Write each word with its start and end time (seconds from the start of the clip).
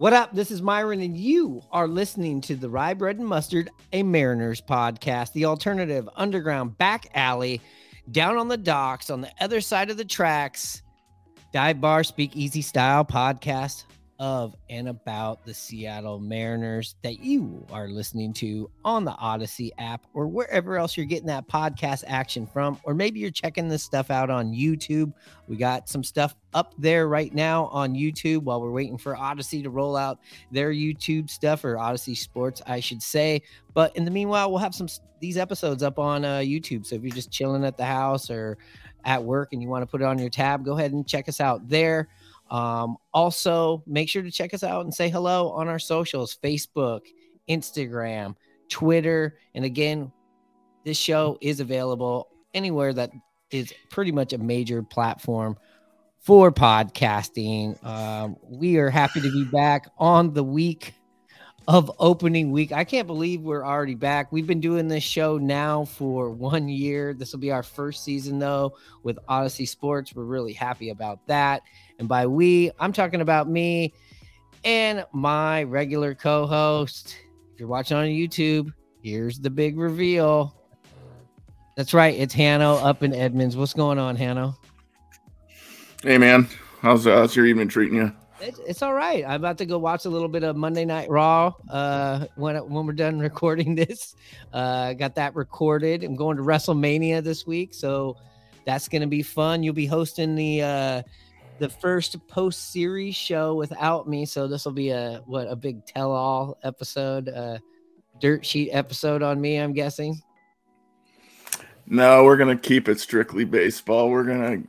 What 0.00 0.14
up? 0.14 0.34
This 0.34 0.50
is 0.50 0.62
Myron, 0.62 1.02
and 1.02 1.14
you 1.14 1.60
are 1.70 1.86
listening 1.86 2.40
to 2.40 2.56
the 2.56 2.70
Rye 2.70 2.94
Bread 2.94 3.18
and 3.18 3.28
Mustard, 3.28 3.68
a 3.92 4.02
Mariners 4.02 4.62
podcast, 4.62 5.34
the 5.34 5.44
alternative 5.44 6.08
underground 6.16 6.78
back 6.78 7.10
alley, 7.12 7.60
down 8.10 8.38
on 8.38 8.48
the 8.48 8.56
docks, 8.56 9.10
on 9.10 9.20
the 9.20 9.30
other 9.42 9.60
side 9.60 9.90
of 9.90 9.98
the 9.98 10.04
tracks, 10.06 10.80
dive 11.52 11.82
bar, 11.82 12.02
speak 12.02 12.34
easy 12.34 12.62
style 12.62 13.04
podcast 13.04 13.84
of 14.20 14.54
and 14.68 14.86
about 14.86 15.44
the 15.46 15.54
Seattle 15.54 16.20
Mariners 16.20 16.94
that 17.02 17.20
you 17.20 17.66
are 17.72 17.88
listening 17.88 18.34
to 18.34 18.70
on 18.84 19.06
the 19.06 19.12
Audacy 19.12 19.70
app 19.78 20.06
or 20.12 20.28
wherever 20.28 20.76
else 20.76 20.94
you're 20.94 21.06
getting 21.06 21.26
that 21.28 21.48
podcast 21.48 22.04
action 22.06 22.46
from. 22.46 22.78
Or 22.84 22.92
maybe 22.92 23.18
you're 23.18 23.30
checking 23.30 23.66
this 23.66 23.82
stuff 23.82 24.10
out 24.10 24.28
on 24.28 24.52
YouTube. 24.52 25.14
We 25.48 25.56
got 25.56 25.88
some 25.88 26.04
stuff 26.04 26.36
up 26.52 26.74
there 26.76 27.08
right 27.08 27.34
now 27.34 27.66
on 27.68 27.94
YouTube 27.94 28.42
while 28.42 28.60
we're 28.60 28.70
waiting 28.70 28.98
for 28.98 29.16
Audacy 29.16 29.62
to 29.62 29.70
roll 29.70 29.96
out 29.96 30.18
their 30.52 30.70
YouTube 30.70 31.30
stuff 31.30 31.64
or 31.64 31.76
Audacy 31.76 32.14
Sports, 32.14 32.60
I 32.66 32.80
should 32.80 33.02
say. 33.02 33.40
But 33.72 33.96
in 33.96 34.04
the 34.04 34.10
meanwhile, 34.10 34.50
we'll 34.50 34.60
have 34.60 34.74
some 34.74 34.88
these 35.20 35.38
episodes 35.38 35.82
up 35.82 35.98
on 35.98 36.24
uh, 36.24 36.38
YouTube. 36.38 36.84
So 36.84 36.96
if 36.96 37.02
you're 37.02 37.10
just 37.10 37.30
chilling 37.30 37.64
at 37.64 37.76
the 37.78 37.84
house 37.84 38.30
or 38.30 38.58
at 39.04 39.22
work 39.22 39.52
and 39.52 39.62
you 39.62 39.68
want 39.68 39.82
to 39.82 39.86
put 39.86 40.02
it 40.02 40.04
on 40.04 40.18
your 40.18 40.30
tab, 40.30 40.64
go 40.64 40.76
ahead 40.76 40.92
and 40.92 41.06
check 41.06 41.28
us 41.28 41.40
out 41.40 41.66
there. 41.68 42.08
Um, 42.50 42.96
also, 43.14 43.82
make 43.86 44.08
sure 44.08 44.22
to 44.22 44.30
check 44.30 44.52
us 44.54 44.64
out 44.64 44.84
and 44.84 44.92
say 44.92 45.08
hello 45.08 45.50
on 45.50 45.68
our 45.68 45.78
socials 45.78 46.36
Facebook, 46.42 47.02
Instagram, 47.48 48.34
Twitter. 48.68 49.38
And 49.54 49.64
again, 49.64 50.12
this 50.84 50.96
show 50.96 51.38
is 51.40 51.60
available 51.60 52.28
anywhere 52.54 52.92
that 52.92 53.10
is 53.50 53.72
pretty 53.90 54.12
much 54.12 54.32
a 54.32 54.38
major 54.38 54.82
platform 54.82 55.56
for 56.18 56.52
podcasting. 56.52 57.82
Um, 57.84 58.36
we 58.42 58.76
are 58.76 58.90
happy 58.90 59.20
to 59.20 59.32
be 59.32 59.44
back 59.44 59.88
on 59.98 60.34
the 60.34 60.44
week 60.44 60.94
of 61.70 61.88
opening 62.00 62.50
week. 62.50 62.72
I 62.72 62.82
can't 62.82 63.06
believe 63.06 63.42
we're 63.42 63.64
already 63.64 63.94
back. 63.94 64.32
We've 64.32 64.46
been 64.46 64.58
doing 64.58 64.88
this 64.88 65.04
show 65.04 65.38
now 65.38 65.84
for 65.84 66.28
one 66.28 66.68
year. 66.68 67.14
This 67.14 67.30
will 67.30 67.38
be 67.38 67.52
our 67.52 67.62
first 67.62 68.02
season, 68.02 68.40
though, 68.40 68.76
with 69.04 69.20
Audacy 69.28 69.68
Sports. 69.68 70.12
We're 70.12 70.24
really 70.24 70.52
happy 70.52 70.90
about 70.90 71.24
that. 71.28 71.62
And 72.00 72.08
by 72.08 72.26
we, 72.26 72.72
I'm 72.80 72.92
talking 72.92 73.20
about 73.20 73.48
me 73.48 73.94
and 74.64 75.06
my 75.12 75.62
regular 75.62 76.12
co 76.12 76.44
host. 76.44 77.16
If 77.54 77.60
you're 77.60 77.68
watching 77.68 77.96
on 77.96 78.06
YouTube, 78.06 78.74
here's 79.00 79.38
the 79.38 79.48
big 79.48 79.78
reveal. 79.78 80.56
That's 81.76 81.94
right. 81.94 82.18
It's 82.18 82.34
Hanno 82.34 82.78
up 82.78 83.04
in 83.04 83.14
Edmonds. 83.14 83.56
What's 83.56 83.74
going 83.74 84.00
on, 84.00 84.16
Hanno? 84.16 84.56
Hey, 86.02 86.18
man. 86.18 86.48
How's, 86.82 87.06
uh, 87.06 87.18
how's 87.18 87.36
your 87.36 87.46
evening 87.46 87.68
treating 87.68 87.94
you? 87.96 88.12
It's, 88.40 88.58
it's 88.66 88.82
all 88.82 88.94
right. 88.94 89.24
I'm 89.24 89.34
about 89.34 89.58
to 89.58 89.66
go 89.66 89.78
watch 89.78 90.06
a 90.06 90.08
little 90.08 90.28
bit 90.28 90.44
of 90.44 90.56
Monday 90.56 90.84
Night 90.84 91.10
Raw 91.10 91.52
uh, 91.68 92.26
when 92.36 92.56
when 92.70 92.86
we're 92.86 92.92
done 92.92 93.18
recording 93.20 93.74
this. 93.74 94.16
Uh, 94.52 94.94
got 94.94 95.14
that 95.16 95.34
recorded. 95.34 96.04
I'm 96.04 96.16
going 96.16 96.36
to 96.38 96.42
WrestleMania 96.42 97.22
this 97.22 97.46
week, 97.46 97.74
so 97.74 98.16
that's 98.64 98.88
going 98.88 99.02
to 99.02 99.08
be 99.08 99.22
fun. 99.22 99.62
You'll 99.62 99.74
be 99.74 99.86
hosting 99.86 100.34
the 100.34 100.62
uh, 100.62 101.02
the 101.58 101.68
first 101.68 102.26
post 102.28 102.72
series 102.72 103.14
show 103.14 103.54
without 103.54 104.08
me. 104.08 104.24
So 104.24 104.48
this 104.48 104.64
will 104.64 104.72
be 104.72 104.90
a 104.90 105.22
what 105.26 105.46
a 105.46 105.56
big 105.56 105.84
tell 105.84 106.10
all 106.10 106.56
episode, 106.62 107.28
uh, 107.28 107.58
dirt 108.20 108.44
sheet 108.46 108.70
episode 108.70 109.22
on 109.22 109.40
me. 109.40 109.56
I'm 109.56 109.74
guessing. 109.74 110.20
No, 111.86 112.24
we're 112.24 112.36
gonna 112.38 112.56
keep 112.56 112.88
it 112.88 113.00
strictly 113.00 113.44
baseball. 113.44 114.10
We're 114.10 114.24
gonna, 114.24 114.62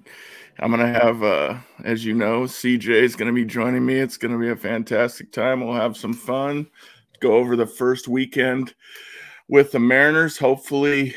I'm 0.62 0.72
gonna 0.72 0.88
have, 0.88 1.24
uh, 1.24 1.58
as 1.84 2.06
you 2.06 2.14
know, 2.14 2.44
CJ 2.44 2.90
is 2.90 3.16
gonna 3.16 3.34
be 3.34 3.46
joining 3.46 3.86
me. 3.86 3.96
It's 3.96 4.18
gonna 4.18 4.38
be 4.38 4.50
a 4.50 4.56
fantastic 4.56 5.32
time. 5.32 5.66
We'll 5.66 5.74
have 5.74 5.98
some 5.98 6.14
fun. 6.14 6.68
Go 7.20 7.34
over 7.34 7.56
the 7.56 7.66
first 7.66 8.08
weekend 8.08 8.74
with 9.48 9.72
the 9.72 9.80
Mariners. 9.80 10.38
Hopefully, 10.38 11.16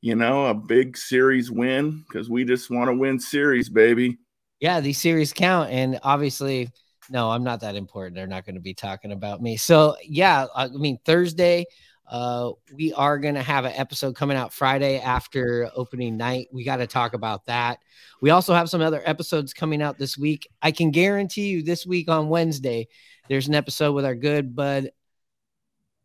you 0.00 0.14
know, 0.14 0.46
a 0.46 0.54
big 0.54 0.96
series 0.96 1.50
win 1.50 2.04
because 2.08 2.30
we 2.30 2.44
just 2.44 2.70
want 2.70 2.88
to 2.88 2.94
win 2.94 3.18
series, 3.18 3.68
baby 3.68 4.18
yeah, 4.60 4.80
these 4.80 5.00
series 5.00 5.32
count. 5.32 5.70
And 5.70 5.98
obviously, 6.02 6.70
no, 7.10 7.30
I'm 7.30 7.44
not 7.44 7.60
that 7.60 7.76
important. 7.76 8.14
They're 8.14 8.26
not 8.26 8.44
going 8.44 8.56
to 8.56 8.60
be 8.60 8.74
talking 8.74 9.12
about 9.12 9.40
me. 9.40 9.56
So, 9.56 9.96
yeah, 10.02 10.46
I 10.54 10.68
mean, 10.68 10.98
Thursday, 11.04 11.64
uh, 12.10 12.52
we 12.74 12.92
are 12.94 13.18
going 13.18 13.34
to 13.34 13.42
have 13.42 13.64
an 13.64 13.72
episode 13.74 14.16
coming 14.16 14.36
out 14.36 14.52
Friday 14.52 15.00
after 15.00 15.70
opening 15.74 16.16
night. 16.16 16.48
We 16.52 16.64
got 16.64 16.76
to 16.76 16.86
talk 16.86 17.14
about 17.14 17.46
that. 17.46 17.78
We 18.20 18.30
also 18.30 18.54
have 18.54 18.70
some 18.70 18.80
other 18.80 19.02
episodes 19.04 19.52
coming 19.52 19.82
out 19.82 19.98
this 19.98 20.16
week. 20.16 20.48
I 20.62 20.70
can 20.70 20.90
guarantee 20.90 21.48
you 21.48 21.62
this 21.62 21.86
week 21.86 22.08
on 22.08 22.28
Wednesday, 22.28 22.88
there's 23.28 23.48
an 23.48 23.54
episode 23.54 23.92
with 23.92 24.06
our 24.06 24.14
good 24.14 24.56
bud, 24.56 24.90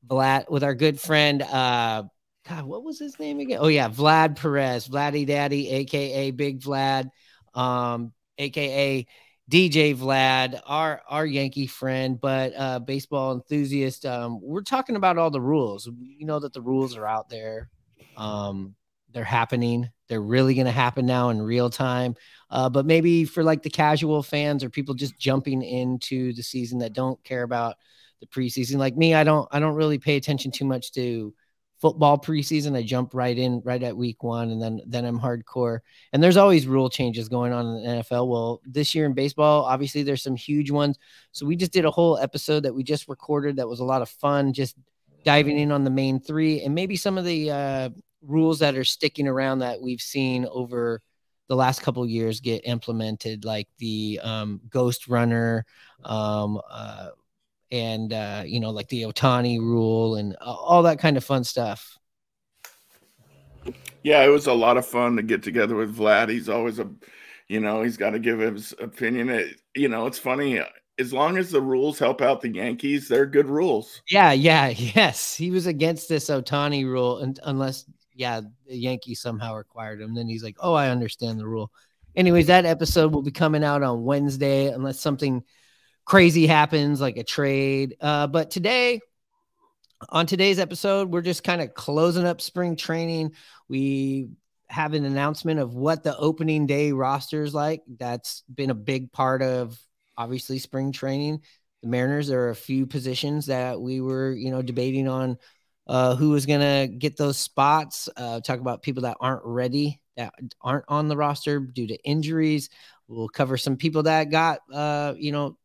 Vlad, 0.05 0.49
with 0.49 0.63
our 0.63 0.75
good 0.75 0.99
friend, 0.99 1.41
uh, 1.41 2.03
God, 2.47 2.65
what 2.65 2.83
was 2.83 2.99
his 2.99 3.17
name 3.19 3.39
again? 3.39 3.59
Oh, 3.61 3.67
yeah, 3.67 3.87
Vlad 3.87 4.35
Perez, 4.35 4.89
Vladdy 4.89 5.25
Daddy, 5.25 5.69
aka 5.69 6.31
Big 6.31 6.59
Vlad. 6.59 7.09
Um, 7.53 8.11
aka 8.37 9.05
DJ 9.51 9.95
Vlad, 9.95 10.61
our 10.65 11.01
our 11.09 11.25
Yankee 11.25 11.67
friend, 11.67 12.19
but 12.19 12.53
uh, 12.55 12.79
baseball 12.79 13.33
enthusiast. 13.33 14.05
Um, 14.05 14.39
we're 14.41 14.61
talking 14.61 14.95
about 14.95 15.17
all 15.17 15.31
the 15.31 15.41
rules. 15.41 15.89
You 15.99 16.25
know 16.25 16.39
that 16.39 16.53
the 16.53 16.61
rules 16.61 16.95
are 16.95 17.05
out 17.05 17.29
there. 17.29 17.69
Um, 18.15 18.75
they're 19.11 19.23
happening. 19.23 19.89
They're 20.07 20.21
really 20.21 20.55
going 20.55 20.65
to 20.65 20.71
happen 20.71 21.05
now 21.05 21.29
in 21.29 21.41
real 21.41 21.69
time. 21.69 22.15
Uh, 22.49 22.69
but 22.69 22.85
maybe 22.85 23.25
for 23.25 23.43
like 23.43 23.61
the 23.61 23.69
casual 23.69 24.23
fans 24.23 24.63
or 24.63 24.69
people 24.69 24.95
just 24.95 25.17
jumping 25.19 25.61
into 25.61 26.33
the 26.33 26.43
season 26.43 26.79
that 26.79 26.93
don't 26.93 27.23
care 27.23 27.43
about 27.43 27.75
the 28.21 28.27
preseason, 28.27 28.77
like 28.77 28.95
me, 28.95 29.13
I 29.13 29.23
don't. 29.23 29.47
I 29.51 29.59
don't 29.59 29.75
really 29.75 29.99
pay 29.99 30.15
attention 30.15 30.51
too 30.51 30.65
much 30.65 30.93
to 30.93 31.33
football 31.83 32.17
preseason. 32.17 32.77
I 32.77 32.81
jump 32.81 33.13
right 33.13 33.37
in 33.37 33.61
right 33.65 33.83
at 33.83 33.97
week 33.97 34.23
one, 34.23 34.51
and 34.51 34.61
then 34.61 34.79
then 34.87 35.03
I'm 35.03 35.19
hardcore. 35.19 35.79
And 36.13 36.23
there's 36.23 36.37
always 36.37 36.65
rule 36.65 36.89
changes 36.89 37.27
going 37.27 37.51
on 37.51 37.65
in 37.65 37.83
the 37.83 37.89
NFL. 37.89 38.29
Well, 38.29 38.61
this 38.65 38.95
year 38.95 39.05
in 39.05 39.11
baseball, 39.11 39.65
obviously 39.65 40.01
there's 40.01 40.23
some 40.23 40.37
huge 40.37 40.71
ones. 40.71 40.97
So 41.33 41.45
we 41.45 41.57
just 41.57 41.73
did 41.73 41.83
a 41.83 41.91
whole 41.91 42.17
episode 42.17 42.61
that 42.61 42.73
we 42.73 42.83
just 42.83 43.09
recorded 43.09 43.57
that 43.57 43.67
was 43.67 43.81
a 43.81 43.83
lot 43.83 44.01
of 44.01 44.07
fun, 44.07 44.53
just 44.53 44.77
diving 45.25 45.59
in 45.59 45.73
on 45.73 45.83
the 45.83 45.89
main 45.89 46.21
three 46.21 46.61
and 46.61 46.73
maybe 46.73 46.95
some 46.95 47.17
of 47.17 47.25
the 47.25 47.51
uh, 47.51 47.89
rules 48.21 48.59
that 48.59 48.75
are 48.75 48.85
sticking 48.85 49.27
around 49.27 49.59
that 49.59 49.81
we've 49.81 50.01
seen 50.01 50.45
over 50.49 51.01
the 51.49 51.55
last 51.55 51.81
couple 51.81 52.05
years 52.07 52.39
get 52.39 52.65
implemented, 52.65 53.43
like 53.43 53.67
the 53.77 54.21
um, 54.23 54.61
ghost 54.69 55.09
runner. 55.09 55.65
Um, 56.05 56.61
uh, 56.69 57.09
and 57.71 58.13
uh, 58.13 58.43
you 58.45 58.59
know, 58.59 58.71
like 58.71 58.87
the 58.89 59.03
Ohtani 59.03 59.59
rule 59.59 60.15
and 60.15 60.35
all 60.41 60.83
that 60.83 60.99
kind 60.99 61.17
of 61.17 61.23
fun 61.23 61.43
stuff. 61.43 61.97
Yeah, 64.03 64.23
it 64.23 64.29
was 64.29 64.47
a 64.47 64.53
lot 64.53 64.77
of 64.77 64.85
fun 64.85 65.15
to 65.15 65.23
get 65.23 65.43
together 65.43 65.75
with 65.75 65.97
Vlad. 65.97 66.29
He's 66.29 66.49
always 66.49 66.77
a, 66.77 66.89
you 67.47 67.61
know, 67.61 67.81
he's 67.81 67.97
got 67.97 68.11
to 68.11 68.19
give 68.19 68.39
his 68.39 68.73
opinion. 68.79 69.29
It, 69.29 69.61
you 69.75 69.87
know, 69.87 70.05
it's 70.07 70.19
funny. 70.19 70.61
As 70.99 71.13
long 71.13 71.37
as 71.37 71.49
the 71.49 71.61
rules 71.61 71.97
help 71.97 72.21
out 72.21 72.41
the 72.41 72.53
Yankees, 72.53 73.07
they're 73.07 73.25
good 73.25 73.47
rules. 73.47 74.01
Yeah, 74.09 74.33
yeah, 74.33 74.67
yes. 74.75 75.35
He 75.35 75.51
was 75.51 75.67
against 75.67 76.09
this 76.09 76.29
Ohtani 76.29 76.85
rule, 76.85 77.19
and 77.19 77.39
unless, 77.43 77.85
yeah, 78.13 78.41
the 78.67 78.77
Yankees 78.77 79.21
somehow 79.21 79.55
required 79.55 80.01
him. 80.01 80.13
Then 80.13 80.27
he's 80.27 80.43
like, 80.43 80.57
oh, 80.59 80.73
I 80.73 80.89
understand 80.89 81.39
the 81.39 81.47
rule. 81.47 81.71
Anyways, 82.15 82.47
that 82.47 82.65
episode 82.65 83.13
will 83.13 83.23
be 83.23 83.31
coming 83.31 83.63
out 83.63 83.81
on 83.81 84.03
Wednesday, 84.03 84.67
unless 84.67 84.99
something 84.99 85.43
crazy 86.05 86.47
happens 86.47 87.01
like 87.01 87.17
a 87.17 87.23
trade. 87.23 87.95
Uh, 88.01 88.27
but 88.27 88.51
today, 88.51 88.99
on 90.09 90.25
today's 90.25 90.59
episode, 90.59 91.09
we're 91.09 91.21
just 91.21 91.43
kind 91.43 91.61
of 91.61 91.73
closing 91.73 92.25
up 92.25 92.41
spring 92.41 92.75
training. 92.75 93.33
We 93.69 94.29
have 94.67 94.93
an 94.93 95.05
announcement 95.05 95.59
of 95.59 95.75
what 95.75 96.03
the 96.03 96.17
opening 96.17 96.65
day 96.65 96.91
roster 96.91 97.43
is 97.43 97.53
like. 97.53 97.81
That's 97.99 98.43
been 98.53 98.69
a 98.69 98.75
big 98.75 99.11
part 99.11 99.41
of 99.41 99.77
obviously 100.17 100.59
spring 100.59 100.91
training. 100.91 101.41
The 101.81 101.89
Mariners 101.89 102.27
there 102.27 102.41
are 102.45 102.49
a 102.49 102.55
few 102.55 102.85
positions 102.85 103.47
that 103.47 103.79
we 103.79 104.01
were, 104.01 104.33
you 104.33 104.51
know, 104.51 104.61
debating 104.61 105.07
on 105.07 105.37
uh, 105.87 106.15
who 106.15 106.29
was 106.29 106.45
going 106.45 106.61
to 106.61 106.93
get 106.93 107.17
those 107.17 107.37
spots. 107.37 108.09
Uh, 108.15 108.39
talk 108.39 108.59
about 108.59 108.81
people 108.81 109.03
that 109.03 109.17
aren't 109.19 109.43
ready, 109.45 110.01
that 110.17 110.33
aren't 110.61 110.85
on 110.87 111.07
the 111.07 111.17
roster 111.17 111.59
due 111.59 111.87
to 111.87 111.97
injuries. 112.03 112.69
We'll 113.07 113.29
cover 113.29 113.57
some 113.57 113.75
people 113.77 114.03
that 114.03 114.31
got, 114.31 114.59
uh, 114.73 115.13
you 115.17 115.31
know, 115.31 115.57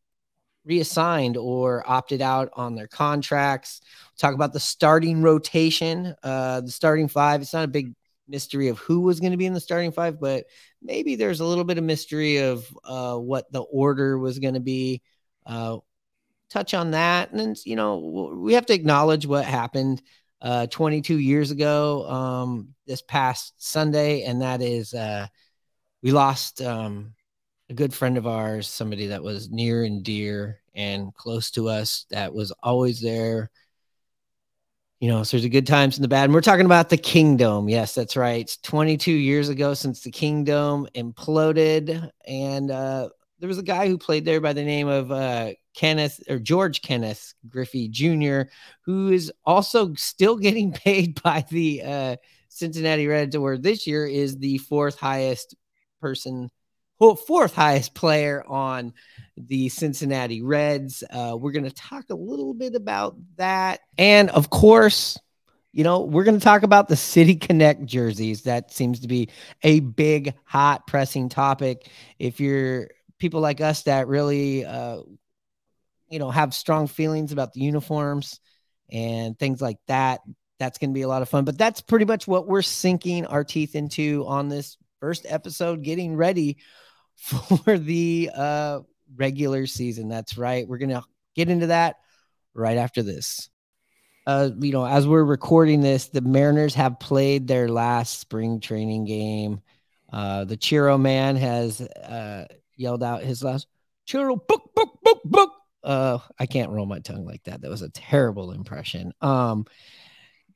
reassigned 0.65 1.37
or 1.37 1.83
opted 1.89 2.21
out 2.21 2.49
on 2.53 2.75
their 2.75 2.87
contracts. 2.87 3.81
Talk 4.17 4.33
about 4.33 4.53
the 4.53 4.59
starting 4.59 5.21
rotation, 5.21 6.15
uh, 6.23 6.61
the 6.61 6.71
starting 6.71 7.07
five. 7.07 7.41
It's 7.41 7.53
not 7.53 7.63
a 7.63 7.67
big 7.67 7.93
mystery 8.27 8.67
of 8.67 8.77
who 8.79 9.01
was 9.01 9.19
going 9.19 9.31
to 9.31 9.37
be 9.37 9.45
in 9.45 9.53
the 9.53 9.59
starting 9.59 9.91
five, 9.91 10.19
but 10.19 10.45
maybe 10.81 11.15
there's 11.15 11.39
a 11.39 11.45
little 11.45 11.63
bit 11.63 11.77
of 11.77 11.83
mystery 11.83 12.37
of 12.37 12.65
uh, 12.83 13.17
what 13.17 13.51
the 13.51 13.61
order 13.61 14.17
was 14.17 14.39
going 14.39 14.53
to 14.53 14.59
be. 14.59 15.01
Uh, 15.45 15.77
touch 16.49 16.73
on 16.73 16.91
that, 16.91 17.31
and 17.31 17.39
then 17.39 17.55
you 17.65 17.75
know 17.75 18.33
we 18.35 18.53
have 18.53 18.65
to 18.67 18.73
acknowledge 18.73 19.25
what 19.25 19.45
happened 19.45 20.01
uh, 20.41 20.67
22 20.67 21.17
years 21.17 21.51
ago 21.51 22.07
um, 22.09 22.73
this 22.85 23.01
past 23.01 23.53
Sunday, 23.57 24.23
and 24.23 24.41
that 24.41 24.61
is 24.61 24.93
uh, 24.93 25.27
we 26.01 26.11
lost 26.11 26.61
um, 26.61 27.13
a 27.69 27.73
good 27.73 27.93
friend 27.93 28.17
of 28.17 28.27
ours, 28.27 28.67
somebody 28.67 29.07
that 29.07 29.23
was 29.23 29.49
near 29.49 29.83
and 29.83 30.03
dear, 30.03 30.59
and 30.73 31.13
close 31.13 31.51
to 31.51 31.69
us 31.69 32.05
that 32.09 32.33
was 32.33 32.51
always 32.63 33.01
there. 33.01 33.51
You 34.99 35.09
know, 35.09 35.23
so 35.23 35.37
there's 35.37 35.43
the 35.43 35.49
good 35.49 35.67
times 35.67 35.97
and 35.97 36.03
the 36.03 36.09
bad. 36.09 36.25
And 36.25 36.33
we're 36.33 36.41
talking 36.41 36.65
about 36.65 36.89
the 36.89 36.97
Kingdome. 36.97 37.69
Yes, 37.69 37.95
that's 37.95 38.17
right. 38.17 38.41
It's 38.41 38.57
22 38.57 39.11
years 39.11 39.47
ago 39.47 39.73
since 39.73 40.01
the 40.01 40.11
Kingdome 40.11 40.87
imploded. 40.93 42.09
And 42.27 42.69
uh, 42.69 43.09
there 43.39 43.47
was 43.47 43.59
a 43.59 43.63
guy 43.63 43.87
who 43.87 43.97
played 43.97 44.25
there 44.25 44.41
by 44.41 44.51
the 44.51 44.63
name 44.63 44.89
of 44.89 45.09
uh, 45.11 45.51
Kenneth 45.73 46.19
or 46.29 46.39
George 46.39 46.81
Kenneth 46.81 47.33
Griffey 47.47 47.87
Jr., 47.87 48.41
who 48.81 49.09
is 49.09 49.31
also 49.45 49.93
still 49.93 50.35
getting 50.37 50.73
paid 50.73 51.21
by 51.23 51.45
the 51.49 51.81
uh, 51.83 52.15
Cincinnati 52.49 53.07
Reds, 53.07 53.37
where 53.37 53.57
this 53.57 53.87
year 53.87 54.05
is 54.05 54.37
the 54.37 54.57
fourth 54.57 54.99
highest 54.99 55.55
person, 56.01 56.49
fourth 56.99 57.55
highest 57.55 57.93
player 57.93 58.43
on 58.47 58.93
the 59.37 59.69
Cincinnati 59.69 60.41
Reds. 60.41 61.03
Uh, 61.09 61.37
we're 61.39 61.53
going 61.53 61.63
to 61.63 61.71
talk 61.71 62.09
a 62.09 62.15
little 62.15 62.53
bit 62.53 62.75
about 62.75 63.15
that. 63.37 63.79
And 63.97 64.29
of 64.29 64.49
course, 64.49 65.17
you 65.71 65.83
know, 65.83 66.01
we're 66.01 66.23
going 66.23 66.37
to 66.37 66.43
talk 66.43 66.63
about 66.63 66.87
the 66.87 66.97
City 66.97 67.35
Connect 67.35 67.85
jerseys. 67.85 68.43
That 68.43 68.73
seems 68.73 69.01
to 69.01 69.07
be 69.07 69.29
a 69.63 69.79
big, 69.79 70.33
hot, 70.43 70.87
pressing 70.87 71.29
topic. 71.29 71.87
If 72.17 72.39
you're 72.39 72.89
people 73.17 73.39
like 73.39 73.61
us 73.61 73.83
that 73.83 74.07
really, 74.07 74.65
uh, 74.65 75.01
you 76.09 76.19
know, 76.19 76.31
have 76.31 76.53
strong 76.53 76.87
feelings 76.87 77.31
about 77.31 77.53
the 77.53 77.61
uniforms 77.61 78.39
and 78.91 79.37
things 79.37 79.61
like 79.61 79.77
that, 79.87 80.21
that's 80.57 80.79
going 80.79 80.89
to 80.89 80.93
be 80.93 81.03
a 81.03 81.07
lot 81.07 81.21
of 81.21 81.29
fun. 81.29 81.45
But 81.45 81.57
that's 81.57 81.81
pretty 81.81 82.05
much 82.05 82.27
what 82.27 82.47
we're 82.47 82.61
sinking 82.61 83.25
our 83.27 83.43
teeth 83.43 83.75
into 83.75 84.25
on 84.27 84.49
this 84.49 84.75
first 84.99 85.25
episode, 85.29 85.83
getting 85.83 86.15
ready 86.15 86.57
for 87.19 87.77
the 87.77 88.31
uh, 88.33 88.79
regular 89.15 89.65
season. 89.67 90.09
That's 90.09 90.37
right. 90.37 90.67
We're 90.67 90.77
going 90.77 90.89
to 90.89 91.03
get 91.35 91.49
into 91.49 91.67
that 91.67 91.97
right 92.53 92.77
after 92.77 93.03
this. 93.03 93.49
Uh, 94.25 94.51
you 94.59 94.71
know, 94.71 94.85
as 94.85 95.07
we're 95.07 95.23
recording 95.23 95.81
this, 95.81 96.09
the 96.09 96.21
Mariners 96.21 96.75
have 96.75 96.99
played 96.99 97.47
their 97.47 97.67
last 97.67 98.19
spring 98.19 98.59
training 98.59 99.05
game. 99.05 99.61
Uh, 100.11 100.45
the 100.45 100.57
Chiro 100.57 100.99
man 100.99 101.35
has 101.35 101.81
uh, 101.81 102.45
yelled 102.75 103.03
out 103.03 103.23
his 103.23 103.43
last 103.43 103.67
Chiro 104.07 104.35
book, 104.47 104.71
book, 104.75 104.99
book, 105.03 105.21
book. 105.25 105.51
Uh, 105.83 106.19
I 106.37 106.45
can't 106.45 106.71
roll 106.71 106.85
my 106.85 106.99
tongue 106.99 107.25
like 107.25 107.43
that. 107.45 107.61
That 107.61 107.69
was 107.69 107.81
a 107.81 107.89
terrible 107.89 108.51
impression. 108.51 109.13
Um, 109.21 109.65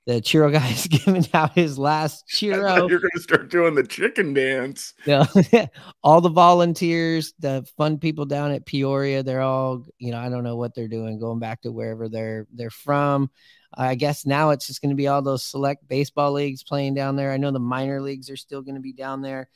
the 0.05 0.21
Chiro 0.21 0.51
guy 0.51 0.67
is 0.71 0.87
giving 0.87 1.25
out 1.33 1.53
his 1.53 1.77
last 1.77 2.25
Chiro. 2.27 2.89
You're 2.89 2.99
going 2.99 3.11
to 3.15 3.21
start 3.21 3.49
doing 3.49 3.75
the 3.75 3.83
chicken 3.83 4.33
dance. 4.33 4.93
Yeah. 5.05 5.25
all 6.03 6.21
the 6.21 6.29
volunteers, 6.29 7.33
the 7.39 7.65
fun 7.77 7.97
people 7.97 8.25
down 8.25 8.51
at 8.51 8.65
Peoria, 8.65 9.23
they're 9.23 9.41
all, 9.41 9.85
you 9.97 10.11
know, 10.11 10.19
I 10.19 10.29
don't 10.29 10.43
know 10.43 10.57
what 10.57 10.75
they're 10.75 10.87
doing, 10.87 11.19
going 11.19 11.39
back 11.39 11.61
to 11.61 11.71
wherever 11.71 12.09
they're 12.09 12.47
they're 12.53 12.69
from. 12.69 13.29
I 13.75 13.95
guess 13.95 14.25
now 14.25 14.51
it's 14.51 14.67
just 14.67 14.81
going 14.81 14.91
to 14.91 14.95
be 14.95 15.07
all 15.07 15.21
those 15.21 15.43
select 15.43 15.87
baseball 15.87 16.33
leagues 16.33 16.63
playing 16.63 16.93
down 16.93 17.15
there. 17.15 17.31
I 17.31 17.37
know 17.37 17.51
the 17.51 17.59
minor 17.59 18.01
leagues 18.01 18.29
are 18.29 18.37
still 18.37 18.61
going 18.61 18.75
to 18.75 18.81
be 18.81 18.93
down 18.93 19.21
there, 19.21 19.49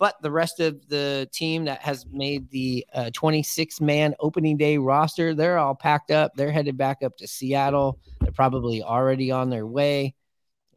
but 0.00 0.20
the 0.22 0.30
rest 0.30 0.60
of 0.60 0.88
the 0.88 1.28
team 1.30 1.66
that 1.66 1.82
has 1.82 2.06
made 2.10 2.50
the 2.50 2.86
uh, 2.94 3.10
26 3.12 3.82
man 3.82 4.14
opening 4.18 4.56
day 4.56 4.78
roster, 4.78 5.34
they're 5.34 5.58
all 5.58 5.74
packed 5.74 6.10
up. 6.10 6.32
They're 6.34 6.50
headed 6.50 6.78
back 6.78 7.02
up 7.02 7.18
to 7.18 7.28
Seattle. 7.28 8.00
They're 8.18 8.32
probably 8.32 8.82
already 8.82 9.30
on 9.30 9.50
their 9.50 9.66
way. 9.66 10.14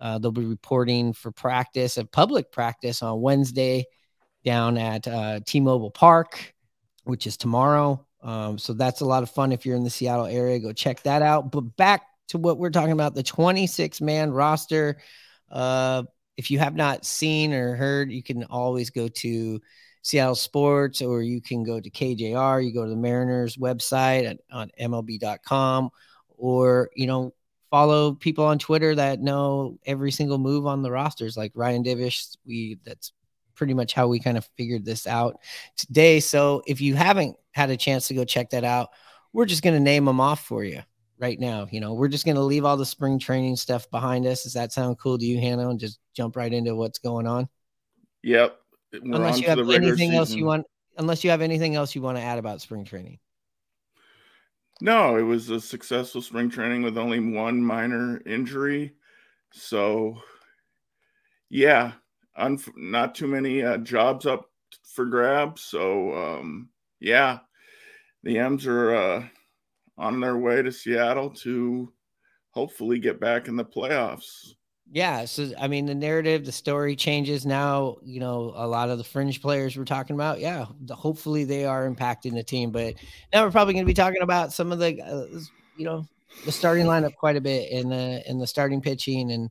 Uh, 0.01 0.19
they'll 0.19 0.33
be 0.33 0.43
reporting 0.43 1.13
for 1.13 1.31
practice, 1.31 1.95
a 1.95 2.03
public 2.03 2.51
practice 2.51 3.01
on 3.01 3.21
Wednesday 3.21 3.85
down 4.43 4.77
at 4.77 5.07
uh, 5.07 5.39
T 5.45 5.61
Mobile 5.61 5.91
Park, 5.91 6.53
which 7.05 7.25
is 7.25 7.37
tomorrow. 7.37 8.05
Um, 8.21 8.57
so 8.57 8.73
that's 8.73 8.99
a 8.99 9.05
lot 9.05 9.23
of 9.23 9.31
fun 9.31 9.53
if 9.53 9.65
you're 9.65 9.77
in 9.77 9.85
the 9.85 9.89
Seattle 9.89 10.25
area. 10.25 10.59
Go 10.59 10.73
check 10.73 11.01
that 11.03 11.21
out. 11.21 11.49
But 11.49 11.77
back 11.77 12.03
to 12.27 12.37
what 12.37 12.57
we're 12.57 12.71
talking 12.71 12.91
about 12.91 13.15
the 13.15 13.23
26 13.23 14.01
man 14.01 14.31
roster. 14.31 14.97
Uh, 15.49 16.03
if 16.37 16.49
you 16.49 16.59
have 16.59 16.75
not 16.75 17.05
seen 17.05 17.53
or 17.53 17.75
heard, 17.75 18.11
you 18.11 18.23
can 18.23 18.43
always 18.45 18.89
go 18.89 19.07
to 19.07 19.61
Seattle 20.01 20.35
Sports 20.35 21.01
or 21.01 21.21
you 21.21 21.41
can 21.41 21.63
go 21.63 21.79
to 21.79 21.89
KJR. 21.89 22.65
You 22.65 22.73
go 22.73 22.83
to 22.83 22.89
the 22.89 22.95
Mariners 22.95 23.57
website 23.57 24.29
at, 24.29 24.39
on 24.51 24.69
MLB.com 24.79 25.89
or, 26.37 26.89
you 26.95 27.07
know, 27.07 27.33
follow 27.71 28.13
people 28.13 28.45
on 28.45 28.59
Twitter 28.59 28.93
that 28.95 29.21
know 29.21 29.79
every 29.85 30.11
single 30.11 30.37
move 30.37 30.67
on 30.67 30.83
the 30.83 30.91
rosters, 30.91 31.37
like 31.37 31.51
Ryan 31.55 31.83
Divish. 31.83 32.35
We 32.45 32.77
that's 32.83 33.13
pretty 33.55 33.73
much 33.73 33.93
how 33.93 34.07
we 34.07 34.19
kind 34.19 34.37
of 34.37 34.47
figured 34.57 34.85
this 34.85 35.07
out 35.07 35.39
today. 35.77 36.19
So 36.19 36.63
if 36.67 36.81
you 36.81 36.95
haven't 36.95 37.35
had 37.51 37.69
a 37.69 37.77
chance 37.77 38.07
to 38.07 38.13
go 38.13 38.25
check 38.25 38.49
that 38.49 38.63
out, 38.63 38.89
we're 39.31 39.45
just 39.45 39.63
going 39.63 39.75
to 39.75 39.79
name 39.79 40.05
them 40.05 40.19
off 40.19 40.45
for 40.45 40.63
you 40.63 40.81
right 41.23 41.39
now. 41.39 41.65
You 41.71 41.79
know, 41.79 41.93
we're 41.93 42.09
just 42.09 42.25
going 42.25 42.35
to 42.35 42.41
leave 42.41 42.65
all 42.65 42.75
the 42.75 42.85
spring 42.85 43.17
training 43.17 43.55
stuff 43.55 43.89
behind 43.89 44.27
us. 44.27 44.43
Does 44.43 44.53
that 44.53 44.73
sound 44.73 44.99
cool 44.99 45.17
to 45.17 45.25
you, 45.25 45.39
Hannah? 45.39 45.69
And 45.69 45.79
just 45.79 45.99
jump 46.13 46.35
right 46.35 46.51
into 46.51 46.75
what's 46.75 46.99
going 46.99 47.25
on. 47.25 47.47
Yep. 48.23 48.59
We're 48.91 49.15
unless 49.15 49.39
you 49.39 49.47
have 49.47 49.59
anything 49.59 49.95
season. 49.95 50.15
else 50.15 50.33
you 50.33 50.45
want, 50.45 50.65
unless 50.97 51.23
you 51.23 51.29
have 51.29 51.41
anything 51.41 51.75
else 51.75 51.95
you 51.95 52.01
want 52.01 52.17
to 52.17 52.23
add 52.23 52.39
about 52.39 52.59
spring 52.59 52.83
training. 52.83 53.19
No, 54.81 55.15
it 55.17 55.21
was 55.21 55.49
a 55.49 55.61
successful 55.61 56.21
spring 56.21 56.49
training 56.49 56.83
with 56.83 56.97
only 56.97 57.19
one 57.19 57.63
minor 57.63 58.21
injury. 58.25 58.93
So, 59.53 60.21
yeah, 61.49 61.93
unf- 62.37 62.75
not 62.75 63.15
too 63.15 63.27
many 63.27 63.63
uh, 63.63 63.77
jobs 63.77 64.25
up 64.25 64.49
for 64.83 65.05
grabs. 65.05 65.61
So, 65.61 66.13
um, 66.13 66.69
yeah, 66.99 67.39
the 68.23 68.39
M's 68.39 68.67
are 68.67 68.93
uh, 68.93 69.27
on 69.97 70.19
their 70.19 70.37
way 70.37 70.61
to 70.61 70.71
Seattle 70.71 71.29
to 71.29 71.91
hopefully 72.51 72.99
get 72.99 73.19
back 73.19 73.47
in 73.47 73.55
the 73.55 73.65
playoffs. 73.65 74.53
Yeah, 74.91 75.25
so 75.25 75.49
I 75.59 75.67
mean 75.67 75.85
the 75.85 75.95
narrative, 75.95 76.45
the 76.45 76.51
story 76.51 76.95
changes 76.95 77.45
now. 77.45 77.97
You 78.03 78.19
know, 78.19 78.53
a 78.55 78.67
lot 78.67 78.89
of 78.89 78.97
the 78.97 79.03
fringe 79.03 79.41
players 79.41 79.75
we're 79.75 79.85
talking 79.85 80.15
about, 80.15 80.39
yeah, 80.39 80.65
the, 80.81 80.93
hopefully 80.93 81.45
they 81.45 81.65
are 81.65 81.89
impacting 81.89 82.33
the 82.33 82.43
team. 82.43 82.71
But 82.71 82.95
now 83.33 83.43
we're 83.43 83.51
probably 83.51 83.73
going 83.73 83.85
to 83.85 83.89
be 83.89 83.95
talking 83.95 84.21
about 84.21 84.53
some 84.53 84.71
of 84.71 84.79
the, 84.79 85.01
uh, 85.01 85.39
you 85.77 85.85
know, 85.85 86.05
the 86.45 86.51
starting 86.51 86.85
lineup 86.85 87.15
quite 87.15 87.37
a 87.37 87.41
bit 87.41 87.71
in 87.71 87.89
the 87.89 88.23
in 88.29 88.37
the 88.37 88.47
starting 88.47 88.81
pitching 88.81 89.31
and 89.31 89.49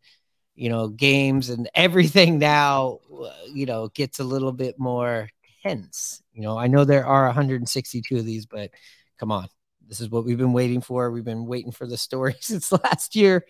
you 0.54 0.68
know 0.68 0.88
games 0.88 1.50
and 1.50 1.68
everything. 1.74 2.38
Now, 2.38 3.00
uh, 3.12 3.32
you 3.52 3.66
know, 3.66 3.88
gets 3.88 4.20
a 4.20 4.24
little 4.24 4.52
bit 4.52 4.78
more 4.78 5.28
tense. 5.62 6.22
You 6.32 6.42
know, 6.42 6.56
I 6.56 6.66
know 6.66 6.84
there 6.84 7.06
are 7.06 7.26
162 7.26 8.16
of 8.16 8.24
these, 8.24 8.46
but 8.46 8.70
come 9.18 9.32
on, 9.32 9.48
this 9.92 10.00
is 10.00 10.08
what 10.08 10.24
we've 10.24 10.38
been 10.38 10.54
waiting 10.54 10.80
for. 10.80 11.10
We've 11.10 11.22
been 11.22 11.44
waiting 11.44 11.70
for 11.70 11.86
the 11.86 11.98
story 11.98 12.34
since 12.40 12.72
last 12.72 13.14
year. 13.14 13.44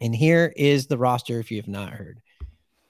And 0.00 0.16
here 0.16 0.50
is 0.56 0.86
the 0.86 0.96
roster 0.96 1.38
if 1.38 1.50
you 1.50 1.58
have 1.58 1.68
not 1.68 1.92
heard. 1.92 2.22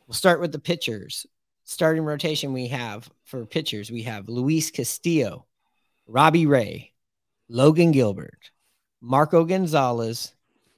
We'll 0.07 0.15
start 0.15 0.41
with 0.41 0.53
the 0.53 0.61
pitchers. 0.61 1.27
Starting 1.65 2.05
rotation 2.05 2.53
we 2.53 2.69
have 2.69 3.11
for 3.25 3.45
pitchers, 3.45 3.91
we 3.91 4.03
have 4.03 4.29
Luis 4.29 4.71
Castillo, 4.71 5.47
Robbie 6.07 6.47
Ray, 6.47 6.93
Logan 7.49 7.91
Gilbert, 7.91 8.53
Marco 9.01 9.45
Gonzalez, 9.45 10.33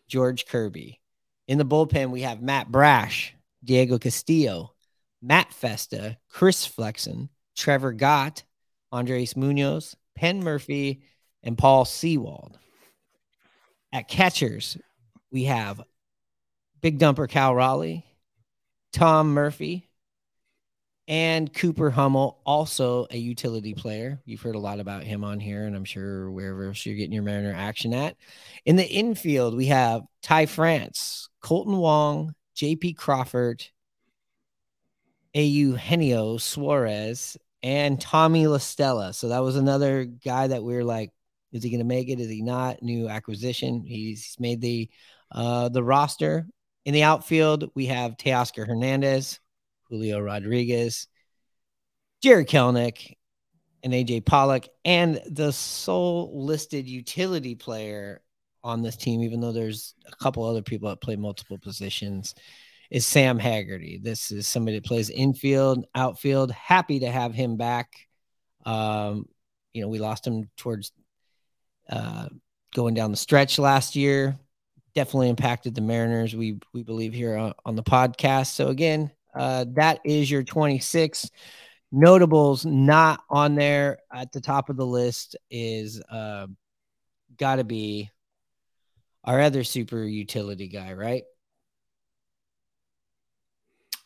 George 0.08 0.46
Kirby. 0.46 1.02
In 1.46 1.58
the 1.58 1.66
bullpen, 1.66 2.10
we 2.10 2.22
have 2.22 2.40
Matt 2.40 2.72
Brash, 2.72 3.34
Diego 3.62 3.98
Castillo, 3.98 4.72
Matt 5.20 5.52
Festa, 5.52 6.16
Chris 6.30 6.64
Flexen, 6.64 7.28
Trevor 7.54 7.92
Gott, 7.92 8.44
Andres 8.90 9.36
Munoz, 9.36 9.94
Penn 10.14 10.42
Murphy, 10.42 11.02
and 11.46 11.56
Paul 11.56 11.86
Sewald. 11.86 12.58
At 13.92 14.08
catchers, 14.08 14.76
we 15.30 15.44
have 15.44 15.80
Big 16.82 16.98
Dumper 16.98 17.28
Cal 17.28 17.54
Raleigh, 17.54 18.04
Tom 18.92 19.32
Murphy, 19.32 19.88
and 21.08 21.52
Cooper 21.54 21.88
Hummel, 21.90 22.40
also 22.44 23.06
a 23.12 23.16
utility 23.16 23.74
player. 23.74 24.20
You've 24.24 24.42
heard 24.42 24.56
a 24.56 24.60
lot 24.60 24.80
about 24.80 25.04
him 25.04 25.22
on 25.22 25.38
here, 25.38 25.64
and 25.64 25.76
I'm 25.76 25.84
sure 25.84 26.30
wherever 26.32 26.66
else 26.66 26.84
you're 26.84 26.96
getting 26.96 27.12
your 27.12 27.22
Mariner 27.22 27.54
action 27.56 27.94
at. 27.94 28.16
In 28.64 28.74
the 28.74 28.86
infield, 28.86 29.56
we 29.56 29.66
have 29.66 30.02
Ty 30.22 30.46
France, 30.46 31.28
Kolten 31.42 31.78
Wong, 31.78 32.34
JP 32.56 32.96
Crawford, 32.96 33.64
Eugenio 35.32 36.38
Suarez, 36.38 37.36
and 37.62 38.00
Tommy 38.00 38.48
La 38.48 38.58
Stella. 38.58 39.12
So 39.12 39.28
that 39.28 39.42
was 39.42 39.54
another 39.56 40.04
guy 40.04 40.48
that 40.48 40.64
we 40.64 40.74
are 40.74 40.84
like, 40.84 41.12
is 41.52 41.62
he 41.62 41.70
going 41.70 41.78
to 41.80 41.84
make 41.84 42.08
it? 42.08 42.20
Is 42.20 42.28
he 42.28 42.42
not? 42.42 42.82
New 42.82 43.08
acquisition. 43.08 43.84
He's 43.84 44.36
made 44.38 44.60
the 44.60 44.90
uh, 45.32 45.68
the 45.68 45.82
roster. 45.82 46.46
In 46.84 46.94
the 46.94 47.02
outfield, 47.02 47.70
we 47.74 47.86
have 47.86 48.16
Teoscar 48.16 48.66
Hernandez, 48.66 49.40
Julio 49.88 50.20
Rodriguez, 50.20 51.08
Jarred 52.22 52.48
Kelenic, 52.48 53.14
and 53.82 53.92
AJ 53.92 54.24
Pollock, 54.24 54.68
and 54.84 55.20
the 55.30 55.52
sole 55.52 56.44
listed 56.44 56.86
utility 56.88 57.54
player 57.54 58.20
on 58.62 58.82
this 58.82 58.96
team, 58.96 59.22
even 59.22 59.40
though 59.40 59.52
there's 59.52 59.94
a 60.10 60.16
couple 60.16 60.44
other 60.44 60.62
people 60.62 60.88
that 60.88 61.00
play 61.00 61.16
multiple 61.16 61.58
positions, 61.58 62.34
is 62.90 63.06
Sam 63.06 63.38
Haggerty. 63.38 64.00
This 64.02 64.30
is 64.30 64.46
somebody 64.46 64.76
that 64.76 64.86
plays 64.86 65.10
infield, 65.10 65.86
outfield. 65.94 66.50
Happy 66.52 67.00
to 67.00 67.10
have 67.10 67.34
him 67.34 67.56
back. 67.56 67.88
Um, 68.64 69.26
you 69.72 69.82
know, 69.82 69.88
we 69.88 69.98
lost 69.98 70.26
him 70.26 70.50
towards 70.56 70.92
uh, 71.90 72.28
going 72.74 72.94
down 72.94 73.10
the 73.10 73.16
stretch 73.16 73.58
last 73.58 73.96
year. 73.96 74.38
Definitely 74.94 75.28
impacted 75.28 75.74
the 75.74 75.80
Mariners. 75.80 76.34
We 76.34 76.58
we 76.72 76.82
believe 76.82 77.12
here 77.12 77.36
on, 77.36 77.52
on 77.64 77.76
the 77.76 77.82
podcast. 77.82 78.48
So 78.48 78.68
again, 78.68 79.10
uh, 79.34 79.66
that 79.74 80.00
is 80.04 80.30
your 80.30 80.42
26 80.42 81.30
notables. 81.92 82.64
Not 82.64 83.20
on 83.28 83.54
there 83.54 83.98
at 84.12 84.32
the 84.32 84.40
top 84.40 84.70
of 84.70 84.76
the 84.76 84.86
list 84.86 85.36
is 85.50 86.00
uh, 86.10 86.46
got 87.36 87.56
to 87.56 87.64
be 87.64 88.10
our 89.24 89.40
other 89.40 89.64
super 89.64 90.02
utility 90.04 90.68
guy, 90.68 90.94
right? 90.94 91.24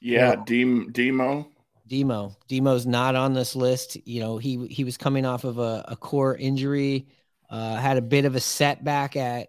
Yeah, 0.00 0.34
well, 0.34 0.44
Demo. 0.92 1.48
Demo. 1.86 2.36
Demo's 2.48 2.86
not 2.86 3.16
on 3.16 3.34
this 3.34 3.54
list. 3.54 3.96
You 4.06 4.20
know, 4.20 4.38
he 4.38 4.66
he 4.68 4.84
was 4.84 4.96
coming 4.96 5.26
off 5.26 5.44
of 5.44 5.58
a, 5.58 5.84
a 5.88 5.96
core 5.96 6.36
injury, 6.36 7.06
uh, 7.50 7.76
had 7.76 7.96
a 7.96 8.02
bit 8.02 8.24
of 8.24 8.36
a 8.36 8.40
setback 8.40 9.16
at 9.16 9.48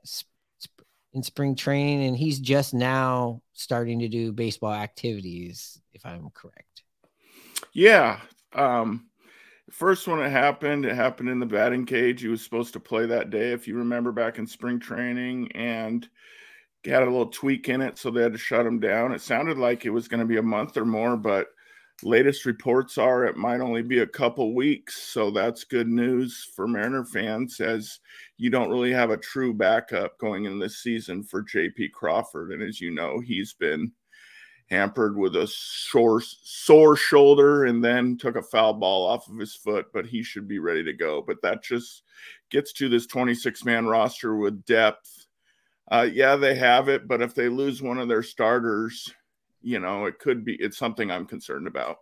in 1.14 1.24
spring 1.24 1.56
training, 1.56 2.08
and 2.08 2.18
he's 2.18 2.40
just 2.40 2.74
now 2.74 3.42
starting 3.54 4.00
to 4.00 4.08
do 4.08 4.32
baseball 4.32 4.74
activities, 4.74 5.80
if 5.94 6.06
I'm 6.06 6.30
correct. 6.34 6.84
Yeah. 7.74 8.20
Um, 8.54 9.08
first 9.70 10.08
one 10.08 10.22
it 10.22 10.30
happened, 10.30 10.86
it 10.86 10.96
happened 10.96 11.30
in 11.30 11.40
the 11.40 11.46
batting 11.46 11.86
cage. 11.86 12.22
He 12.22 12.28
was 12.28 12.44
supposed 12.44 12.74
to 12.74 12.80
play 12.80 13.06
that 13.08 13.30
day, 13.30 13.52
if 13.52 13.68
you 13.68 13.76
remember 13.78 14.12
back 14.12 14.40
in 14.40 14.48
spring 14.48 14.80
training, 14.80 15.52
and 15.54 16.08
had 16.86 17.04
a 17.04 17.06
little 17.06 17.28
tweak 17.28 17.70
in 17.70 17.82
it, 17.82 17.98
so 17.98 18.10
they 18.10 18.24
had 18.24 18.32
to 18.32 18.38
shut 18.40 18.66
him 18.66 18.80
down. 18.80 19.12
It 19.12 19.22
sounded 19.22 19.58
like 19.58 19.86
it 19.86 19.92
was 19.92 20.08
going 20.08 20.22
to 20.22 20.26
be 20.26 20.38
a 20.38 20.44
month 20.44 20.78
or 20.78 20.86
more, 20.86 21.16
but 21.16 21.48
latest 22.04 22.46
reports 22.46 22.98
are 22.98 23.26
it 23.26 23.38
might 23.38 23.62
only 23.62 23.82
be 23.82 24.00
a 24.00 24.08
couple 24.08 24.54
weeks. 24.54 25.02
So 25.04 25.32
that's 25.32 25.64
good 25.64 25.88
news 25.88 26.50
for 26.56 26.68
Mariner 26.68 27.06
fans 27.06 27.60
as 27.60 28.00
you 28.38 28.50
don't 28.50 28.70
really 28.70 28.92
have 28.92 29.10
a 29.10 29.18
true 29.18 29.54
backup 29.54 30.18
going 30.18 30.46
in 30.46 30.60
this 30.60 30.78
season 30.78 31.24
for 31.24 31.44
JP 31.44 31.92
Crawford. 31.92 32.52
And 32.52 32.64
as 32.64 32.82
you 32.82 32.92
know, 32.92 33.20
he's 33.20 33.54
been 33.54 33.92
hampered 34.70 35.18
with 35.18 35.36
a 35.36 35.46
sore, 35.48 36.22
sore 36.22 36.96
shoulder 36.96 37.66
and 37.66 37.84
then 37.84 38.18
took 38.18 38.38
a 38.38 38.42
foul 38.42 38.74
ball 38.74 39.06
off 39.06 39.28
of 39.28 39.38
his 39.38 39.54
foot, 39.54 39.88
but 39.94 40.06
he 40.06 40.24
should 40.24 40.48
be 40.48 40.60
ready 40.60 40.84
to 40.84 40.94
go. 40.94 41.22
But 41.22 41.42
that 41.42 41.62
just 41.62 42.04
gets 42.50 42.72
to 42.74 42.88
this 42.88 43.06
26 43.06 43.66
man 43.66 43.86
roster 43.86 44.38
with 44.38 44.66
depth. 44.66 45.28
Uh, 45.92 46.08
yeah, 46.12 46.38
they 46.38 46.56
have 46.56 46.88
it, 46.88 47.06
but 47.06 47.22
if 47.22 47.36
they 47.36 47.50
lose 47.50 47.82
one 47.82 47.98
of 47.98 48.08
their 48.08 48.24
starters, 48.24 49.14
you 49.62 49.80
know, 49.80 50.06
it 50.06 50.20
could 50.20 50.44
be, 50.44 50.56
it's 50.56 50.78
something 50.78 51.12
I'm 51.12 51.26
concerned 51.26 51.68
about. 51.68 51.98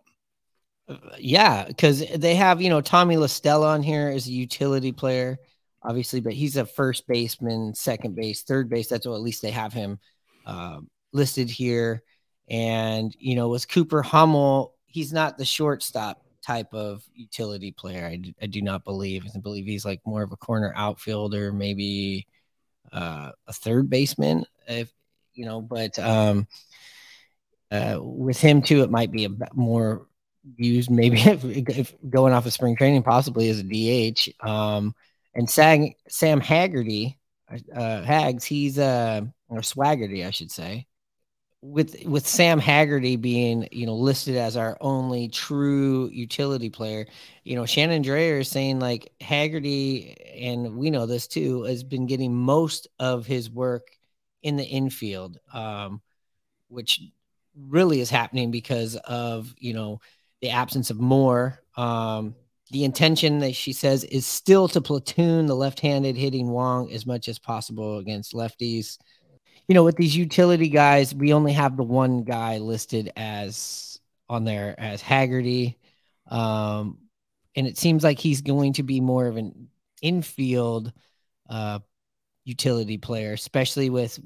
Yeah, 1.18 1.66
because 1.66 2.04
they 2.16 2.34
have, 2.34 2.60
you 2.60 2.68
know, 2.68 2.80
Tommy 2.80 3.16
La 3.16 3.26
Stella 3.26 3.68
on 3.68 3.82
here 3.82 4.08
as 4.08 4.26
a 4.26 4.32
utility 4.32 4.92
player, 4.92 5.38
obviously, 5.82 6.20
but 6.20 6.32
he's 6.32 6.56
a 6.56 6.66
first 6.66 7.06
baseman, 7.06 7.74
second 7.74 8.16
base, 8.16 8.42
third 8.42 8.68
base. 8.68 8.88
That's 8.88 9.06
what 9.06 9.14
at 9.14 9.20
least 9.20 9.42
they 9.42 9.52
have 9.52 9.72
him 9.72 10.00
uh, 10.46 10.80
listed 11.12 11.48
here. 11.48 12.02
And, 12.48 13.14
you 13.18 13.36
know, 13.36 13.48
with 13.48 13.68
Cooper 13.68 14.02
Hummel, 14.02 14.74
he's 14.86 15.12
not 15.12 15.38
the 15.38 15.44
shortstop 15.44 16.24
type 16.42 16.74
of 16.74 17.04
utility 17.14 17.70
player. 17.70 18.06
I, 18.06 18.20
I 18.42 18.46
do 18.46 18.60
not 18.60 18.82
believe. 18.82 19.24
I 19.32 19.38
believe 19.38 19.66
he's 19.66 19.84
like 19.84 20.00
more 20.04 20.22
of 20.22 20.32
a 20.32 20.36
corner 20.36 20.72
outfielder, 20.74 21.52
maybe 21.52 22.26
uh, 22.92 23.30
a 23.46 23.52
third 23.52 23.88
baseman, 23.88 24.44
if 24.66 24.90
you 25.34 25.44
know, 25.46 25.60
but 25.60 25.96
um, 26.00 26.48
uh, 27.70 27.98
with 28.00 28.40
him 28.40 28.62
too, 28.62 28.82
it 28.82 28.90
might 28.90 29.12
be 29.12 29.24
a 29.26 29.30
more 29.54 30.06
used 30.56 30.90
maybe 30.90 31.20
if, 31.20 31.44
if, 31.44 31.94
going 32.08 32.32
off 32.32 32.46
of 32.46 32.52
spring 32.52 32.76
training, 32.76 33.02
possibly 33.02 33.48
as 33.50 33.60
a 33.60 33.64
DH. 33.64 34.28
Um, 34.46 34.94
and 35.34 35.48
Sam, 35.48 35.90
Sam 36.08 36.40
Haggerty, 36.40 37.18
uh, 37.74 38.02
Hags, 38.02 38.44
he's 38.44 38.78
uh, 38.78 39.22
or 39.48 39.60
Swaggerty, 39.60 40.26
I 40.26 40.30
should 40.30 40.50
say. 40.50 40.86
With 41.62 42.06
with 42.06 42.26
Sam 42.26 42.58
Haggerty 42.58 43.16
being 43.16 43.68
you 43.70 43.84
know 43.84 43.94
listed 43.94 44.34
as 44.34 44.56
our 44.56 44.78
only 44.80 45.28
true 45.28 46.08
utility 46.08 46.70
player, 46.70 47.06
you 47.44 47.54
know 47.54 47.66
Shannon 47.66 48.02
Drayer 48.02 48.40
is 48.40 48.48
saying 48.48 48.80
like 48.80 49.12
Haggerty, 49.20 50.16
and 50.36 50.76
we 50.76 50.88
know 50.88 51.04
this 51.04 51.26
too, 51.26 51.64
has 51.64 51.84
been 51.84 52.06
getting 52.06 52.34
most 52.34 52.88
of 52.98 53.26
his 53.26 53.50
work 53.50 53.88
in 54.42 54.56
the 54.56 54.64
infield, 54.64 55.38
um, 55.52 56.00
which 56.68 57.02
really 57.68 58.00
is 58.00 58.10
happening 58.10 58.50
because 58.50 58.96
of 58.96 59.54
you 59.58 59.72
know 59.72 60.00
the 60.40 60.50
absence 60.50 60.90
of 60.90 61.00
Moore. 61.00 61.60
Um, 61.76 62.34
the 62.70 62.84
intention 62.84 63.40
that 63.40 63.56
she 63.56 63.72
says 63.72 64.04
is 64.04 64.26
still 64.26 64.68
to 64.68 64.80
platoon 64.80 65.46
the 65.46 65.56
left-handed 65.56 66.16
hitting 66.16 66.50
Wong 66.50 66.92
as 66.92 67.04
much 67.04 67.28
as 67.28 67.38
possible 67.38 67.98
against 67.98 68.32
lefties. 68.32 68.98
You 69.66 69.74
know, 69.74 69.84
with 69.84 69.96
these 69.96 70.16
utility 70.16 70.68
guys, 70.68 71.14
we 71.14 71.32
only 71.32 71.52
have 71.52 71.76
the 71.76 71.82
one 71.82 72.22
guy 72.22 72.58
listed 72.58 73.12
as 73.16 73.98
on 74.28 74.44
there 74.44 74.74
as 74.78 75.02
Haggerty. 75.02 75.78
Um, 76.28 76.98
and 77.56 77.66
it 77.66 77.76
seems 77.76 78.04
like 78.04 78.18
he's 78.18 78.42
going 78.42 78.74
to 78.74 78.84
be 78.84 79.00
more 79.00 79.26
of 79.26 79.36
an 79.36 79.68
infield 80.00 80.92
uh, 81.48 81.80
utility 82.44 82.98
player, 82.98 83.32
especially 83.32 83.90
with 83.90 84.18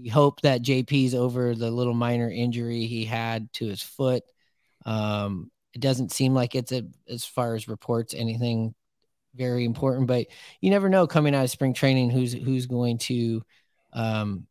we 0.00 0.08
hope 0.08 0.40
that 0.42 0.62
JP's 0.62 1.14
over 1.14 1.54
the 1.54 1.70
little 1.70 1.94
minor 1.94 2.30
injury 2.30 2.86
he 2.86 3.04
had 3.04 3.52
to 3.54 3.66
his 3.66 3.82
foot. 3.82 4.22
Um, 4.84 5.50
it 5.74 5.80
doesn't 5.80 6.12
seem 6.12 6.34
like 6.34 6.54
it's 6.54 6.72
a, 6.72 6.84
as 7.08 7.24
far 7.24 7.54
as 7.54 7.68
reports 7.68 8.14
anything 8.14 8.74
very 9.34 9.64
important, 9.64 10.06
but 10.06 10.26
you 10.60 10.70
never 10.70 10.88
know 10.88 11.06
coming 11.06 11.34
out 11.34 11.44
of 11.44 11.50
spring 11.50 11.74
training 11.74 12.10
who's 12.10 12.32
who's 12.32 12.66
going 12.66 12.98
to 12.98 13.42
um, 13.92 14.46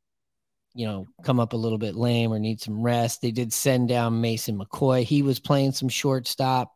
you 0.73 0.85
know, 0.85 1.07
come 1.23 1.39
up 1.39 1.53
a 1.53 1.57
little 1.57 1.79
bit 1.79 1.95
lame 1.95 2.31
or 2.31 2.37
need 2.37 2.61
some 2.61 2.83
rest. 2.83 3.21
They 3.21 3.31
did 3.31 3.51
send 3.51 3.89
down 3.89 4.21
Mason 4.21 4.59
McCoy. 4.59 5.03
He 5.03 5.23
was 5.23 5.39
playing 5.39 5.71
some 5.71 5.89
shortstop, 5.89 6.71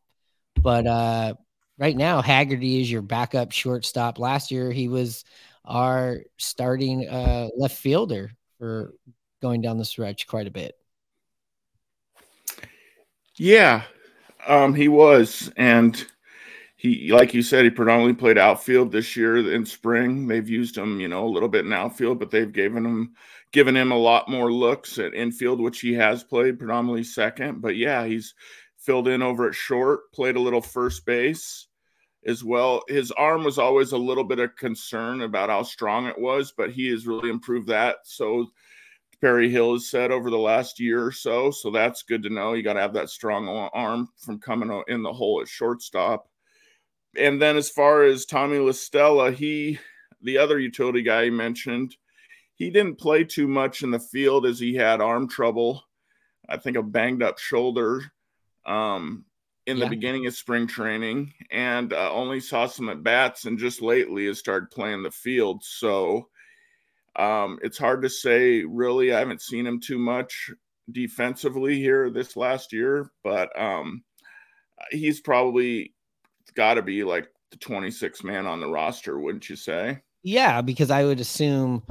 but 0.59 0.87
uh, 0.87 1.35
right 1.77 1.95
now 1.95 2.21
Haggerty 2.21 2.81
is 2.81 2.91
your 2.91 3.03
backup 3.03 3.51
shortstop. 3.51 4.17
Last 4.17 4.49
year 4.49 4.71
he 4.71 4.87
was 4.87 5.23
our 5.65 6.21
starting 6.37 7.07
uh, 7.07 7.49
left 7.55 7.77
fielder 7.77 8.31
for 8.61 8.93
going 9.41 9.59
down 9.59 9.79
the 9.79 9.83
stretch 9.83 10.27
quite 10.27 10.45
a 10.45 10.51
bit. 10.51 10.75
Yeah, 13.37 13.81
um, 14.45 14.75
he 14.75 14.87
was, 14.87 15.51
and 15.57 16.05
he, 16.75 17.11
like 17.11 17.33
you 17.33 17.41
said, 17.41 17.63
he 17.63 17.71
predominantly 17.71 18.13
played 18.13 18.37
outfield 18.37 18.91
this 18.91 19.15
year 19.15 19.51
in 19.51 19.65
spring. 19.65 20.27
They've 20.27 20.47
used 20.47 20.77
him, 20.77 20.99
you 20.99 21.07
know, 21.07 21.25
a 21.25 21.33
little 21.33 21.49
bit 21.49 21.65
in 21.65 21.73
outfield, 21.73 22.19
but 22.19 22.29
they've 22.29 22.53
given 22.53 22.85
him 22.85 23.15
given 23.51 23.75
him 23.75 23.91
a 23.91 23.97
lot 23.97 24.29
more 24.29 24.53
looks 24.53 24.99
at 24.99 25.15
infield, 25.15 25.59
which 25.59 25.81
he 25.81 25.93
has 25.93 26.23
played 26.23 26.59
predominantly 26.59 27.03
second. 27.03 27.61
But 27.61 27.77
yeah, 27.77 28.05
he's 28.05 28.35
filled 28.77 29.07
in 29.07 29.23
over 29.23 29.47
at 29.47 29.55
short, 29.55 30.11
played 30.13 30.35
a 30.35 30.39
little 30.39 30.61
first 30.61 31.03
base 31.03 31.67
as 32.25 32.43
well. 32.43 32.83
His 32.87 33.11
arm 33.11 33.43
was 33.43 33.57
always 33.57 33.91
a 33.91 33.97
little 33.97 34.23
bit 34.23 34.39
of 34.39 34.55
concern 34.55 35.21
about 35.21 35.49
how 35.49 35.63
strong 35.63 36.05
it 36.05 36.19
was, 36.19 36.53
but 36.55 36.71
he 36.71 36.89
has 36.89 37.07
really 37.07 37.29
improved 37.29 37.67
that. 37.67 37.97
So 38.03 38.47
Perry 39.21 39.49
Hill 39.49 39.73
has 39.73 39.89
said 39.89 40.11
over 40.11 40.29
the 40.29 40.37
last 40.37 40.79
year 40.79 41.05
or 41.05 41.11
so. 41.11 41.51
So 41.51 41.71
that's 41.71 42.03
good 42.03 42.23
to 42.23 42.29
know. 42.29 42.53
You 42.53 42.63
got 42.63 42.73
to 42.73 42.81
have 42.81 42.93
that 42.93 43.09
strong 43.09 43.47
arm 43.47 44.09
from 44.17 44.39
coming 44.39 44.83
in 44.87 45.03
the 45.03 45.13
hole 45.13 45.41
at 45.41 45.47
shortstop. 45.47 46.27
And 47.17 47.41
then 47.41 47.57
as 47.57 47.69
far 47.69 48.03
as 48.03 48.25
Tommy 48.25 48.57
La 48.57 48.71
Stella, 48.71 49.31
he, 49.31 49.79
the 50.21 50.37
other 50.37 50.59
utility 50.59 51.01
guy 51.01 51.23
you 51.23 51.31
mentioned, 51.31 51.95
he 52.55 52.69
didn't 52.69 52.99
play 52.99 53.23
too 53.23 53.47
much 53.47 53.83
in 53.83 53.91
the 53.91 53.99
field 53.99 54.45
as 54.45 54.59
he 54.59 54.75
had 54.75 55.01
arm 55.01 55.27
trouble. 55.27 55.83
I 56.47 56.57
think 56.57 56.77
a 56.77 56.83
banged 56.83 57.23
up 57.23 57.37
shoulder. 57.37 58.03
Um, 58.65 59.25
in 59.67 59.77
yeah. 59.77 59.85
the 59.85 59.89
beginning 59.89 60.25
of 60.25 60.35
spring 60.35 60.67
training 60.67 61.33
and 61.51 61.93
uh, 61.93 62.11
only 62.11 62.39
saw 62.39 62.65
some 62.65 62.89
at 62.89 63.03
bats 63.03 63.45
and 63.45 63.59
just 63.59 63.81
lately 63.81 64.25
has 64.25 64.39
started 64.39 64.71
playing 64.71 65.03
the 65.03 65.11
field. 65.11 65.63
So 65.63 66.27
um, 67.15 67.59
it's 67.61 67.77
hard 67.77 68.01
to 68.01 68.09
say 68.09 68.63
really. 68.63 69.13
I 69.13 69.19
haven't 69.19 69.41
seen 69.41 69.67
him 69.67 69.79
too 69.79 69.99
much 69.99 70.51
defensively 70.91 71.75
here 71.75 72.09
this 72.09 72.35
last 72.35 72.73
year, 72.73 73.11
but 73.23 73.57
um, 73.59 74.03
he's 74.89 75.21
probably 75.21 75.93
got 76.55 76.75
to 76.75 76.81
be 76.81 77.03
like 77.03 77.27
the 77.51 77.57
26 77.57 78.23
man 78.23 78.47
on 78.47 78.59
the 78.59 78.67
roster, 78.67 79.19
wouldn't 79.19 79.49
you 79.49 79.55
say? 79.55 79.99
Yeah, 80.23 80.61
because 80.61 80.91
I 80.91 81.03
would 81.03 81.19
assume 81.19 81.83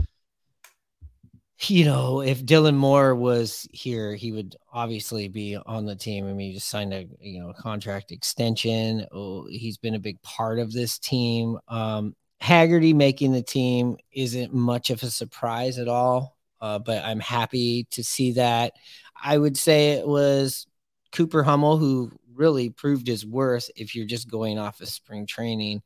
you 1.69 1.85
know, 1.85 2.23
if 2.23 2.45
Dylan 2.45 2.77
Moore 2.77 3.15
was 3.15 3.69
here, 3.73 4.15
he 4.15 4.33
would 4.33 4.57
obviously 4.73 5.29
be 5.29 5.57
on 5.57 5.85
the 5.85 5.97
team. 5.97 6.27
I 6.27 6.33
mean, 6.33 6.49
he 6.49 6.55
just 6.55 6.69
signed 6.69 6.95
a 6.95 7.07
you 7.21 7.41
know 7.41 7.53
contract 7.53 8.13
extension. 8.13 9.07
Oh, 9.13 9.47
he's 9.49 9.77
been 9.77 9.95
a 9.95 10.01
big 10.01 10.21
part 10.23 10.59
of 10.59 10.73
this 10.73 10.99
team. 10.99 11.59
Um, 11.69 12.15
Haggerty 12.41 12.95
making 12.95 13.33
the 13.33 13.43
team 13.43 13.99
isn't 14.13 14.55
much 14.55 14.89
of 14.89 15.03
a 15.03 15.11
surprise 15.11 15.79
at 15.79 15.89
all, 15.89 16.39
uh, 16.63 16.79
but 16.79 17.05
I'm 17.05 17.21
happy 17.21 17.85
to 17.91 18.03
see 18.03 18.33
that. 18.33 18.73
I 19.23 19.37
would 19.37 19.59
say 19.59 19.91
it 19.93 20.07
was 20.07 20.67
Cooper 21.13 21.43
Hummel 21.43 21.77
who 21.77 22.11
really 22.33 22.71
proved 22.71 23.07
his 23.07 23.27
worth 23.27 23.71
if 23.77 23.95
you're 23.95 24.07
just 24.07 24.31
going 24.31 24.59
off 24.59 24.81
of 24.81 24.89
spring 24.89 25.27
training, 25.27 25.83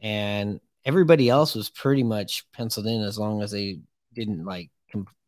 and 0.00 0.60
everybody 0.84 1.30
else 1.30 1.54
was 1.54 1.70
pretty 1.70 2.02
much 2.02 2.44
penciled 2.52 2.86
in 2.86 3.00
as 3.02 3.18
long 3.18 3.40
as 3.42 3.50
they 3.50 3.78
didn't 4.14 4.44
like 4.44 4.70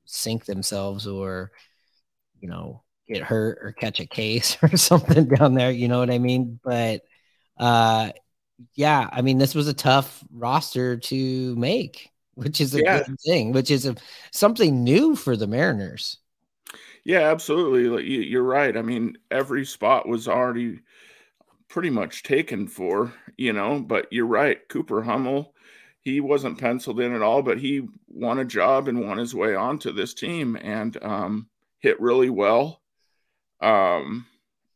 sink 0.04 0.44
themselves 0.46 1.06
or 1.06 1.52
you 2.40 2.48
know 2.48 2.82
get 3.08 3.22
hurt 3.22 3.58
or 3.62 3.72
catch 3.72 4.00
a 4.00 4.06
case 4.06 4.56
or 4.62 4.76
something 4.76 5.28
down 5.28 5.54
there 5.54 5.70
you 5.70 5.88
know 5.88 5.98
what 5.98 6.10
i 6.10 6.18
mean? 6.18 6.58
But 6.62 7.02
uh 7.58 8.12
yeah 8.74 9.08
i 9.12 9.22
mean 9.22 9.38
this 9.38 9.54
was 9.54 9.68
a 9.68 9.74
tough 9.74 10.24
roster 10.32 10.96
to 10.96 11.54
make 11.56 12.10
which 12.34 12.60
is 12.60 12.74
a 12.74 12.82
yeah. 12.82 13.02
good 13.02 13.20
thing 13.20 13.52
which 13.52 13.70
is 13.70 13.86
a, 13.86 13.96
something 14.32 14.84
new 14.84 15.16
for 15.16 15.36
the 15.36 15.46
mariners. 15.46 16.18
Yeah 17.04 17.30
absolutely. 17.30 18.26
You're 18.28 18.42
right. 18.42 18.76
I 18.76 18.82
mean 18.82 19.16
every 19.30 19.64
spot 19.64 20.06
was 20.06 20.28
already 20.28 20.80
pretty 21.68 21.90
much 21.90 22.22
taken 22.22 22.68
for 22.68 23.12
you 23.36 23.52
know 23.52 23.80
but 23.80 24.06
you're 24.12 24.26
right. 24.26 24.68
Cooper 24.68 25.02
hummel 25.02 25.54
he 26.02 26.20
wasn't 26.20 26.58
penciled 26.58 27.00
in 27.00 27.14
at 27.14 27.22
all 27.22 27.42
but 27.42 27.58
he 27.58 27.86
won 28.08 28.38
a 28.38 28.44
job 28.44 28.88
and 28.88 29.06
won 29.06 29.18
his 29.18 29.34
way 29.34 29.54
onto 29.54 29.92
this 29.92 30.14
team 30.14 30.56
and 30.60 31.02
um, 31.02 31.48
hit 31.80 32.00
really 32.00 32.30
well 32.30 32.80
um, 33.60 34.26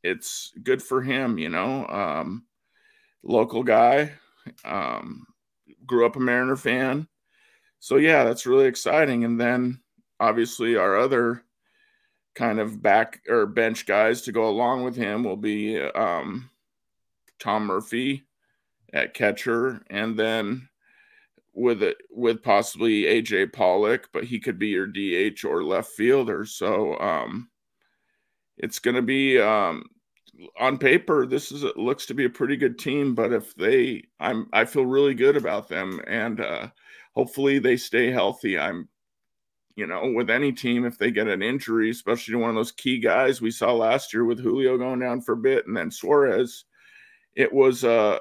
it's 0.02 0.52
good 0.62 0.82
for 0.82 1.00
him, 1.02 1.38
you 1.38 1.48
know. 1.48 1.86
Um, 1.86 2.46
local 3.22 3.62
guy, 3.62 4.12
um, 4.64 5.26
grew 5.86 6.06
up 6.06 6.16
a 6.16 6.20
Mariner 6.20 6.56
fan. 6.56 7.06
So 7.78 7.96
yeah, 7.96 8.24
that's 8.24 8.46
really 8.46 8.66
exciting. 8.66 9.24
And 9.24 9.40
then 9.40 9.80
obviously 10.20 10.76
our 10.76 10.96
other 10.96 11.44
kind 12.34 12.58
of 12.58 12.82
back 12.82 13.20
or 13.28 13.46
bench 13.46 13.86
guys 13.86 14.22
to 14.22 14.32
go 14.32 14.48
along 14.48 14.84
with 14.84 14.96
him 14.96 15.24
will 15.24 15.36
be 15.36 15.80
um, 15.80 16.50
Tom 17.38 17.66
Murphy 17.66 18.24
at 18.92 19.14
catcher, 19.14 19.82
and 19.88 20.18
then 20.18 20.68
with 21.54 21.82
it 21.82 21.96
with 22.10 22.42
possibly 22.42 23.02
AJ 23.02 23.52
Pollock, 23.52 24.08
but 24.12 24.24
he 24.24 24.40
could 24.40 24.58
be 24.58 24.68
your 24.68 24.86
DH 24.86 25.44
or 25.44 25.62
left 25.62 25.90
fielder. 25.92 26.44
So 26.44 26.98
um, 26.98 27.50
it's 28.56 28.78
going 28.78 28.96
to 28.96 29.02
be 29.02 29.38
um, 29.40 29.84
on 30.58 30.78
paper. 30.78 31.26
This 31.26 31.52
is 31.52 31.62
it 31.62 31.76
looks 31.76 32.06
to 32.06 32.14
be 32.14 32.24
a 32.24 32.30
pretty 32.30 32.56
good 32.56 32.78
team, 32.78 33.14
but 33.14 33.32
if 33.32 33.54
they, 33.54 34.04
I'm 34.18 34.48
I 34.52 34.64
feel 34.64 34.86
really 34.86 35.14
good 35.14 35.36
about 35.36 35.68
them, 35.68 36.00
and 36.06 36.40
uh, 36.40 36.68
hopefully 37.14 37.58
they 37.58 37.76
stay 37.76 38.10
healthy. 38.10 38.58
I'm, 38.58 38.88
you 39.76 39.86
know, 39.86 40.12
with 40.14 40.30
any 40.30 40.52
team, 40.52 40.84
if 40.84 40.98
they 40.98 41.10
get 41.10 41.28
an 41.28 41.42
injury, 41.42 41.90
especially 41.90 42.32
to 42.32 42.38
one 42.38 42.50
of 42.50 42.56
those 42.56 42.72
key 42.72 42.98
guys 42.98 43.40
we 43.40 43.50
saw 43.50 43.72
last 43.72 44.12
year 44.12 44.24
with 44.24 44.40
Julio 44.40 44.76
going 44.78 45.00
down 45.00 45.20
for 45.20 45.32
a 45.32 45.38
bit, 45.38 45.66
and 45.66 45.76
then 45.76 45.90
Suarez, 45.90 46.64
it 47.34 47.52
was 47.52 47.84
a 47.84 48.20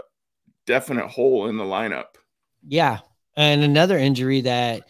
definite 0.65 1.07
hole 1.07 1.47
in 1.47 1.57
the 1.57 1.63
lineup. 1.63 2.15
Yeah, 2.67 2.99
and 3.35 3.63
another 3.63 3.97
injury 3.97 4.41
that 4.41 4.83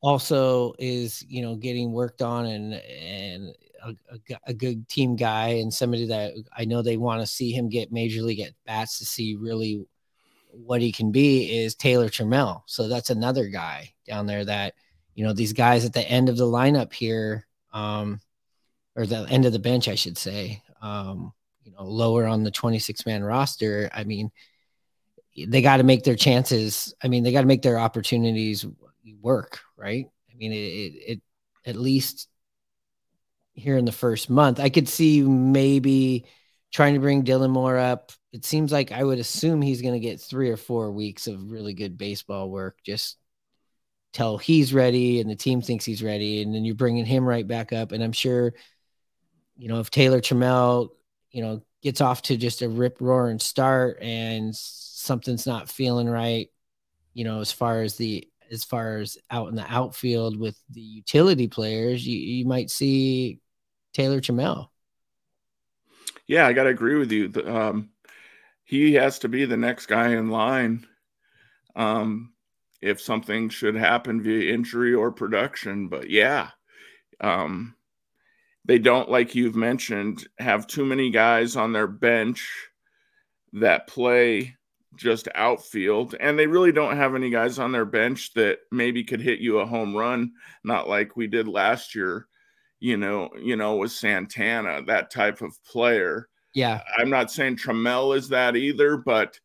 also 0.00 0.74
is 0.78 1.24
you 1.28 1.42
know 1.42 1.56
getting 1.56 1.92
worked 1.92 2.22
on 2.22 2.46
and 2.46 2.74
and 2.74 3.54
a, 3.84 3.90
a, 4.14 4.38
a, 4.48 4.54
good 4.54 4.88
team 4.88 5.16
guy 5.16 5.48
and 5.48 5.72
somebody 5.72 6.06
that 6.06 6.32
I 6.56 6.64
know 6.64 6.82
they 6.82 6.96
want 6.96 7.22
to 7.22 7.26
see 7.26 7.50
him 7.52 7.68
get 7.68 7.92
major 7.92 8.22
league 8.22 8.40
at 8.40 8.52
bats 8.66 8.98
to 8.98 9.06
see 9.06 9.36
really 9.36 9.86
what 10.52 10.80
he 10.80 10.92
can 10.92 11.12
be 11.12 11.60
is 11.60 11.74
Taylor 11.74 12.08
Trammell. 12.08 12.62
So 12.66 12.88
that's 12.88 13.10
another 13.10 13.48
guy 13.48 13.92
down 14.06 14.26
there 14.26 14.44
that, 14.44 14.74
you 15.14 15.24
know, 15.24 15.32
these 15.32 15.52
guys 15.52 15.84
at 15.84 15.92
the 15.92 16.08
end 16.08 16.28
of 16.28 16.36
the 16.36 16.44
lineup 16.44 16.92
here, 16.92 17.46
um, 17.72 18.20
or 18.96 19.06
the 19.06 19.26
end 19.28 19.44
of 19.44 19.52
the 19.52 19.58
bench, 19.58 19.88
I 19.88 19.94
should 19.94 20.18
say, 20.18 20.62
um, 20.82 21.32
you 21.62 21.72
know, 21.72 21.84
lower 21.84 22.26
on 22.26 22.42
the 22.42 22.50
26 22.50 23.06
man 23.06 23.22
roster. 23.22 23.88
I 23.92 24.04
mean, 24.04 24.30
they 25.46 25.62
got 25.62 25.78
to 25.78 25.82
make 25.82 26.04
their 26.04 26.16
chances. 26.16 26.94
I 27.02 27.08
mean, 27.08 27.24
they 27.24 27.32
got 27.32 27.42
to 27.42 27.46
make 27.46 27.62
their 27.62 27.78
opportunities 27.78 28.66
work, 29.20 29.60
right? 29.76 30.06
I 30.30 30.36
mean, 30.36 30.52
it, 30.52 30.56
it, 30.56 30.92
it 31.06 31.22
at 31.66 31.76
least 31.76 32.28
here 33.54 33.76
in 33.76 33.84
the 33.84 33.92
first 33.92 34.30
month. 34.30 34.60
I 34.60 34.70
could 34.70 34.88
see 34.88 35.22
maybe 35.22 36.26
trying 36.72 36.94
to 36.94 37.00
bring 37.00 37.24
Dylan 37.24 37.50
Moore 37.50 37.78
up. 37.78 38.12
It 38.32 38.44
seems 38.44 38.72
like 38.72 38.92
I 38.92 39.02
would 39.02 39.18
assume 39.18 39.60
he's 39.60 39.82
going 39.82 39.94
to 39.94 40.00
get 40.00 40.20
three 40.20 40.50
or 40.50 40.56
four 40.56 40.90
weeks 40.92 41.26
of 41.26 41.50
really 41.50 41.74
good 41.74 41.98
baseball 41.98 42.48
work 42.48 42.78
just 42.84 43.16
till 44.12 44.38
he's 44.38 44.74
ready 44.74 45.20
and 45.20 45.30
the 45.30 45.36
team 45.36 45.60
thinks 45.60 45.84
he's 45.84 46.02
ready. 46.02 46.42
And 46.42 46.54
then 46.54 46.64
you're 46.64 46.74
bringing 46.74 47.04
him 47.04 47.28
right 47.28 47.46
back 47.46 47.72
up. 47.72 47.92
And 47.92 48.02
I'm 48.02 48.12
sure, 48.12 48.54
you 49.56 49.68
know, 49.68 49.80
if 49.80 49.90
Taylor 49.90 50.20
Trammell, 50.20 50.90
you 51.30 51.42
know, 51.42 51.62
gets 51.82 52.00
off 52.00 52.22
to 52.22 52.36
just 52.36 52.62
a 52.62 52.68
rip 52.68 52.98
roaring 53.00 53.38
start 53.38 53.98
and 54.00 54.54
something's 55.10 55.44
not 55.44 55.68
feeling 55.68 56.08
right, 56.08 56.48
you 57.14 57.24
know, 57.24 57.40
as 57.40 57.50
far 57.50 57.82
as 57.82 57.96
the 57.96 58.28
as 58.52 58.62
far 58.62 58.98
as 58.98 59.18
out 59.28 59.48
in 59.48 59.56
the 59.56 59.66
outfield 59.68 60.38
with 60.38 60.56
the 60.70 60.80
utility 60.80 61.48
players, 61.48 62.06
you, 62.06 62.16
you 62.16 62.44
might 62.44 62.70
see 62.70 63.40
Taylor 63.92 64.20
Trammell. 64.20 64.68
Yeah, 66.28 66.46
I 66.46 66.52
got 66.52 66.64
to 66.64 66.68
agree 66.68 66.94
with 66.94 67.10
you. 67.10 67.32
Um, 67.44 67.90
he 68.62 68.94
has 68.94 69.18
to 69.20 69.28
be 69.28 69.46
the 69.46 69.56
next 69.56 69.86
guy 69.86 70.10
in 70.10 70.30
line 70.30 70.86
um, 71.74 72.32
if 72.80 73.00
something 73.00 73.48
should 73.48 73.74
happen 73.74 74.22
via 74.22 74.54
injury 74.54 74.94
or 74.94 75.10
production. 75.10 75.88
But 75.88 76.08
yeah, 76.08 76.50
um, 77.20 77.74
they 78.64 78.78
don't, 78.78 79.10
like 79.10 79.34
you've 79.34 79.56
mentioned, 79.56 80.28
have 80.38 80.68
too 80.68 80.84
many 80.84 81.10
guys 81.10 81.56
on 81.56 81.72
their 81.72 81.88
bench 81.88 82.48
that 83.54 83.88
play 83.88 84.56
just 84.96 85.28
outfield. 85.34 86.14
And 86.18 86.38
they 86.38 86.46
really 86.46 86.72
don't 86.72 86.96
have 86.96 87.14
any 87.14 87.30
guys 87.30 87.58
on 87.58 87.72
their 87.72 87.84
bench 87.84 88.32
that 88.34 88.58
maybe 88.70 89.04
could 89.04 89.20
hit 89.20 89.38
you 89.38 89.58
a 89.58 89.66
home 89.66 89.96
run, 89.96 90.32
not 90.64 90.88
like 90.88 91.16
we 91.16 91.26
did 91.26 91.48
last 91.48 91.94
year, 91.94 92.26
you 92.80 92.96
know, 92.96 93.30
you 93.40 93.56
know, 93.56 93.76
with 93.76 93.92
Santana, 93.92 94.82
that 94.86 95.10
type 95.10 95.42
of 95.42 95.52
player. 95.64 96.28
Yeah. 96.54 96.80
I'm 96.98 97.10
not 97.10 97.30
saying 97.30 97.56
Trammell 97.56 98.16
is 98.16 98.28
that 98.30 98.56
either, 98.56 98.96
but 98.96 99.38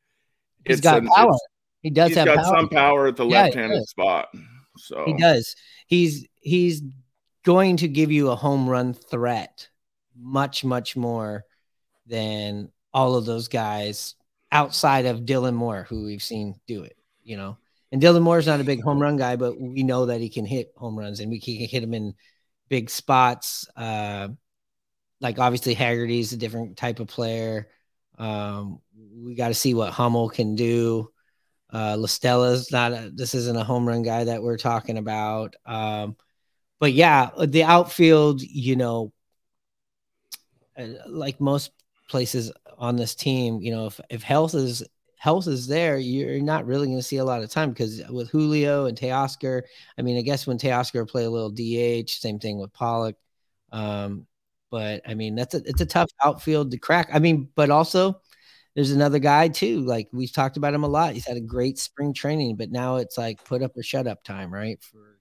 he's 0.66 0.82
got 0.82 1.04
an, 1.04 1.08
power. 1.08 1.38
He 1.82 1.92
does 1.92 2.10
he's 2.10 2.18
have 2.18 2.28
got 2.28 2.38
power. 2.38 2.56
some 2.58 2.70
power 2.70 3.08
at 3.08 3.16
the 3.16 3.28
yeah, 3.28 3.44
left-handed 3.44 3.88
spot. 3.88 4.30
So 4.78 5.04
he 5.06 5.14
does. 5.14 5.56
He's 5.88 6.28
he's 6.42 6.82
going 7.44 7.78
to 7.78 7.88
give 7.88 8.12
you 8.12 8.32
a 8.32 8.36
home 8.36 8.68
run 8.68 8.94
threat 8.94 9.70
much, 10.18 10.64
much 10.64 10.96
more 10.96 11.46
than 12.08 12.72
all 12.94 13.16
of 13.16 13.26
those 13.26 13.48
guys 13.48 14.16
outside 14.56 15.06
of 15.06 15.26
Dylan 15.26 15.54
Moore, 15.54 15.86
who 15.90 16.06
we've 16.06 16.24
seen 16.24 16.56
do 16.66 16.84
it, 16.84 16.98
you 17.24 17.36
know. 17.36 17.58
And 17.92 18.02
Dylan 18.02 18.22
Moore's 18.22 18.48
not 18.48 18.62
a 18.62 18.64
big 18.64 18.82
home 18.82 19.02
run 19.02 19.18
guy, 19.18 19.36
but 19.36 19.60
we 19.60 19.84
know 19.84 20.06
that 20.06 20.22
he 20.22 20.30
can 20.30 20.46
hit 20.46 20.72
home 20.78 20.98
runs 20.98 21.20
and 21.20 21.30
we 21.30 21.42
can 21.42 21.56
hit 21.56 21.84
him 21.84 21.94
in 21.94 22.16
big 22.70 22.90
spots. 22.90 23.68
Uh, 23.76 24.30
like 25.20 25.40
obviously 25.40 25.74
Haggerty's 25.74 26.32
a 26.32 26.38
different 26.38 26.78
type 26.78 27.02
of 27.02 27.08
player. 27.08 27.68
Um, 28.18 28.80
we 28.96 29.36
got 29.36 29.50
to 29.50 29.54
see 29.54 29.74
what 29.74 29.92
Hummel 29.92 30.30
can 30.30 30.56
do. 30.56 31.12
Uh, 31.72 31.98
La 31.98 32.08
Stella's 32.08 32.72
not 32.72 32.94
a, 32.94 33.12
this 33.14 33.36
isn't 33.36 33.58
a 33.58 33.64
home 33.64 33.86
run 33.86 34.04
guy 34.04 34.24
that 34.24 34.42
we're 34.42 34.58
talking 34.58 34.98
about. 34.98 35.56
Um, 35.66 36.16
but 36.80 36.94
yeah, 36.94 37.30
the 37.46 37.64
outfield, 37.64 38.42
you 38.42 38.78
know, 38.78 39.12
uh, 40.78 40.88
like 41.08 41.42
most 41.42 41.72
places 42.10 42.52
on 42.86 42.96
this 42.96 43.16
team, 43.16 43.62
you 43.62 43.72
know, 43.72 43.88
if, 43.88 44.00
if 44.10 44.24
health 44.24 44.54
is 44.56 44.84
health 45.18 45.48
is 45.48 45.68
there, 45.68 45.98
you're 45.98 46.40
not 46.42 46.66
really 46.66 46.86
going 46.88 47.00
to 47.00 47.04
see 47.04 47.18
a 47.18 47.26
lot 47.26 47.42
of 47.42 47.50
time 47.50 47.72
because 47.72 48.02
with 48.10 48.30
Julio 48.30 48.86
and 48.86 48.98
Teoscar, 48.98 49.64
I 49.98 50.02
mean, 50.04 50.18
I 50.18 50.22
guess 50.22 50.46
when 50.46 50.58
Teoscar 50.58 51.10
play 51.10 51.26
a 51.26 51.30
little 51.30 51.50
DH, 51.50 52.10
same 52.12 52.40
thing 52.40 52.60
with 52.60 52.72
Pollock. 52.74 53.16
Um, 53.72 54.28
but 54.70 55.02
I 55.08 55.16
mean, 55.16 55.36
that's 55.36 55.56
a 55.56 55.62
it's 55.66 55.82
a 55.82 55.86
tough 55.86 56.10
outfield 56.24 56.72
to 56.72 56.78
crack. 56.78 57.10
I 57.14 57.20
mean, 57.20 57.50
but 57.56 57.70
also 57.70 58.22
there's 58.76 58.92
another 58.92 59.20
guy 59.20 59.48
too. 59.48 59.82
Like 59.82 60.10
we've 60.14 60.32
talked 60.34 60.58
about 60.58 60.74
him 60.74 60.84
a 60.84 60.88
lot. 60.88 61.14
He's 61.14 61.28
had 61.28 61.38
a 61.38 61.42
great 61.42 61.80
spring 61.80 62.14
training, 62.14 62.58
but 62.58 62.72
now 62.72 62.98
it's 62.98 63.18
like 63.18 63.44
put 63.46 63.64
up 63.64 63.76
or 63.76 63.84
shut 63.84 64.08
up 64.08 64.24
time, 64.24 64.54
right? 64.54 64.82
For 64.84 65.18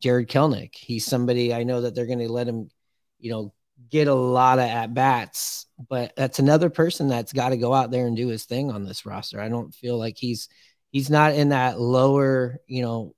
Jarred 0.00 0.28
Kelenic. 0.28 0.74
He's 0.74 1.06
somebody 1.06 1.54
I 1.54 1.62
know 1.62 1.82
that 1.82 1.94
they're 1.94 2.06
going 2.06 2.18
to 2.18 2.32
let 2.32 2.48
him, 2.48 2.70
you 3.18 3.30
know, 3.30 3.54
get 3.88 4.08
a 4.08 4.14
lot 4.14 4.58
of 4.58 4.66
at 4.66 4.92
bats, 4.94 5.66
but 5.88 6.12
that's 6.16 6.38
another 6.38 6.70
person 6.70 7.08
that's 7.08 7.32
got 7.32 7.50
to 7.50 7.56
go 7.56 7.72
out 7.72 7.90
there 7.90 8.06
and 8.06 8.16
do 8.16 8.28
his 8.28 8.44
thing 8.44 8.70
on 8.70 8.84
this 8.84 9.06
roster. 9.06 9.40
I 9.40 9.48
don't 9.48 9.74
feel 9.74 9.98
like 9.98 10.16
he's 10.18 10.48
he's 10.90 11.10
not 11.10 11.34
in 11.34 11.50
that 11.50 11.80
lower, 11.80 12.58
you 12.66 12.82
know, 12.82 13.14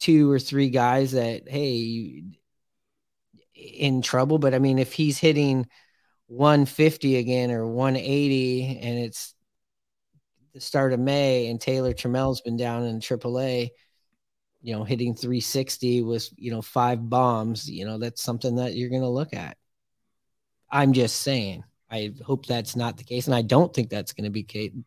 two 0.00 0.30
or 0.30 0.38
three 0.38 0.70
guys 0.70 1.12
that 1.12 1.48
hey 1.48 2.22
in 3.54 4.02
trouble. 4.02 4.38
But 4.38 4.54
I 4.54 4.58
mean, 4.58 4.78
if 4.78 4.92
he's 4.92 5.18
hitting 5.18 5.66
150 6.26 7.16
again 7.16 7.50
or 7.50 7.66
180, 7.66 8.78
and 8.82 8.98
it's 8.98 9.34
the 10.52 10.60
start 10.60 10.92
of 10.92 11.00
May, 11.00 11.48
and 11.48 11.60
Taylor 11.60 11.92
Trammell's 11.92 12.40
been 12.40 12.56
down 12.56 12.84
in 12.84 13.00
AAA, 13.00 13.70
you 14.62 14.74
know, 14.74 14.84
hitting 14.84 15.14
360 15.14 16.02
with 16.02 16.30
you 16.36 16.50
know 16.50 16.62
five 16.62 17.08
bombs, 17.08 17.68
you 17.68 17.84
know, 17.84 17.98
that's 17.98 18.22
something 18.22 18.56
that 18.56 18.74
you're 18.74 18.90
going 18.90 19.02
to 19.02 19.08
look 19.08 19.34
at. 19.34 19.56
I'm 20.74 20.92
just 20.92 21.22
saying. 21.22 21.64
I 21.90 22.12
hope 22.24 22.46
that's 22.46 22.74
not 22.74 22.96
the 22.96 23.04
case, 23.04 23.26
and 23.26 23.34
I 23.34 23.42
don't 23.42 23.72
think 23.72 23.88
that's 23.88 24.12
going 24.12 24.24
to 24.24 24.30
be 24.30 24.42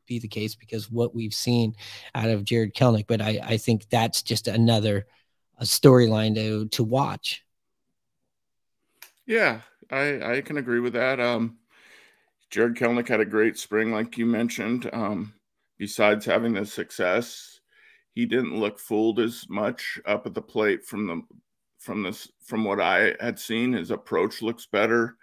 be 0.05 0.19
the 0.19 0.27
case 0.27 0.53
because 0.53 0.91
what 0.91 1.15
we've 1.15 1.33
seen 1.33 1.73
out 2.13 2.29
of 2.29 2.43
Jarred 2.43 2.73
Kelenic. 2.73 3.05
But 3.07 3.21
I, 3.21 3.39
I 3.41 3.57
think 3.57 3.89
that's 3.89 4.21
just 4.21 4.49
another 4.49 5.07
a 5.57 5.63
storyline 5.63 6.35
to 6.35 6.67
to 6.67 6.83
watch. 6.83 7.45
Yeah, 9.25 9.61
I 9.89 10.33
I 10.33 10.41
can 10.41 10.57
agree 10.57 10.81
with 10.81 10.93
that. 10.93 11.21
Um, 11.21 11.57
Jarred 12.49 12.75
Kelenic 12.75 13.07
had 13.07 13.21
a 13.21 13.25
great 13.25 13.57
spring, 13.57 13.93
like 13.93 14.17
you 14.17 14.25
mentioned. 14.25 14.89
Um, 14.91 15.33
besides 15.77 16.25
having 16.25 16.53
the 16.53 16.65
success, 16.65 17.61
he 18.13 18.25
didn't 18.25 18.59
look 18.59 18.79
fooled 18.79 19.21
as 19.21 19.45
much 19.49 19.97
up 20.05 20.25
at 20.27 20.33
the 20.33 20.41
plate 20.41 20.83
from 20.83 21.07
the 21.07 21.21
from 21.79 22.03
this 22.03 22.29
from 22.43 22.65
what 22.65 22.81
I 22.81 23.15
had 23.21 23.39
seen. 23.39 23.71
His 23.71 23.91
approach 23.91 24.41
looks 24.41 24.65
better. 24.65 25.15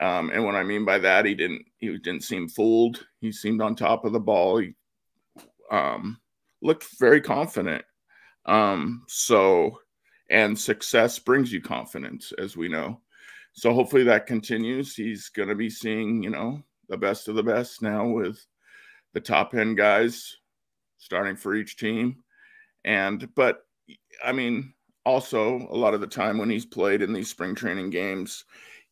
Um, 0.00 0.30
and 0.30 0.44
what 0.44 0.54
I 0.54 0.62
mean 0.62 0.84
by 0.84 0.98
that, 0.98 1.24
he 1.24 1.34
didn't 1.34 1.64
he 1.78 1.96
didn't 1.98 2.22
seem 2.22 2.48
fooled. 2.48 3.04
He 3.20 3.32
seemed 3.32 3.60
on 3.60 3.74
top 3.74 4.04
of 4.04 4.12
the 4.12 4.20
ball. 4.20 4.58
He 4.58 4.74
um, 5.70 6.18
looked 6.62 6.86
very 6.98 7.20
confident. 7.20 7.84
Um, 8.46 9.04
so, 9.08 9.80
and 10.30 10.58
success 10.58 11.18
brings 11.18 11.52
you 11.52 11.60
confidence, 11.60 12.32
as 12.38 12.56
we 12.56 12.68
know. 12.68 13.00
So 13.52 13.72
hopefully 13.74 14.04
that 14.04 14.26
continues. 14.26 14.94
He's 14.94 15.30
going 15.30 15.48
to 15.48 15.54
be 15.54 15.68
seeing, 15.68 16.22
you 16.22 16.30
know, 16.30 16.62
the 16.88 16.96
best 16.96 17.28
of 17.28 17.34
the 17.34 17.42
best 17.42 17.82
now 17.82 18.06
with 18.06 18.38
the 19.14 19.20
top 19.20 19.54
end 19.54 19.76
guys 19.76 20.36
starting 20.98 21.36
for 21.36 21.54
each 21.54 21.76
team. 21.76 22.22
And, 22.84 23.28
but 23.34 23.62
I 24.24 24.32
mean, 24.32 24.74
also 25.04 25.66
a 25.70 25.76
lot 25.76 25.94
of 25.94 26.00
the 26.00 26.06
time 26.06 26.38
when 26.38 26.50
he's 26.50 26.66
played 26.66 27.02
in 27.02 27.12
these 27.12 27.30
spring 27.30 27.54
training 27.54 27.90
games, 27.90 28.44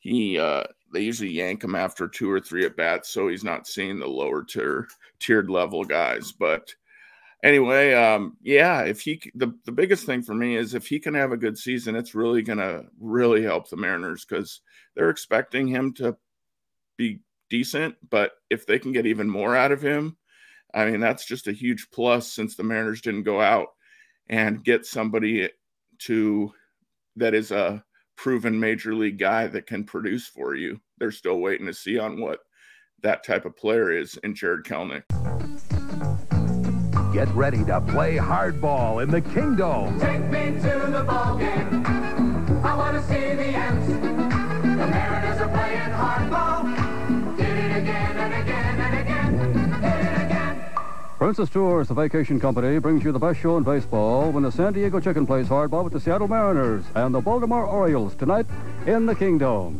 he 0.06 0.38
uh, 0.38 0.64
they 0.92 1.00
usually 1.00 1.30
yank 1.30 1.64
him 1.64 1.74
after 1.74 2.08
two 2.08 2.30
or 2.30 2.40
three 2.40 2.64
at 2.64 2.76
bats, 2.76 3.10
so 3.10 3.28
he's 3.28 3.44
not 3.44 3.66
seeing 3.66 3.98
the 3.98 4.06
lower 4.06 4.44
tier 4.44 4.88
tiered 5.18 5.50
level 5.50 5.84
guys. 5.84 6.32
But 6.32 6.74
anyway, 7.42 7.92
um, 7.92 8.36
yeah, 8.42 8.82
if 8.82 9.00
he 9.00 9.20
the 9.34 9.52
the 9.64 9.72
biggest 9.72 10.06
thing 10.06 10.22
for 10.22 10.34
me 10.34 10.56
is 10.56 10.74
if 10.74 10.86
he 10.86 11.00
can 11.00 11.14
have 11.14 11.32
a 11.32 11.36
good 11.36 11.58
season, 11.58 11.96
it's 11.96 12.14
really 12.14 12.42
gonna 12.42 12.84
really 13.00 13.42
help 13.42 13.68
the 13.68 13.76
Mariners 13.76 14.24
because 14.24 14.60
they're 14.94 15.10
expecting 15.10 15.66
him 15.66 15.92
to 15.94 16.16
be 16.96 17.20
decent, 17.50 17.96
but 18.08 18.32
if 18.50 18.66
they 18.66 18.78
can 18.78 18.92
get 18.92 19.06
even 19.06 19.28
more 19.28 19.56
out 19.56 19.72
of 19.72 19.82
him, 19.82 20.16
I 20.72 20.88
mean 20.88 21.00
that's 21.00 21.26
just 21.26 21.48
a 21.48 21.52
huge 21.52 21.88
plus 21.90 22.32
since 22.32 22.54
the 22.54 22.62
Mariners 22.62 23.00
didn't 23.00 23.24
go 23.24 23.40
out 23.40 23.68
and 24.28 24.64
get 24.64 24.86
somebody 24.86 25.48
to 25.98 26.52
that 27.16 27.34
is 27.34 27.50
a 27.50 27.84
proven 28.16 28.58
major 28.58 28.94
league 28.94 29.18
guy 29.18 29.46
that 29.46 29.66
can 29.66 29.84
produce 29.84 30.26
for 30.26 30.54
you. 30.54 30.80
They're 30.98 31.10
still 31.10 31.38
waiting 31.38 31.66
to 31.66 31.74
see 31.74 31.98
on 31.98 32.20
what 32.20 32.40
that 33.02 33.24
type 33.24 33.44
of 33.44 33.56
player 33.56 33.90
is 33.90 34.18
in 34.24 34.34
Jarred 34.34 34.64
Kelenic. 34.64 35.02
Get 37.12 37.28
ready 37.34 37.64
to 37.64 37.80
play 37.80 38.16
hardball 38.16 39.02
in 39.02 39.10
the 39.10 39.20
Kingdome. 39.20 39.98
Take 40.00 40.24
me 40.30 40.60
to 40.60 40.90
the 40.90 41.04
ball 41.06 41.38
game. 41.38 41.55
Princess 51.36 51.52
Tours, 51.52 51.88
the 51.88 51.92
vacation 51.92 52.40
company, 52.40 52.78
brings 52.78 53.04
you 53.04 53.12
the 53.12 53.18
best 53.18 53.38
show 53.40 53.58
in 53.58 53.62
baseball 53.62 54.32
when 54.32 54.42
the 54.42 54.50
San 54.50 54.72
Diego 54.72 54.98
Chicken 54.98 55.26
plays 55.26 55.48
hardball 55.48 55.84
with 55.84 55.92
the 55.92 56.00
Seattle 56.00 56.28
Mariners 56.28 56.82
and 56.94 57.14
the 57.14 57.20
Baltimore 57.20 57.66
Orioles 57.66 58.14
tonight 58.14 58.46
in 58.86 59.04
the 59.04 59.14
Kingdome. 59.14 59.78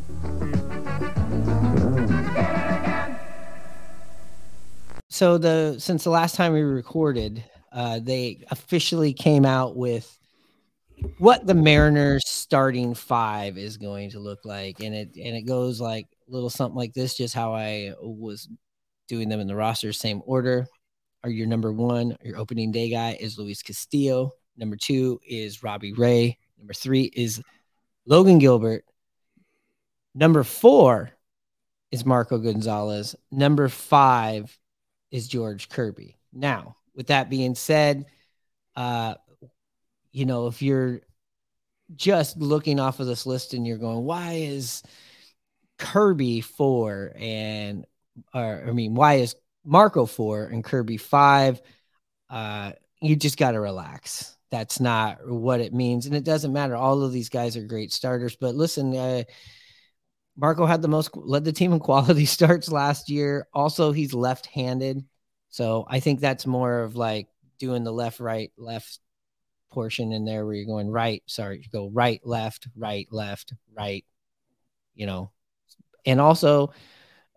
So 5.09 5.39
the 5.39 5.77
since 5.79 6.05
the 6.05 6.11
last 6.11 6.35
time 6.35 6.53
we 6.53 6.61
recorded, 6.61 7.43
uh, 7.73 8.01
they 8.01 8.45
officially 8.51 9.15
came 9.15 9.47
out 9.47 9.77
with 9.77 10.15
what 11.17 11.47
the 11.47 11.55
Mariners 11.55 12.29
starting 12.29 12.93
five 12.93 13.57
is 13.57 13.79
going 13.79 14.11
to 14.11 14.19
look 14.19 14.45
like, 14.45 14.81
and 14.81 14.95
it 14.95 15.17
and 15.17 15.35
it 15.35 15.47
goes 15.47 15.81
like 15.81 16.07
a 16.29 16.31
little 16.31 16.51
something 16.51 16.77
like 16.77 16.93
this, 16.93 17.17
just 17.17 17.35
how 17.35 17.55
I 17.55 17.95
was 18.03 18.47
doing 19.09 19.31
them 19.31 19.41
in 19.41 19.47
the 19.47 19.57
roster, 19.57 19.95
same 19.95 20.21
order. 20.27 20.69
Are 21.27 21.31
your 21.31 21.49
number 21.49 21.73
one, 21.73 22.17
your 22.23 22.39
opening 22.39 22.71
day 22.71 22.89
guy 22.89 23.17
is 23.19 23.37
Luis 23.37 23.61
Castillo. 23.61 24.31
Number 24.57 24.77
two 24.77 25.19
is 25.27 25.61
Robbie 25.61 25.93
Ray. 25.93 26.39
Number 26.57 26.73
three 26.73 27.03
is 27.03 27.43
Logan 28.07 28.39
Gilbert. 28.39 28.85
Number 30.15 30.45
four 30.45 31.11
is 31.91 32.07
Marco 32.07 32.39
Gonzalez. 32.39 33.17
Number 33.33 33.69
five 33.69 34.57
is 35.11 35.27
George 35.27 35.69
Kirby. 35.69 36.17
Now, 36.33 36.77
with 36.95 37.09
that 37.09 37.29
being 37.29 37.57
said, 37.57 38.07
uh, 38.77 39.17
you 40.13 40.27
know, 40.27 40.47
if 40.47 40.63
you're 40.63 41.01
just 41.97 42.37
looking 42.37 42.79
off 42.79 43.01
of 43.01 43.09
this 43.09 43.27
list 43.27 43.53
and 43.53 43.67
you're 43.67 43.79
going, 43.79 44.05
why 44.05 44.35
is 44.35 44.85
Kirby 45.77 46.43
four 46.43 47.15
and, 47.19 47.85
or 48.33 48.65
I 48.69 48.71
mean, 48.71 48.95
why 48.95 49.15
is 49.15 49.35
Marco 49.67 50.07
four 50.07 50.45
and 50.45 50.65
Kirby 50.65 50.97
five? 50.97 51.61
Uh, 52.31 52.73
you 53.01 53.17
just 53.17 53.37
got 53.37 53.53
to 53.53 53.61
relax. 53.61 54.37
That's 54.51 54.81
not 54.81 55.29
what 55.29 55.61
it 55.61 55.75
means. 55.75 56.07
And 56.07 56.15
it 56.15 56.25
doesn't 56.25 56.53
matter. 56.53 56.77
All 56.77 57.03
of 57.03 57.13
these 57.13 57.29
guys 57.29 57.57
are 57.57 57.65
great 57.65 57.93
starters. 57.93 58.37
But 58.37 58.55
listen, 58.55 58.97
uh, 58.97 59.25
Marco 60.37 60.67
had 60.67 60.83
the 60.83 60.89
most 60.89 61.17
led 61.17 61.45
the 61.45 61.53
team 61.53 61.73
in 61.73 61.81
quality 61.81 62.27
starts 62.27 62.71
last 62.71 63.11
year. 63.11 63.49
Also, 63.53 63.93
he's 63.93 64.15
left-handed, 64.15 65.05
so 65.49 65.87
I 65.89 66.01
think 66.01 66.21
that's 66.21 66.47
more 66.47 66.81
of 66.81 66.97
like 66.97 67.29
doing 67.59 67.85
the 67.85 67.93
left, 67.93 68.21
right, 68.21 68.53
left 68.57 69.01
portion 69.71 70.13
in 70.13 70.25
there 70.25 70.45
where 70.45 70.55
you're 70.55 70.67
going 70.67 70.91
right. 70.91 71.23
Sorry, 71.27 71.59
you 71.63 71.69
go 71.71 71.91
right, 71.93 72.21
left, 72.25 72.69
right, 72.77 73.09
left, 73.11 73.55
right. 73.75 74.05
You 74.95 75.07
know, 75.07 75.31
and 76.05 76.21
also 76.21 76.73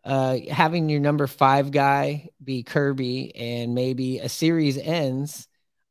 uh, 0.03 0.37
having 0.49 0.89
your 0.89 0.99
number 0.99 1.27
five 1.27 1.71
guy 1.71 2.29
be 2.43 2.63
Kirby, 2.63 3.35
and 3.35 3.75
maybe 3.75 4.19
a 4.19 4.29
series 4.29 4.77
ends 4.77 5.47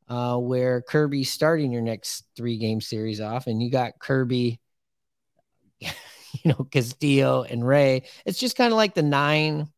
uh, 0.09 0.37
where 0.37 0.83
Kirby's 0.83 1.31
starting 1.31 1.73
your 1.73 1.83
next 1.83 2.25
three 2.37 2.59
game 2.59 2.81
series 2.81 3.21
off, 3.21 3.47
and 3.47 3.63
you 3.63 3.71
got 3.71 3.99
Kirby 3.99 4.61
you 6.33 6.53
know, 6.53 6.67
Castillo 6.71 7.43
and 7.43 7.67
Ray. 7.67 8.05
It's 8.25 8.39
just 8.39 8.57
kind 8.57 8.73
of 8.73 8.77
like 8.77 8.95
the 8.95 9.03
nine, 9.03 9.69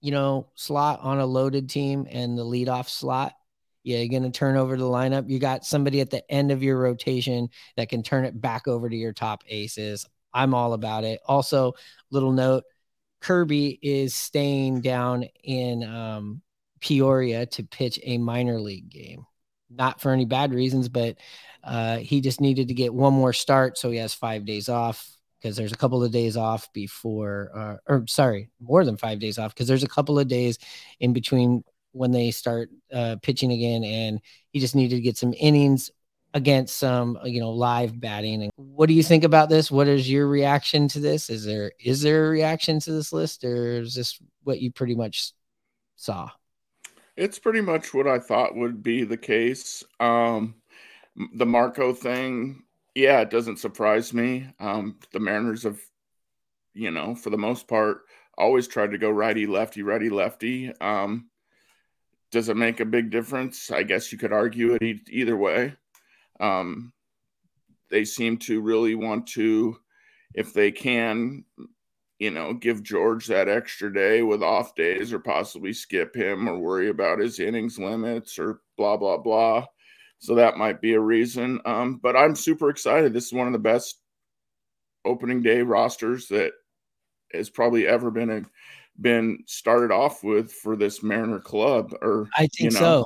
you 0.00 0.10
know, 0.10 0.48
slot 0.54 1.00
on 1.00 1.18
a 1.18 1.26
loaded 1.26 1.68
team 1.68 2.06
and 2.10 2.36
the 2.36 2.44
leadoff 2.44 2.88
slot. 2.88 3.32
Yeah, 3.82 3.98
you're 3.98 4.20
going 4.20 4.30
to 4.30 4.36
turn 4.36 4.56
over 4.56 4.76
the 4.76 4.84
lineup. 4.84 5.30
You 5.30 5.38
got 5.38 5.64
somebody 5.64 6.00
at 6.00 6.10
the 6.10 6.28
end 6.30 6.50
of 6.50 6.62
your 6.62 6.76
rotation 6.78 7.48
that 7.76 7.88
can 7.88 8.02
turn 8.02 8.24
it 8.24 8.40
back 8.40 8.66
over 8.66 8.88
to 8.88 8.96
your 8.96 9.12
top 9.12 9.44
aces. 9.48 10.06
I'm 10.34 10.54
all 10.54 10.72
about 10.72 11.04
it. 11.04 11.20
Also, 11.26 11.74
little 12.10 12.32
note 12.32 12.64
Kirby 13.26 13.76
is 13.82 14.14
staying 14.14 14.82
down 14.82 15.24
in 15.42 15.82
um, 15.82 16.42
Peoria 16.80 17.44
to 17.46 17.64
pitch 17.64 17.98
a 18.04 18.18
minor 18.18 18.60
league 18.60 18.88
game. 18.88 19.26
Not 19.68 20.00
for 20.00 20.12
any 20.12 20.24
bad 20.24 20.54
reasons, 20.54 20.88
but 20.88 21.16
uh, 21.64 21.96
he 21.96 22.20
just 22.20 22.40
needed 22.40 22.68
to 22.68 22.74
get 22.74 22.94
one 22.94 23.14
more 23.14 23.32
start. 23.32 23.78
So 23.78 23.90
he 23.90 23.98
has 23.98 24.14
five 24.14 24.44
days 24.44 24.68
off 24.68 25.10
because 25.40 25.56
there's 25.56 25.72
a 25.72 25.76
couple 25.76 26.04
of 26.04 26.12
days 26.12 26.36
off 26.36 26.72
before, 26.72 27.50
uh, 27.52 27.92
or 27.92 28.06
sorry, 28.06 28.48
more 28.60 28.84
than 28.84 28.96
five 28.96 29.18
days 29.18 29.40
off 29.40 29.52
because 29.52 29.66
there's 29.66 29.82
a 29.82 29.88
couple 29.88 30.20
of 30.20 30.28
days 30.28 30.60
in 31.00 31.12
between 31.12 31.64
when 31.90 32.12
they 32.12 32.30
start 32.30 32.70
uh, 32.92 33.16
pitching 33.22 33.50
again, 33.50 33.82
and 33.82 34.20
he 34.52 34.60
just 34.60 34.76
needed 34.76 34.94
to 34.94 35.02
get 35.02 35.16
some 35.16 35.34
innings 35.36 35.90
against 36.36 36.76
some, 36.76 37.18
you 37.24 37.40
know, 37.40 37.50
live 37.50 37.98
batting. 37.98 38.42
And 38.42 38.52
what 38.56 38.86
do 38.86 38.94
you 38.94 39.02
think 39.02 39.24
about 39.24 39.48
this? 39.48 39.70
What 39.70 39.88
is 39.88 40.10
your 40.10 40.28
reaction 40.28 40.86
to 40.88 41.00
this? 41.00 41.30
Is 41.30 41.44
there 41.44 41.72
is 41.80 42.02
there 42.02 42.26
a 42.26 42.30
reaction 42.30 42.78
to 42.80 42.92
this 42.92 43.12
list, 43.12 43.42
or 43.42 43.80
is 43.80 43.94
this 43.94 44.20
what 44.44 44.60
you 44.60 44.70
pretty 44.70 44.94
much 44.94 45.32
saw? 45.96 46.30
It's 47.16 47.38
pretty 47.38 47.62
much 47.62 47.94
what 47.94 48.06
I 48.06 48.18
thought 48.18 48.56
would 48.56 48.82
be 48.82 49.04
the 49.04 49.16
case. 49.16 49.82
Um, 50.00 50.56
the 51.34 51.46
Marco 51.46 51.94
thing 51.94 52.62
yeah, 52.96 53.20
it 53.20 53.28
doesn't 53.28 53.58
surprise 53.58 54.14
me. 54.14 54.48
Um, 54.58 54.96
the 55.12 55.20
Mariners 55.20 55.64
have, 55.64 55.78
you 56.72 56.90
know, 56.90 57.14
for 57.14 57.28
the 57.28 57.36
most 57.36 57.68
part, 57.68 58.06
always 58.38 58.66
tried 58.66 58.92
to 58.92 58.98
go 58.98 59.10
righty 59.10 59.46
lefty, 59.46 59.82
righty 59.82 60.08
lefty. 60.08 60.72
Um, 60.80 61.28
does 62.30 62.48
it 62.48 62.56
make 62.56 62.80
a 62.80 62.86
big 62.86 63.10
difference? 63.10 63.70
I 63.70 63.82
guess 63.82 64.10
you 64.10 64.16
could 64.16 64.32
argue 64.32 64.78
it 64.80 65.10
either 65.10 65.36
way. 65.36 65.74
Um, 66.40 66.92
they 67.90 68.04
seem 68.04 68.36
to 68.38 68.60
really 68.60 68.94
want 68.94 69.26
to, 69.28 69.78
if 70.34 70.52
they 70.52 70.72
can, 70.72 71.44
you 72.18 72.30
know, 72.30 72.54
give 72.54 72.82
George 72.82 73.26
that 73.26 73.48
extra 73.48 73.92
day 73.92 74.22
with 74.22 74.42
off 74.42 74.74
days 74.74 75.12
or 75.12 75.18
possibly 75.18 75.72
skip 75.72 76.14
him 76.14 76.48
or 76.48 76.58
worry 76.58 76.88
about 76.88 77.18
his 77.18 77.38
innings 77.38 77.78
limits 77.78 78.38
or 78.38 78.60
blah, 78.76 78.96
blah, 78.96 79.18
blah. 79.18 79.64
So 80.18 80.34
that 80.36 80.56
might 80.56 80.80
be 80.80 80.94
a 80.94 81.00
reason. 81.00 81.60
Um, 81.64 82.00
but 82.02 82.16
I'm 82.16 82.34
super 82.34 82.70
excited. 82.70 83.12
This 83.12 83.26
is 83.26 83.32
one 83.32 83.46
of 83.46 83.52
the 83.52 83.58
best 83.58 84.00
opening 85.04 85.42
day 85.42 85.62
rosters 85.62 86.26
that 86.28 86.52
has 87.32 87.50
probably 87.50 87.86
ever 87.86 88.10
been 88.10 88.30
a, 88.30 88.42
been 89.00 89.44
started 89.46 89.92
off 89.92 90.24
with 90.24 90.50
for 90.50 90.74
this 90.74 91.02
Mariner 91.02 91.38
club. 91.38 91.94
Or 92.00 92.28
I 92.34 92.48
think 92.48 92.52
you 92.58 92.70
know, 92.70 92.78
so. 92.78 93.04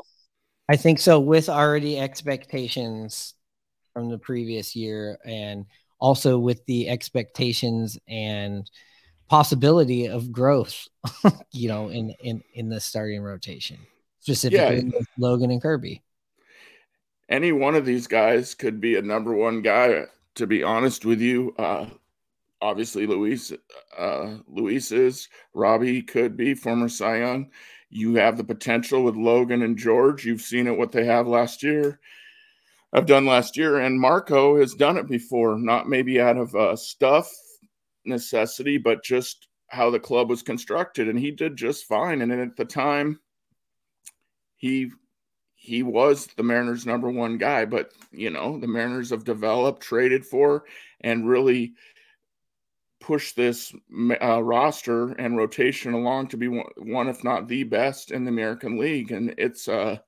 I 0.70 0.76
think 0.76 1.00
so. 1.00 1.18
With 1.18 1.48
already 1.48 1.98
expectations 1.98 3.34
from 3.92 4.08
the 4.08 4.18
previous 4.18 4.76
year, 4.76 5.18
and 5.24 5.66
also 5.98 6.38
with 6.38 6.64
the 6.66 6.88
expectations 6.88 7.98
and 8.06 8.70
possibility 9.28 10.06
of 10.06 10.30
growth, 10.30 10.86
you 11.52 11.68
know, 11.68 11.88
in 11.88 12.14
in 12.22 12.42
in 12.54 12.68
the 12.68 12.78
starting 12.80 13.20
rotation, 13.20 13.78
specifically 14.20 14.84
with 14.84 15.08
Logan 15.18 15.50
and 15.50 15.60
Kirby. 15.60 16.02
any 17.28 17.52
one 17.52 17.74
of 17.74 17.84
these 17.84 18.06
guys 18.06 18.54
could 18.54 18.80
be 18.80 18.96
a 18.96 19.02
number 19.02 19.34
one 19.34 19.62
guy. 19.62 20.06
To 20.36 20.46
be 20.46 20.62
honest 20.62 21.04
with 21.04 21.20
you, 21.20 21.54
uh, 21.58 21.86
obviously 22.62 23.06
Luis, 23.06 23.52
uh, 23.98 24.36
Luis 24.48 24.92
is 24.92 25.28
Robbie 25.54 26.02
could 26.02 26.36
be 26.36 26.54
former 26.54 26.88
Cy 26.88 27.18
Young. 27.18 27.50
You 27.90 28.14
have 28.14 28.36
the 28.36 28.44
potential 28.44 29.02
with 29.02 29.16
Logan 29.16 29.62
and 29.62 29.76
George. 29.76 30.24
You've 30.24 30.40
seen 30.40 30.66
it 30.68 30.78
what 30.78 30.92
they 30.92 31.04
have 31.04 31.26
last 31.26 31.62
year. 31.62 31.98
I've 32.92 33.06
done 33.06 33.26
last 33.26 33.56
year, 33.56 33.80
and 33.80 34.00
Marco 34.00 34.58
has 34.58 34.74
done 34.74 34.96
it 34.96 35.08
before. 35.08 35.58
Not 35.58 35.88
maybe 35.88 36.20
out 36.20 36.36
of 36.36 36.54
uh, 36.54 36.76
stuff 36.76 37.30
necessity, 38.04 38.78
but 38.78 39.04
just 39.04 39.48
how 39.68 39.90
the 39.90 40.00
club 40.00 40.30
was 40.30 40.42
constructed, 40.42 41.08
and 41.08 41.18
he 41.18 41.30
did 41.30 41.56
just 41.56 41.86
fine. 41.86 42.22
And 42.22 42.32
at 42.32 42.56
the 42.56 42.64
time, 42.64 43.20
he 44.56 44.90
he 45.54 45.82
was 45.82 46.26
the 46.36 46.42
Mariners' 46.42 46.86
number 46.86 47.10
one 47.10 47.38
guy, 47.38 47.64
but 47.64 47.92
you 48.12 48.30
know, 48.30 48.58
the 48.58 48.66
Mariners 48.66 49.10
have 49.10 49.24
developed, 49.24 49.82
traded 49.82 50.24
for, 50.24 50.64
and 51.02 51.28
really 51.28 51.74
pushed 53.00 53.36
this 53.36 53.72
uh, 54.22 54.42
roster 54.42 55.12
and 55.12 55.36
rotation 55.36 55.94
along 55.94 56.28
to 56.28 56.36
be 56.36 56.48
one, 56.48 56.66
one, 56.76 57.08
if 57.08 57.24
not 57.24 57.48
the 57.48 57.64
best 57.64 58.10
in 58.10 58.24
the 58.24 58.30
American 58.30 58.78
League. 58.78 59.10
And 59.10 59.34
it's 59.38 59.68
uh, 59.68 59.98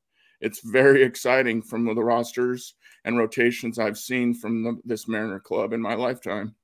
it's 0.41 0.61
very 0.61 1.03
exciting 1.03 1.63
from 1.63 1.85
the 1.87 1.95
rosters 1.95 2.75
and 3.05 3.19
rotations 3.19 3.79
I've 3.79 3.99
seen 3.99 4.35
from 4.35 4.63
the, 4.63 4.81
this 4.85 5.09
Mariner 5.09 5.41
club 5.41 5.73
in 5.73 5.81
my 5.81 5.95
lifetime. 5.95 6.55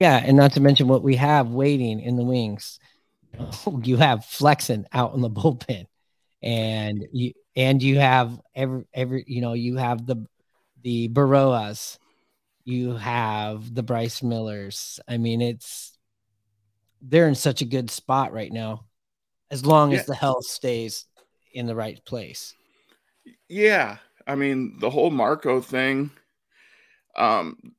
Yeah, 0.00 0.22
and 0.24 0.36
not 0.36 0.52
to 0.52 0.60
mention 0.60 0.86
what 0.86 1.02
we 1.02 1.16
have 1.16 1.50
waiting 1.50 2.00
in 2.00 2.16
the 2.16 2.24
wings. 2.24 2.78
You 3.82 3.98
have 3.98 4.24
Flexen 4.24 4.86
out 4.92 5.14
in 5.14 5.20
the 5.20 5.30
bullpen, 5.30 5.86
and 6.42 7.04
you 7.12 7.34
and 7.54 7.82
you 7.82 7.98
have 7.98 8.40
every 8.54 8.84
every 8.94 9.24
you 9.26 9.42
know 9.42 9.52
you 9.52 9.76
have 9.76 10.06
the 10.06 10.26
the 10.82 11.08
Berroas, 11.08 11.98
you 12.68 12.96
have 12.96 13.74
the 13.74 13.82
Bryce 13.82 14.22
Millers. 14.22 15.00
I 15.08 15.16
mean, 15.16 15.40
it's 15.40 15.96
they're 17.00 17.28
in 17.28 17.34
such 17.34 17.62
a 17.62 17.66
good 17.66 17.90
spot 17.90 18.32
right 18.32 18.52
now, 18.52 18.86
as 19.50 19.64
long 19.64 19.92
Yeah. 19.92 20.00
as 20.00 20.06
the 20.06 20.14
health 20.14 20.44
stays 20.44 21.06
in 21.52 21.66
the 21.66 21.74
right 21.74 22.04
place. 22.04 22.54
Yeah, 23.48 23.98
I 24.26 24.34
mean 24.34 24.78
the 24.78 24.90
whole 24.90 25.10
Marco 25.10 25.60
thing. 25.60 26.10
Um, 27.16 27.74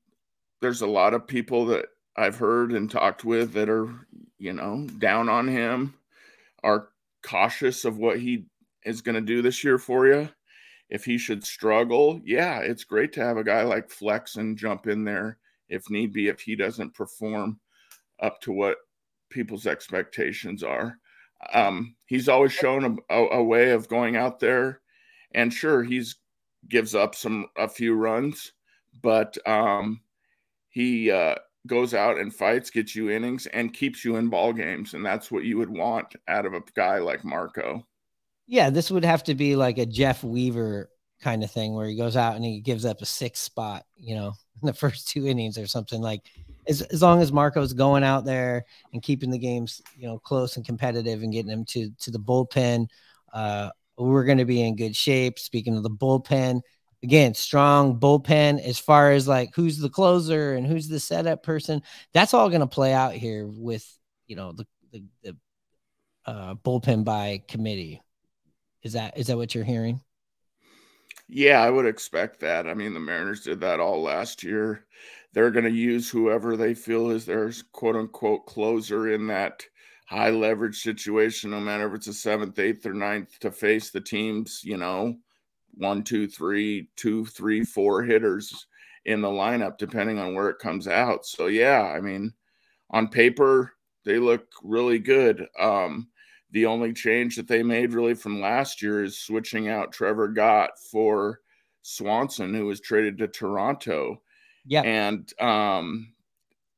there's 0.62 0.82
a 0.82 0.88
lot 0.88 1.14
of 1.14 1.28
people 1.28 1.68
that 1.68 1.86
I've 2.16 2.38
heard 2.38 2.72
and 2.72 2.90
talked 2.90 3.24
with 3.24 3.54
that 3.54 3.70
are, 3.70 3.88
you 4.38 4.54
know, 4.54 4.88
down 4.98 5.30
on 5.30 5.48
him, 5.48 5.94
are 6.64 6.90
cautious 7.24 7.86
of 7.86 7.98
what 7.98 8.20
he 8.20 8.46
is 8.84 9.02
going 9.02 9.16
to 9.16 9.22
do 9.22 9.42
this 9.42 9.64
year 9.64 9.78
for 9.78 10.08
you. 10.08 10.30
If 10.90 11.06
he 11.06 11.18
should 11.18 11.44
struggle, 11.44 12.20
yeah, 12.24 12.60
it's 12.60 12.84
great 12.84 13.14
to 13.14 13.24
have 13.24 13.38
a 13.38 13.44
guy 13.44 13.64
like 13.64 13.90
Flexen 13.90 14.56
jump 14.56 14.88
in 14.88 15.04
there 15.04 15.38
if 15.70 15.90
need 15.90 16.12
be 16.12 16.28
if 16.28 16.40
he 16.42 16.56
doesn't 16.56 16.96
perform 16.96 17.60
up 18.22 18.42
to 18.42 18.52
what 18.52 18.78
people's 19.30 19.68
expectations 19.68 20.64
are. 20.64 20.98
Um, 21.54 21.96
he's 22.06 22.28
always 22.28 22.52
shown 22.52 23.00
a, 23.10 23.16
a, 23.16 23.38
a 23.38 23.44
way 23.44 23.72
of 23.72 23.88
going 23.88 24.16
out 24.16 24.40
there, 24.40 24.82
and 25.34 25.54
sure, 25.54 25.84
he's 25.84 26.16
gives 26.68 26.96
up 26.96 27.16
some 27.16 27.46
a 27.58 27.70
few 27.70 27.96
runs, 27.96 28.52
but 29.02 29.38
um, 29.48 30.02
he 30.70 31.10
uh, 31.10 31.36
goes 31.68 31.94
out 31.94 32.18
and 32.18 32.34
fights, 32.34 32.70
gets 32.70 32.96
you 32.96 33.10
innings, 33.10 33.48
and 33.48 33.74
keeps 33.74 34.04
you 34.04 34.18
in 34.18 34.30
ball 34.30 34.52
games, 34.52 34.94
and 34.94 35.06
that's 35.06 35.32
what 35.32 35.44
you 35.44 35.58
would 35.58 35.70
want 35.70 36.16
out 36.28 36.46
of 36.46 36.54
a 36.54 36.64
guy 36.76 36.98
like 36.98 37.24
Marco. 37.24 37.86
Yeah, 38.52 38.72
this 38.72 38.90
would 38.90 39.06
have 39.06 39.24
to 39.26 39.36
be 39.36 39.56
like 39.56 39.78
a 39.78 39.86
Jeff 39.86 40.24
Weaver 40.24 40.90
kind 41.22 41.44
of 41.44 41.52
thing 41.52 41.76
where 41.76 41.86
he 41.86 41.96
goes 41.96 42.16
out 42.16 42.36
and 42.36 42.44
he 42.44 42.62
gives 42.62 42.84
up 42.84 43.00
a 43.00 43.06
six 43.06 43.40
spot, 43.40 43.86
you 43.96 44.16
know, 44.16 44.34
in 44.62 44.66
the 44.66 44.74
first 44.74 45.08
two 45.08 45.28
innings 45.28 45.58
or 45.58 45.68
something 45.68 46.02
like 46.02 46.22
as, 46.68 46.82
as 46.82 47.04
long 47.04 47.22
as 47.22 47.32
Marco's 47.32 47.74
going 47.74 48.04
out 48.04 48.26
there 48.26 48.66
and 48.92 49.04
keeping 49.04 49.30
the 49.30 49.38
games, 49.38 49.84
you 49.96 50.08
know, 50.08 50.18
close 50.18 50.58
and 50.58 50.66
competitive 50.66 51.22
and 51.22 51.32
getting 51.32 51.50
them 51.52 51.64
to 51.66 51.92
to 52.00 52.10
the 52.10 52.20
bullpen, 52.20 52.88
uh, 53.34 53.70
we're 54.00 54.26
going 54.26 54.40
to 54.40 54.46
be 54.46 54.62
in 54.62 54.76
good 54.76 54.96
shape. 54.96 55.38
Speaking 55.38 55.78
of 55.78 55.84
the 55.84 55.90
bullpen, 55.92 56.62
again, 57.04 57.36
strong 57.36 58.00
bullpen 58.00 58.60
as 58.66 58.80
far 58.80 59.12
as 59.12 59.28
like 59.28 59.52
who's 59.54 59.78
the 59.78 59.90
closer 59.90 60.56
and 60.56 60.66
who's 60.66 60.88
the 60.88 61.00
setup 61.00 61.44
person. 61.44 61.84
That's 62.14 62.34
all 62.34 62.50
going 62.50 62.62
to 62.62 62.68
play 62.68 62.94
out 62.94 63.14
here 63.14 63.46
with 63.46 63.88
you 64.26 64.36
know 64.36 64.54
the 64.54 64.66
the, 64.92 65.04
the 65.22 65.38
uh, 66.26 66.56
bullpen 66.56 67.04
by 67.04 67.44
committee. 67.48 68.02
Is 68.84 68.94
that 68.94 69.18
is 69.18 69.28
that 69.28 69.38
what 69.38 69.54
you're 69.54 69.64
hearing? 69.64 70.02
Yeah, 71.28 71.62
I 71.62 71.70
would 71.70 71.86
expect 71.86 72.40
that. 72.40 72.68
I 72.68 72.74
mean, 72.74 72.94
the 72.94 73.00
Mariners 73.00 73.42
did 73.42 73.60
that 73.60 73.80
all 73.80 74.02
last 74.02 74.44
year. 74.44 74.86
They're 75.32 75.52
going 75.52 75.66
to 75.66 75.72
use 75.72 76.10
whoever 76.10 76.58
they 76.58 76.74
feel 76.74 77.12
is 77.12 77.26
their 77.26 77.52
quote 77.72 77.96
unquote 77.96 78.48
closer 78.48 79.14
in 79.14 79.28
that 79.28 79.64
high 80.08 80.32
leverage 80.32 80.82
situation, 80.82 81.52
no 81.52 81.60
matter 81.60 81.88
if 81.88 81.94
it's 81.94 82.08
a 82.08 82.14
seventh, 82.14 82.58
eighth, 82.58 82.84
or 82.88 82.96
ninth, 82.96 83.38
to 83.40 83.52
face 83.52 83.92
the 83.92 84.02
teams, 84.02 84.62
you 84.64 84.76
know, 84.76 85.16
one, 85.76 86.04
two, 86.04 86.28
three, 86.28 86.90
two, 86.96 87.26
three, 87.26 87.64
four 87.64 88.02
hitters 88.02 88.66
in 89.06 89.22
the 89.22 89.28
lineup, 89.28 89.78
depending 89.78 90.18
on 90.18 90.34
where 90.34 90.50
it 90.50 90.58
comes 90.58 90.88
out. 90.88 91.28
So, 91.28 91.46
yeah, 91.46 91.84
I 91.84 92.02
mean, 92.02 92.34
on 92.90 93.08
paper, 93.08 93.74
they 94.04 94.18
look 94.18 94.48
really 94.64 94.98
good. 94.98 95.46
Um, 95.60 96.08
the 96.52 96.66
only 96.66 96.94
change 96.94 97.36
that 97.36 97.48
they 97.48 97.64
made 97.64 97.94
really 97.94 98.16
from 98.16 98.42
last 98.42 98.82
year 98.82 99.04
is 99.04 99.20
switching 99.20 99.70
out 99.70 99.92
Trevor 99.92 100.28
Gott 100.28 100.72
for 100.92 101.42
Swanson, 101.82 102.54
who 102.54 102.66
was 102.66 102.80
traded 102.82 103.18
to 103.20 103.28
Toronto. 103.28 104.22
Yeah. 104.66 104.82
And 104.82 105.32
um, 105.40 106.14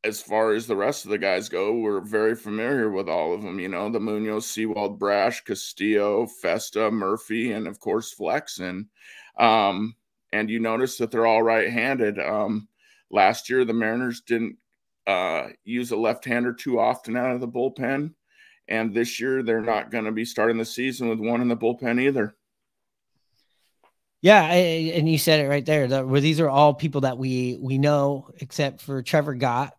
as 0.03 0.21
far 0.21 0.53
as 0.53 0.67
the 0.67 0.75
rest 0.75 1.05
of 1.05 1.12
the 1.12 1.17
guys 1.17 1.49
go, 1.49 1.73
we're 1.73 2.01
very 2.01 2.36
familiar 2.36 2.89
with 2.89 3.07
all 3.07 3.34
of 3.34 3.41
them. 3.41 3.60
You 3.60 3.67
know, 3.67 3.89
the 3.89 3.99
Munoz, 3.99 4.45
Sewald, 4.45 4.99
Brash, 4.99 5.41
Castillo, 5.43 6.27
Festa, 6.27 6.89
Murphy, 6.91 7.51
and 7.51 7.67
of 7.67 7.79
course 7.79 8.12
Flexen. 8.12 8.89
Um, 9.38 9.95
and 10.34 10.49
you 10.49 10.60
notice 10.60 10.97
that 10.97 11.12
they're 11.12 11.25
all 11.25 11.43
right-handed. 11.43 12.19
Um, 12.19 12.67
last 13.10 13.49
year, 13.49 13.65
the 13.65 13.73
Mariners 13.73 14.21
didn't 14.21 14.57
uh, 15.07 15.47
use 15.63 15.91
a 15.91 15.97
left-hander 15.97 16.53
too 16.53 16.79
often 16.79 17.17
out 17.17 17.31
of 17.31 17.41
the 17.41 17.47
bullpen, 17.47 18.13
and 18.71 18.93
this 18.93 19.19
year 19.19 19.43
they're 19.43 19.62
not 19.62 19.91
going 19.91 20.05
to 20.05 20.12
be 20.12 20.25
starting 20.25 20.57
the 20.57 20.65
season 20.65 21.10
with 21.10 21.19
one 21.19 21.41
in 21.41 21.47
the 21.47 21.57
bullpen 21.57 22.01
either. 22.01 22.34
Yeah, 24.21 24.43
I- 24.43 24.93
and 24.95 25.10
you 25.10 25.17
said 25.17 25.39
it 25.43 25.49
right 25.49 25.65
there. 25.65 25.88
The, 25.88 26.05
where 26.05 26.21
these 26.21 26.39
are 26.39 26.49
all 26.49 26.73
people 26.73 27.01
that 27.01 27.17
we 27.17 27.57
we 27.60 27.77
know, 27.77 28.29
except 28.39 28.81
for 28.81 29.01
Trevor 29.01 29.34
Gott, 29.36 29.73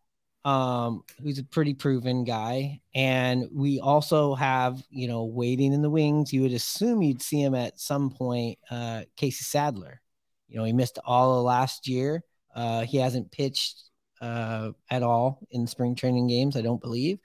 um, 0.44 1.05
who's 1.22 1.38
a 1.38 1.44
pretty 1.44 1.74
proven 1.74 2.24
guy, 2.24 2.81
and 2.94 3.48
we 3.52 3.78
also 3.81 4.35
have 4.35 4.83
you 4.90 5.07
know 5.09 5.24
waiting 5.24 5.72
in 5.72 5.83
the 5.83 5.90
wings. 5.90 6.33
You 6.33 6.42
would 6.42 6.52
assume 6.52 7.02
you'd 7.02 7.22
see 7.22 7.40
him 7.40 7.55
at 7.55 7.78
some 7.81 8.11
point. 8.11 8.59
Uh, 8.70 9.02
Casey 9.16 9.44
Sadler, 9.44 10.00
you 10.48 10.57
know, 10.59 10.64
he 10.64 10.72
missed 10.72 10.98
all 11.05 11.38
of 11.38 11.44
last 11.44 11.87
year. 11.87 12.24
Uh, 12.55 12.83
he 12.83 12.98
hasn't 12.98 13.31
pitched 13.31 13.85
uh, 14.20 14.72
at 14.90 15.02
all 15.05 15.38
in 15.52 15.66
spring 15.68 15.94
training 15.94 16.26
games, 16.26 16.57
I 16.57 16.62
don't 16.62 16.81
believe. 16.81 17.18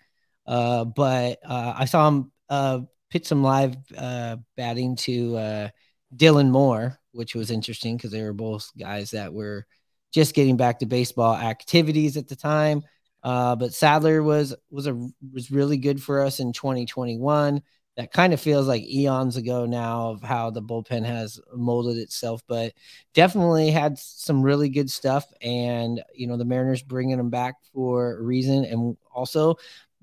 Uh, 0.48 0.86
but 0.86 1.40
uh, 1.46 1.74
I 1.78 1.86
saw 1.86 2.08
him 2.08 2.32
uh, 2.50 2.80
pitch 3.10 3.28
some 3.28 3.44
live 3.44 3.76
uh, 3.98 4.38
batting 4.56 4.96
to 4.98 5.36
uh, 5.36 5.70
Dylan 6.16 6.50
Moore, 6.50 6.98
which 7.12 7.36
was 7.36 7.52
interesting 7.52 7.98
because 7.98 8.12
they 8.12 8.24
were 8.24 8.34
both 8.34 8.72
guys 8.80 9.12
that 9.12 9.34
were 9.34 9.66
just 10.14 10.34
getting 10.34 10.56
back 10.56 10.80
to 10.80 10.86
baseball 10.86 11.36
activities 11.36 12.16
at 12.16 12.28
the 12.28 12.36
time. 12.36 12.82
But 13.24 13.74
Sadler 13.74 14.24
was 14.24 14.56
was 14.72 14.88
a 14.88 14.94
was 15.34 15.52
really 15.52 15.78
good 15.78 16.02
for 16.02 16.22
us 16.22 16.40
in 16.40 16.54
2021. 16.54 17.62
That 17.98 18.14
kind 18.14 18.32
of 18.32 18.40
feels 18.40 18.68
like 18.68 18.84
eons 18.84 19.38
ago 19.38 19.66
now 19.66 20.12
of 20.12 20.22
how 20.22 20.52
the 20.52 20.62
bullpen 20.62 21.04
has 21.04 21.42
molded 21.56 21.98
itself, 21.98 22.44
but 22.48 22.74
definitely 23.16 23.72
had 23.72 23.98
some 23.98 24.44
really 24.44 24.70
good 24.70 24.90
stuff. 24.90 25.26
And 25.42 26.02
you 26.14 26.28
know 26.28 26.38
the 26.38 26.46
Mariners 26.46 26.84
bringing 26.84 27.18
them 27.18 27.32
back 27.32 27.56
for 27.74 28.18
a 28.18 28.22
reason, 28.22 28.64
and 28.64 28.96
also 29.12 29.56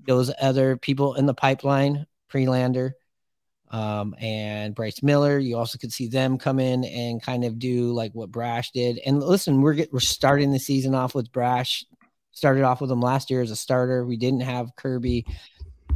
those 0.05 0.31
other 0.41 0.77
people 0.77 1.15
in 1.15 1.25
the 1.25 1.33
pipeline, 1.33 2.05
Prelander, 2.31 2.93
um, 3.71 4.15
and 4.19 4.75
Bryce 4.75 5.01
Miller. 5.03 5.37
You 5.37 5.57
also 5.57 5.77
could 5.77 5.91
see 5.91 6.07
them 6.07 6.37
come 6.37 6.59
in 6.59 6.83
and 6.85 7.21
kind 7.21 7.43
of 7.43 7.59
do 7.59 7.91
like 7.91 8.13
what 8.13 8.31
Brash 8.31 8.71
did. 8.71 8.99
And 9.05 9.21
listen, 9.21 9.61
we're 9.61 9.73
get, 9.73 9.91
we're 9.91 9.99
starting 9.99 10.51
the 10.51 10.59
season 10.59 10.95
off 10.95 11.15
with 11.15 11.31
Brash 11.31 11.85
started 12.35 12.63
off 12.63 12.81
with 12.81 12.91
him 12.91 13.01
last 13.01 13.31
year 13.31 13.41
as 13.41 13.49
a 13.49 13.55
starter. 13.55 14.05
We 14.05 14.17
didn't 14.17 14.41
have 14.41 14.75
Kirby. 14.75 15.25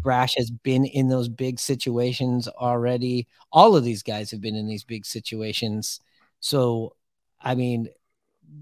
Brash 0.01 0.35
has 0.37 0.49
been 0.49 0.85
in 0.85 1.09
those 1.09 1.27
big 1.27 1.59
situations 1.59 2.47
already. 2.47 3.27
All 3.51 3.75
of 3.75 3.83
these 3.83 4.01
guys 4.01 4.31
have 4.31 4.41
been 4.41 4.55
in 4.55 4.67
these 4.67 4.85
big 4.85 5.05
situations. 5.05 5.99
So, 6.39 6.95
I 7.41 7.55
mean, 7.55 7.89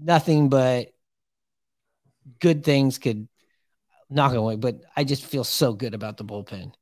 nothing 0.02 0.48
but 0.48 0.88
good 2.40 2.64
things 2.64 2.98
could 2.98 3.28
knock 4.10 4.34
away. 4.34 4.56
But 4.56 4.82
I 4.96 5.04
just 5.04 5.24
feel 5.24 5.44
so 5.44 5.72
good 5.72 5.94
about 5.94 6.16
the 6.16 6.24
bullpen. 6.24 6.72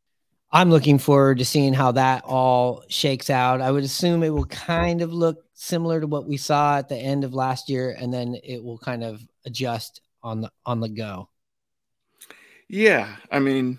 I'm 0.53 0.71
looking 0.71 0.99
forward 0.99 1.39
to 1.39 1.45
seeing 1.45 1.75
how 1.75 1.93
that 1.93 2.25
all 2.25 2.85
shakes 2.89 3.31
out. 3.31 3.61
I 3.61 3.71
would 3.71 3.85
assume 3.85 4.23
it 4.23 4.31
will 4.31 4.47
kind 4.47 5.03
of 5.03 5.13
look 5.13 5.45
similar 5.55 6.01
to 6.01 6.07
what 6.07 6.27
we 6.27 6.37
saw 6.37 6.79
at 6.79 6.89
the 6.89 6.97
end 6.97 7.25
of 7.25 7.35
last 7.35 7.69
year, 7.69 7.97
and 7.99 8.15
then 8.15 8.37
it 8.45 8.63
will 8.63 8.79
kind 8.79 9.03
of 9.03 9.21
adjust 9.45 10.01
on 10.23 10.41
the 10.41 10.51
on 10.65 10.81
the 10.81 10.89
go. 10.89 11.29
Yeah, 12.69 13.17
I 13.31 13.39
mean, 13.39 13.79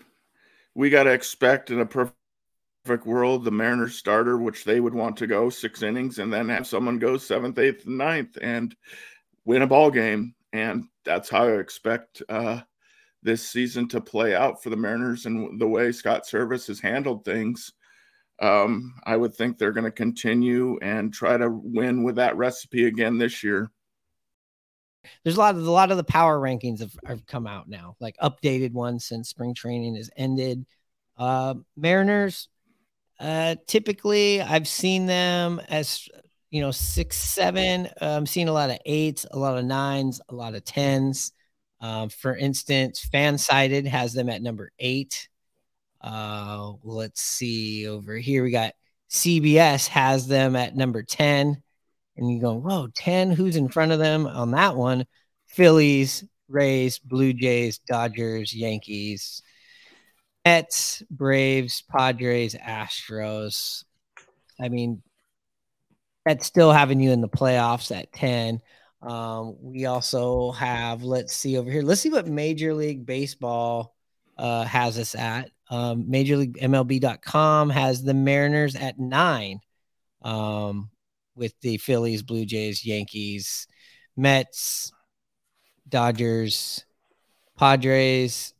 we 0.75 0.89
got 0.89 1.03
to 1.03 1.11
expect 1.11 1.71
in 1.71 1.79
a 1.79 1.85
perfect 1.85 3.05
world 3.05 3.43
the 3.43 3.51
Mariners 3.51 3.95
starter, 3.95 4.37
which 4.37 4.63
they 4.63 4.79
would 4.79 4.93
want 4.93 5.17
to 5.17 5.27
go 5.27 5.49
six 5.49 5.83
innings, 5.83 6.19
and 6.19 6.31
then 6.31 6.49
have 6.49 6.67
someone 6.67 6.99
go 6.99 7.17
seventh, 7.17 7.57
eighth, 7.59 7.85
and 7.85 7.97
ninth, 7.97 8.37
and 8.41 8.75
win 9.45 9.61
a 9.61 9.67
ball 9.67 9.89
game, 9.89 10.35
and 10.53 10.85
that's 11.05 11.29
how 11.29 11.47
I 11.47 11.53
expect 11.53 12.21
uh, 12.29 12.61
this 13.27 13.47
season 13.47 13.89
to 13.89 13.99
play 13.99 14.33
out 14.33 14.63
for 14.63 14.69
the 14.69 14.77
Mariners 14.77 15.25
and 15.25 15.59
the 15.59 15.67
way 15.67 15.91
Scott 15.91 16.23
Servais 16.23 16.65
has 16.67 16.79
handled 16.79 17.25
things. 17.25 17.73
Um, 18.41 18.95
I 19.03 19.17
would 19.17 19.35
think 19.35 19.57
they're 19.57 19.73
going 19.73 19.83
to 19.83 19.91
continue 19.91 20.79
and 20.81 21.13
try 21.13 21.35
to 21.35 21.49
win 21.49 22.03
with 22.03 22.15
that 22.15 22.37
recipe 22.37 22.85
again 22.85 23.17
this 23.17 23.43
year. 23.43 23.69
There's 25.23 25.35
a 25.35 25.39
lot 25.39 25.55
of 25.55 25.67
a 25.67 25.71
lot 25.71 25.91
of 25.91 25.97
the 25.97 26.05
power 26.05 26.39
rankings 26.39 26.79
have, 26.79 26.95
have 27.05 27.25
come 27.25 27.47
out 27.47 27.67
now, 27.67 27.97
like 27.99 28.15
updated 28.17 28.71
ones 28.71 29.05
since 29.05 29.29
spring 29.29 29.53
training 29.53 29.95
has 29.95 30.09
ended. 30.15 30.65
Uh, 31.17 31.55
Mariners, 31.75 32.47
uh, 33.19 33.55
typically 33.67 34.41
I've 34.41 34.67
seen 34.69 35.05
them 35.05 35.61
as 35.67 36.07
you 36.49 36.61
know 36.61 36.71
six, 36.71 37.17
seven. 37.17 37.89
I'm 37.99 38.25
seeing 38.25 38.47
a 38.47 38.53
lot 38.53 38.69
of 38.69 38.79
eights, 38.85 39.25
a 39.31 39.37
lot 39.37 39.57
of 39.57 39.65
nines, 39.65 40.21
a 40.29 40.35
lot 40.35 40.55
of 40.55 40.63
tens. 40.63 41.33
Um, 41.79 42.09
for 42.09 42.35
instance, 42.35 43.07
Fansided 43.11 43.85
has 43.85 44.13
them 44.13 44.29
at 44.29 44.41
number 44.41 44.71
eight. 44.79 45.29
Uh, 46.01 46.73
let's 46.83 47.21
see 47.21 47.87
over 47.87 48.15
here. 48.15 48.43
We 48.43 48.51
got 48.51 48.73
CBS 49.09 49.87
has 49.87 50.27
them 50.27 50.55
at 50.55 50.75
number 50.75 51.03
10. 51.03 51.61
And 52.17 52.31
you 52.31 52.41
go, 52.41 52.55
whoa, 52.55 52.87
10? 52.93 53.31
Who's 53.31 53.55
in 53.55 53.69
front 53.69 53.91
of 53.91 53.99
them 53.99 54.25
on 54.25 54.51
that 54.51 54.75
one? 54.75 55.05
Phillies, 55.45 56.23
Rays, 56.49 56.99
Blue 56.99 57.33
Jays, 57.33 57.79
Dodgers, 57.79 58.53
Yankees, 58.53 59.43
Mets, 60.45 61.03
Braves, 61.11 61.83
Padres, 61.83 62.55
Astros. 62.55 63.83
I 64.59 64.69
mean, 64.69 65.03
that's 66.25 66.45
still 66.45 66.71
having 66.71 66.99
you 66.99 67.11
in 67.11 67.21
the 67.21 67.29
playoffs 67.29 67.95
at 67.95 68.11
10. 68.13 68.61
Um, 69.01 69.55
we 69.61 69.85
also 69.85 70.51
have, 70.51 71.03
let's 71.03 71.33
see 71.33 71.57
over 71.57 71.69
here. 71.69 71.81
Let's 71.81 72.01
see 72.01 72.09
what 72.09 72.27
Major 72.27 72.73
League 72.73 73.05
Baseball 73.05 73.95
uh, 74.37 74.63
has 74.65 74.97
us 74.97 75.15
at. 75.15 75.51
Um, 75.69 76.09
Major 76.09 76.37
League 76.37 76.57
MLB.com 76.57 77.69
has 77.69 78.03
the 78.03 78.13
Mariners 78.13 78.75
at 78.75 78.99
nine, 78.99 79.59
um, 80.21 80.89
with 81.35 81.53
the 81.61 81.77
Phillies, 81.77 82.23
Blue 82.23 82.45
Jays, 82.45 82.85
Yankees, 82.85 83.67
Mets, 84.15 84.91
Dodgers, 85.87 86.85
Padres, 87.57 88.53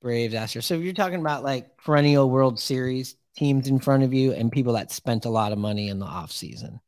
Braves, 0.00 0.34
Astros. 0.34 0.64
So 0.64 0.74
if 0.74 0.82
you're 0.82 0.92
talking 0.94 1.20
about 1.20 1.44
like 1.44 1.76
perennial 1.76 2.30
World 2.30 2.58
Series 2.58 3.16
teams 3.36 3.68
in 3.68 3.78
front 3.78 4.02
of 4.02 4.14
you 4.14 4.32
and 4.32 4.50
people 4.50 4.72
that 4.74 4.90
spent 4.90 5.24
a 5.24 5.30
lot 5.30 5.52
of 5.52 5.58
money 5.58 5.88
in 5.88 5.98
the 5.98 6.06
offseason. 6.06 6.80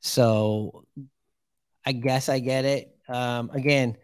So 0.00 0.84
I 1.88 1.92
guess 1.92 2.28
I 2.28 2.38
get 2.38 2.66
it. 2.66 2.94
Um, 3.08 3.48
again, 3.54 3.96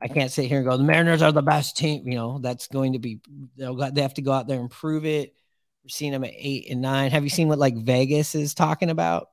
I 0.00 0.06
can't 0.06 0.30
sit 0.30 0.46
here 0.46 0.58
and 0.58 0.66
go, 0.68 0.76
the 0.76 0.84
Mariners 0.84 1.20
are 1.20 1.32
the 1.32 1.42
best 1.42 1.76
team. 1.76 2.06
You 2.06 2.14
know, 2.14 2.38
that's 2.38 2.68
going 2.68 2.92
to 2.92 3.00
be, 3.00 3.20
they'll 3.56 3.74
they 3.74 4.02
have 4.02 4.14
to 4.14 4.22
go 4.22 4.30
out 4.30 4.46
there 4.46 4.60
and 4.60 4.70
prove 4.70 5.04
it. 5.04 5.34
We're 5.82 5.88
seeing 5.88 6.12
them 6.12 6.22
at 6.22 6.30
eight 6.32 6.70
and 6.70 6.80
nine. 6.80 7.10
Have 7.10 7.24
you 7.24 7.30
seen 7.30 7.48
what 7.48 7.58
like 7.58 7.76
Vegas 7.76 8.36
is 8.36 8.54
talking 8.54 8.88
about? 8.88 9.30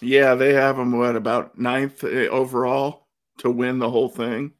Yeah, 0.00 0.36
they 0.36 0.54
have 0.54 0.76
them 0.76 0.96
what 0.96 1.16
about 1.16 1.58
ninth 1.58 2.04
eh, 2.04 2.28
overall 2.28 3.08
to 3.38 3.50
win 3.50 3.80
the 3.80 3.90
whole 3.90 4.08
thing. 4.08 4.52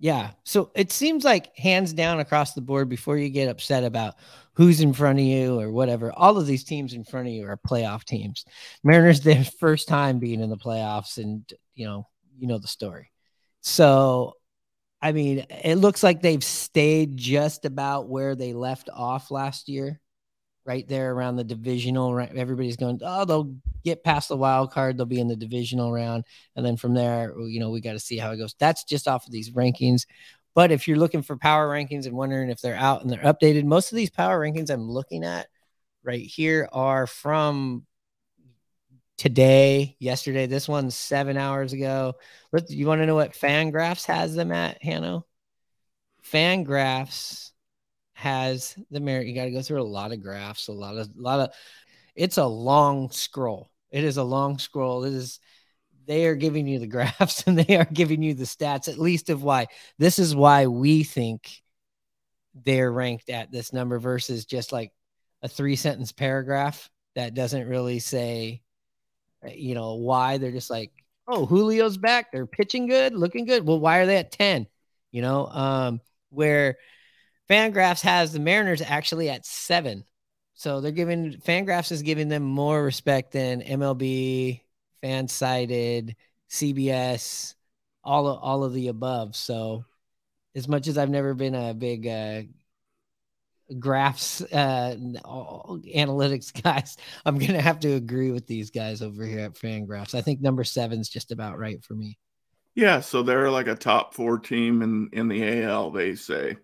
Yeah. 0.00 0.30
So 0.44 0.70
it 0.74 0.90
seems 0.90 1.24
like 1.24 1.54
hands 1.56 1.92
down 1.92 2.20
across 2.20 2.54
the 2.54 2.62
board 2.62 2.88
before 2.88 3.18
you 3.18 3.28
get 3.28 3.50
upset 3.50 3.84
about 3.84 4.14
who's 4.54 4.80
in 4.80 4.94
front 4.94 5.18
of 5.18 5.24
you 5.26 5.60
or 5.60 5.70
whatever. 5.70 6.10
All 6.10 6.38
of 6.38 6.46
these 6.46 6.64
teams 6.64 6.94
in 6.94 7.04
front 7.04 7.28
of 7.28 7.34
you 7.34 7.46
are 7.46 7.60
playoff 7.68 8.04
teams. 8.04 8.46
Mariners 8.82 9.20
their 9.22 9.44
first 9.44 9.88
time 9.88 10.18
being 10.18 10.40
in 10.40 10.48
the 10.48 10.56
playoffs 10.56 11.18
and 11.18 11.44
you 11.74 11.84
know, 11.84 12.08
you 12.38 12.46
know 12.46 12.58
the 12.58 12.66
story. 12.66 13.12
So 13.60 14.36
I 15.02 15.12
mean, 15.12 15.46
it 15.50 15.76
looks 15.76 16.02
like 16.02 16.22
they've 16.22 16.44
stayed 16.44 17.16
just 17.16 17.66
about 17.66 18.08
where 18.08 18.34
they 18.34 18.54
left 18.54 18.88
off 18.90 19.30
last 19.30 19.68
year 19.68 20.00
right 20.64 20.86
there 20.88 21.12
around 21.12 21.36
the 21.36 21.44
divisional. 21.44 22.14
Right, 22.14 22.34
everybody's 22.34 22.76
going, 22.76 23.00
oh, 23.02 23.26
they'll 23.26 23.54
get 23.84 24.04
past 24.04 24.28
the 24.28 24.36
wild 24.36 24.72
card. 24.72 24.96
They'll 24.96 25.06
be 25.06 25.20
in 25.20 25.28
the 25.28 25.36
divisional 25.36 25.92
round, 25.92 26.24
and 26.56 26.64
then 26.64 26.76
from 26.76 26.94
there, 26.94 27.34
you 27.40 27.60
know, 27.60 27.70
we 27.70 27.80
got 27.80 27.92
to 27.92 28.00
see 28.00 28.18
how 28.18 28.30
it 28.32 28.38
goes. 28.38 28.54
That's 28.58 28.84
just 28.84 29.08
off 29.08 29.26
of 29.26 29.32
these 29.32 29.50
rankings. 29.50 30.06
But 30.54 30.72
if 30.72 30.88
you're 30.88 30.98
looking 30.98 31.22
for 31.22 31.36
power 31.36 31.68
rankings 31.68 32.06
and 32.06 32.16
wondering 32.16 32.50
if 32.50 32.60
they're 32.60 32.74
out 32.74 33.02
and 33.02 33.10
they're 33.10 33.18
updated, 33.18 33.64
most 33.64 33.92
of 33.92 33.96
these 33.96 34.10
power 34.10 34.40
rankings 34.40 34.70
I'm 34.70 34.90
looking 34.90 35.24
at 35.24 35.46
right 36.02 36.24
here 36.24 36.68
are 36.72 37.06
from 37.06 37.86
today, 39.20 39.96
yesterday. 40.00 40.46
This 40.46 40.66
one's 40.66 40.96
seven 40.96 41.36
hours 41.36 41.74
ago. 41.74 42.14
But 42.50 42.70
you 42.70 42.86
want 42.86 43.02
to 43.02 43.06
know 43.06 43.14
what 43.14 43.34
Fangraphs 43.34 44.06
has 44.06 44.34
them 44.34 44.50
at, 44.50 44.82
Hannah? 44.82 45.22
Fangraphs 46.24 47.50
has 48.14 48.76
the 48.90 49.00
merit. 49.00 49.26
You 49.26 49.34
got 49.34 49.44
to 49.44 49.50
go 49.50 49.62
through 49.62 49.82
a 49.82 49.84
lot 49.84 50.12
of 50.12 50.22
graphs, 50.22 50.68
a 50.68 50.72
lot 50.72 50.96
of, 50.96 51.06
a 51.06 51.20
lot 51.20 51.40
of. 51.40 51.50
It's 52.14 52.38
a 52.38 52.46
long 52.46 53.10
scroll. 53.10 53.69
It 53.90 54.04
is 54.04 54.16
a 54.16 54.22
long 54.22 54.58
scroll. 54.58 55.04
It 55.04 55.12
is. 55.12 55.40
They 56.06 56.26
are 56.26 56.34
giving 56.34 56.66
you 56.66 56.78
the 56.78 56.86
graphs 56.88 57.44
and 57.46 57.58
they 57.58 57.76
are 57.76 57.84
giving 57.84 58.22
you 58.22 58.34
the 58.34 58.44
stats, 58.44 58.88
at 58.88 58.98
least 58.98 59.30
of 59.30 59.42
why. 59.42 59.66
This 59.98 60.18
is 60.18 60.34
why 60.34 60.66
we 60.66 61.04
think 61.04 61.62
they're 62.54 62.92
ranked 62.92 63.30
at 63.30 63.52
this 63.52 63.72
number 63.72 63.98
versus 63.98 64.44
just 64.44 64.72
like 64.72 64.92
a 65.42 65.48
three 65.48 65.76
sentence 65.76 66.12
paragraph 66.12 66.90
that 67.14 67.34
doesn't 67.34 67.68
really 67.68 67.98
say, 67.98 68.62
you 69.48 69.74
know, 69.74 69.94
why. 69.94 70.38
They're 70.38 70.50
just 70.50 70.70
like, 70.70 70.92
oh, 71.26 71.46
Julio's 71.46 71.96
back. 71.96 72.32
They're 72.32 72.46
pitching 72.46 72.86
good, 72.86 73.14
looking 73.14 73.44
good. 73.44 73.66
Well, 73.66 73.80
why 73.80 73.98
are 73.98 74.06
they 74.06 74.16
at 74.16 74.32
10? 74.32 74.66
You 75.12 75.22
know, 75.22 75.46
um, 75.46 76.00
where 76.30 76.76
Fangraphs 77.48 78.02
has 78.02 78.32
the 78.32 78.38
Mariners 78.38 78.82
actually 78.82 79.28
at 79.28 79.44
seven. 79.44 80.04
So 80.60 80.82
they're 80.82 80.92
giving 80.92 81.32
Fangraphs 81.38 81.90
is 81.90 82.02
giving 82.02 82.28
them 82.28 82.42
more 82.42 82.84
respect 82.84 83.32
than 83.32 83.62
MLB, 83.62 84.60
Fansided, 85.02 86.16
CBS, 86.50 87.54
all 88.04 88.28
of 88.28 88.42
all 88.42 88.62
of 88.62 88.74
the 88.74 88.88
above. 88.88 89.34
So 89.34 89.86
as 90.54 90.68
much 90.68 90.86
as 90.86 90.98
I've 90.98 91.08
never 91.08 91.32
been 91.32 91.54
a 91.54 91.72
big 91.72 92.06
uh, 92.06 92.42
graphs 93.78 94.42
uh, 94.42 94.96
analytics 94.98 96.52
guys, 96.62 96.98
I'm 97.24 97.38
gonna 97.38 97.62
have 97.62 97.80
to 97.80 97.94
agree 97.94 98.30
with 98.30 98.46
these 98.46 98.70
guys 98.70 99.00
over 99.00 99.24
here 99.24 99.40
at 99.40 99.54
Fangraphs. 99.54 100.14
I 100.14 100.20
think 100.20 100.42
number 100.42 100.64
seven 100.64 101.00
is 101.00 101.08
just 101.08 101.32
about 101.32 101.58
right 101.58 101.82
for 101.82 101.94
me. 101.94 102.18
Yeah, 102.74 103.00
so 103.00 103.22
they're 103.22 103.50
like 103.50 103.66
a 103.66 103.74
top 103.74 104.12
four 104.12 104.38
team 104.38 104.82
in 104.82 105.08
in 105.14 105.28
the 105.28 105.62
AL. 105.62 105.92
They 105.92 106.16
say. 106.16 106.58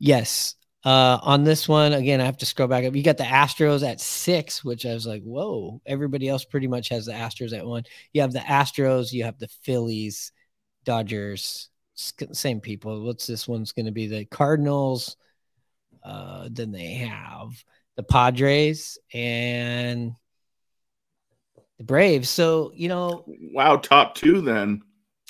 Yes. 0.00 0.56
Uh, 0.84 1.18
on 1.22 1.44
this 1.44 1.68
one, 1.68 1.92
again, 1.92 2.20
I 2.20 2.24
have 2.24 2.38
to 2.38 2.46
scroll 2.46 2.68
back 2.68 2.84
up. 2.84 2.96
You 2.96 3.04
got 3.04 3.16
the 3.16 3.24
Astros 3.24 3.88
at 3.88 4.00
six, 4.00 4.64
which 4.64 4.84
I 4.84 4.92
was 4.94 5.06
like, 5.06 5.22
whoa. 5.22 5.80
Everybody 5.86 6.28
else 6.28 6.44
pretty 6.44 6.66
much 6.66 6.88
has 6.88 7.06
the 7.06 7.12
Astros 7.12 7.56
at 7.56 7.64
one. 7.64 7.84
You 8.12 8.22
have 8.22 8.32
the 8.32 8.40
Astros, 8.40 9.12
you 9.12 9.24
have 9.24 9.38
the 9.38 9.48
Phillies, 9.62 10.32
Dodgers, 10.84 11.68
same 11.94 12.60
people. 12.60 13.04
What's 13.04 13.26
this 13.26 13.46
one's 13.46 13.72
going 13.72 13.86
to 13.86 13.92
be? 13.92 14.08
The 14.08 14.24
Cardinals. 14.24 15.16
Uh, 16.02 16.48
then 16.50 16.72
they 16.72 16.94
have 16.94 17.50
the 17.96 18.02
Padres 18.02 18.98
and 19.14 20.12
the 21.78 21.84
Braves. 21.84 22.28
So, 22.28 22.72
you 22.74 22.88
know, 22.88 23.24
wow, 23.52 23.76
top 23.76 24.16
two 24.16 24.40
then. 24.40 24.82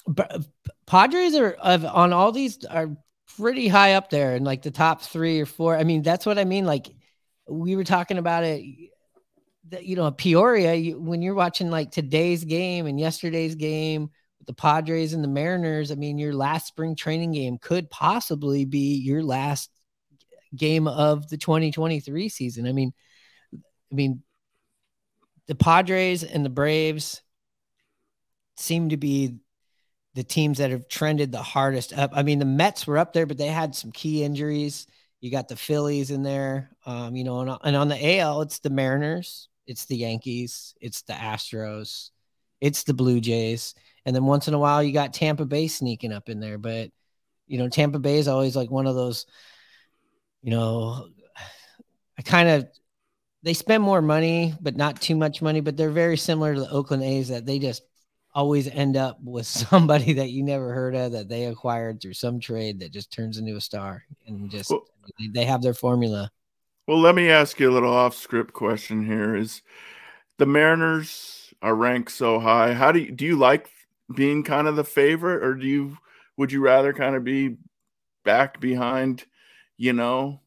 But 0.06 0.46
Padres 0.86 1.34
are 1.34 1.56
on 1.60 2.12
all 2.12 2.32
these 2.32 2.64
are 2.64 2.96
pretty 3.36 3.68
high 3.68 3.94
up 3.94 4.10
there 4.10 4.36
in 4.36 4.44
like 4.44 4.62
the 4.62 4.70
top 4.70 5.02
three 5.02 5.40
or 5.40 5.46
four. 5.46 5.76
I 5.76 5.84
mean, 5.84 6.02
that's 6.02 6.26
what 6.26 6.38
I 6.38 6.44
mean. 6.44 6.64
Like 6.64 6.88
we 7.48 7.76
were 7.76 7.84
talking 7.84 8.18
about 8.18 8.44
it, 8.44 8.64
that, 9.70 9.84
you 9.84 9.96
know, 9.96 10.10
Peoria, 10.10 10.74
you, 10.74 11.00
when 11.00 11.22
you're 11.22 11.34
watching 11.34 11.70
like 11.70 11.90
today's 11.90 12.44
game 12.44 12.86
and 12.86 12.98
yesterday's 13.00 13.54
game 13.54 14.10
With 14.38 14.46
the 14.46 14.54
Padres 14.54 15.12
and 15.12 15.22
the 15.24 15.28
Mariners, 15.28 15.90
I 15.90 15.94
mean, 15.94 16.18
your 16.18 16.34
last 16.34 16.66
spring 16.66 16.96
training 16.96 17.32
game 17.32 17.58
could 17.58 17.90
possibly 17.90 18.64
be 18.64 18.96
your 18.96 19.22
last 19.22 19.70
game 20.54 20.86
of 20.86 21.28
the 21.28 21.38
2023 21.38 22.28
season. 22.28 22.66
I 22.66 22.72
mean, 22.72 22.92
I 23.54 23.94
mean, 23.94 24.22
the 25.46 25.54
Padres 25.54 26.24
and 26.24 26.44
the 26.44 26.50
Braves 26.50 27.22
seem 28.56 28.90
to 28.90 28.96
be 28.96 29.36
the 30.14 30.24
teams 30.24 30.58
that 30.58 30.70
have 30.70 30.88
trended 30.88 31.32
the 31.32 31.42
hardest 31.42 31.96
up. 31.96 32.10
I 32.14 32.22
mean, 32.22 32.38
the 32.38 32.44
Mets 32.44 32.86
were 32.86 32.98
up 32.98 33.12
there, 33.12 33.26
but 33.26 33.38
they 33.38 33.46
had 33.46 33.74
some 33.74 33.92
key 33.92 34.22
injuries. 34.22 34.86
You 35.20 35.30
got 35.30 35.48
the 35.48 35.56
Phillies 35.56 36.10
in 36.10 36.22
there, 36.22 36.70
um, 36.84 37.14
you 37.14 37.24
know, 37.24 37.40
and, 37.40 37.56
and 37.62 37.76
on 37.76 37.88
the 37.88 38.18
AL, 38.18 38.42
it's 38.42 38.58
the 38.58 38.70
Mariners, 38.70 39.48
it's 39.66 39.84
the 39.86 39.96
Yankees, 39.96 40.74
it's 40.80 41.02
the 41.02 41.12
Astros, 41.12 42.10
it's 42.60 42.82
the 42.82 42.92
Blue 42.92 43.20
Jays, 43.20 43.74
and 44.04 44.14
then 44.14 44.24
once 44.24 44.48
in 44.48 44.54
a 44.54 44.58
while 44.58 44.82
you 44.82 44.92
got 44.92 45.14
Tampa 45.14 45.44
Bay 45.44 45.68
sneaking 45.68 46.12
up 46.12 46.28
in 46.28 46.40
there. 46.40 46.58
But 46.58 46.90
you 47.46 47.58
know, 47.58 47.68
Tampa 47.68 48.00
Bay 48.00 48.18
is 48.18 48.28
always 48.28 48.56
like 48.56 48.70
one 48.70 48.86
of 48.86 48.96
those, 48.96 49.26
you 50.42 50.50
know, 50.50 51.08
I 52.18 52.22
kind 52.22 52.48
of 52.48 52.68
they 53.44 53.54
spend 53.54 53.82
more 53.82 54.02
money, 54.02 54.54
but 54.60 54.76
not 54.76 55.00
too 55.00 55.16
much 55.16 55.42
money. 55.42 55.60
But 55.60 55.76
they're 55.76 55.90
very 55.90 56.16
similar 56.16 56.54
to 56.54 56.60
the 56.60 56.70
Oakland 56.70 57.02
A's 57.02 57.28
that 57.28 57.46
they 57.46 57.58
just 57.58 57.82
always 58.34 58.68
end 58.68 58.96
up 58.96 59.18
with 59.22 59.46
somebody 59.70 60.12
that 60.14 60.30
you 60.30 60.42
never 60.42 60.72
heard 60.72 60.94
of 60.94 61.12
that 61.12 61.28
they 61.28 61.44
acquired 61.46 62.00
through 62.00 62.14
some 62.14 62.40
trade 62.40 62.80
that 62.80 62.92
just 62.92 63.12
turns 63.12 63.38
into 63.38 63.56
a 63.56 63.60
star 63.60 64.02
and 64.26 64.50
just 64.50 64.70
Well- 64.70 64.86
they 65.32 65.44
have 65.44 65.62
their 65.62 65.74
formula. 65.74 66.30
Well, 66.86 66.98
let 67.00 67.14
me 67.14 67.28
ask 67.30 67.60
you 67.60 67.70
a 67.70 67.72
little 67.72 67.92
off 67.92 68.14
script 68.16 68.52
question 68.52 69.06
here 69.06 69.36
is 69.36 69.62
the 70.38 70.46
Mariners 70.46 71.54
are 71.62 71.74
ranked 71.76 72.10
so 72.10 72.40
high. 72.40 72.72
How 72.74 72.90
do 72.90 72.98
you 73.00 73.12
do 73.12 73.24
you 73.24 73.36
like 73.36 73.68
being 74.14 74.42
kind 74.42 74.66
of 74.66 74.74
the 74.76 74.84
favorite 74.84 75.44
or 75.44 75.54
do 75.54 75.66
you 75.66 75.96
would 76.36 76.50
you 76.50 76.60
rather 76.60 76.92
kind 76.92 77.14
of 77.14 77.22
be 77.24 77.56
back 78.24 78.60
behind, 78.60 79.24
you 79.76 79.92
know, 79.92 80.40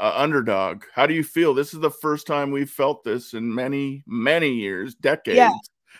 uh, 0.00 0.12
underdog? 0.16 0.82
How 0.92 1.06
do 1.06 1.14
you 1.14 1.22
feel? 1.22 1.54
This 1.54 1.72
is 1.72 1.80
the 1.80 1.90
first 1.90 2.26
time 2.26 2.50
we've 2.50 2.70
felt 2.70 3.04
this 3.04 3.32
in 3.32 3.54
many 3.54 4.02
many 4.06 4.54
years, 4.54 4.94
decades. 4.96 5.36
that 5.38 5.52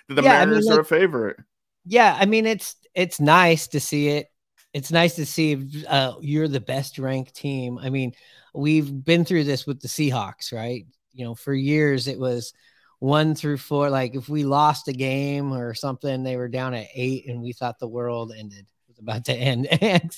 the 0.09 0.23
Yeah, 0.23 0.41
I 0.41 0.47
mean, 0.47 0.55
Mariners 0.55 0.69
are 0.71 0.81
a 0.81 0.85
favorite. 0.85 1.37
Yeah, 1.85 2.17
I 2.19 2.27
mean 2.27 2.47
it's 2.47 2.77
it's 2.95 3.21
nice 3.21 3.69
to 3.69 3.81
see 3.81 4.09
it. 4.09 4.29
It's 4.73 4.91
nice 4.91 5.15
to 5.17 5.27
see 5.27 5.85
uh, 5.89 6.15
you're 6.21 6.49
the 6.49 6.61
best 6.61 6.99
ranked 6.99 7.35
team. 7.35 7.79
I 7.79 7.89
mean, 7.89 8.13
we've 8.55 9.05
been 9.05 9.25
through 9.25 9.45
this 9.45 9.67
with 9.67 9.81
the 9.81 9.89
Seahawks, 9.89 10.53
right? 10.53 10.87
You 11.13 11.25
know, 11.25 11.35
for 11.35 11.55
years 11.55 12.09
it 12.09 12.19
was 12.19 12.53
one 12.99 13.35
through 13.35 13.59
four. 13.59 13.89
Like 13.91 14.15
if 14.15 14.29
we 14.29 14.45
lost 14.45 14.89
a 14.89 14.93
game 14.93 15.53
or 15.53 15.75
something, 15.75 16.23
they 16.23 16.37
were 16.37 16.49
down 16.49 16.75
at 16.75 16.89
eight, 16.95 17.29
and 17.29 17.43
we 17.43 17.53
thought 17.53 17.79
the 17.79 17.89
world 17.89 18.33
ended 18.37 18.67
was 18.89 18.99
about 18.99 19.25
to 19.27 19.35
end. 19.35 19.69
And 19.81 20.17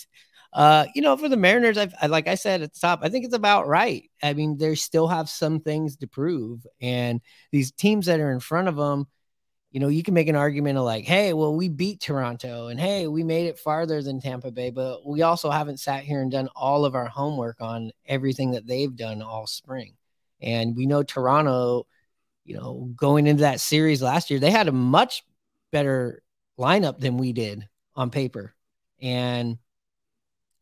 uh, 0.53 0.87
you 0.95 1.03
know, 1.03 1.17
for 1.17 1.29
the 1.29 1.37
Mariners, 1.37 1.77
I've 1.77 1.95
I, 2.01 2.07
like 2.07 2.27
I 2.27 2.35
said 2.35 2.63
at 2.63 2.73
the 2.73 2.81
top, 2.81 3.01
I 3.03 3.09
think 3.11 3.25
it's 3.25 3.35
about 3.35 3.69
right. 3.69 4.11
I 4.23 4.33
mean, 4.33 4.57
they 4.57 4.75
still 4.75 5.09
have 5.09 5.29
some 5.29 5.61
things 5.61 5.97
to 5.97 6.07
prove, 6.07 6.67
and 6.81 7.21
these 7.53 7.71
teams 7.71 8.07
that 8.07 8.21
are 8.21 8.33
in 8.33 8.41
front 8.41 8.69
of 8.69 8.77
them 8.77 9.07
you 9.71 9.81
know, 9.81 9.89
you 9.89 10.03
can 10.03 10.15
make 10.15 10.29
an 10.29 10.37
argument 10.37 10.79
of 10.79 10.85
like, 10.85 11.05
hey, 11.05 11.35
well, 11.35 11.55
we 11.55 11.69
beat 11.69 12.01
Toronto 12.01 12.69
and 12.69 12.81
hey, 12.81 13.07
we 13.07 13.23
made 13.23 13.47
it 13.47 13.59
farther 13.59 14.03
than 14.03 14.21
Tampa 14.21 14.51
Bay, 14.51 14.71
but 14.71 15.07
we 15.07 15.23
also 15.23 15.51
haven't 15.51 15.81
sat 15.81 16.05
here 16.05 16.23
and 16.23 16.31
done 16.31 16.49
all 16.57 16.85
of 16.85 16.95
our 16.95 17.07
homework 17.07 17.61
on 17.61 17.93
everything 18.07 18.53
that 18.53 18.67
they've 18.67 18.97
done 18.97 19.21
all 19.21 19.47
spring. 19.47 19.95
And 20.41 20.75
we 20.75 20.87
know 20.87 21.03
Toronto, 21.03 21.87
you 22.45 22.57
know, 22.57 22.91
going 22.97 23.27
into 23.27 23.43
that 23.43 23.61
series 23.61 24.01
last 24.01 24.31
year, 24.31 24.41
they 24.41 24.51
had 24.51 24.69
a 24.69 24.73
much 24.73 25.23
better 25.71 26.23
lineup 26.59 26.99
than 26.99 27.19
we 27.19 27.35
did 27.35 27.69
on 27.95 28.11
paper. 28.11 28.55
And 29.03 29.59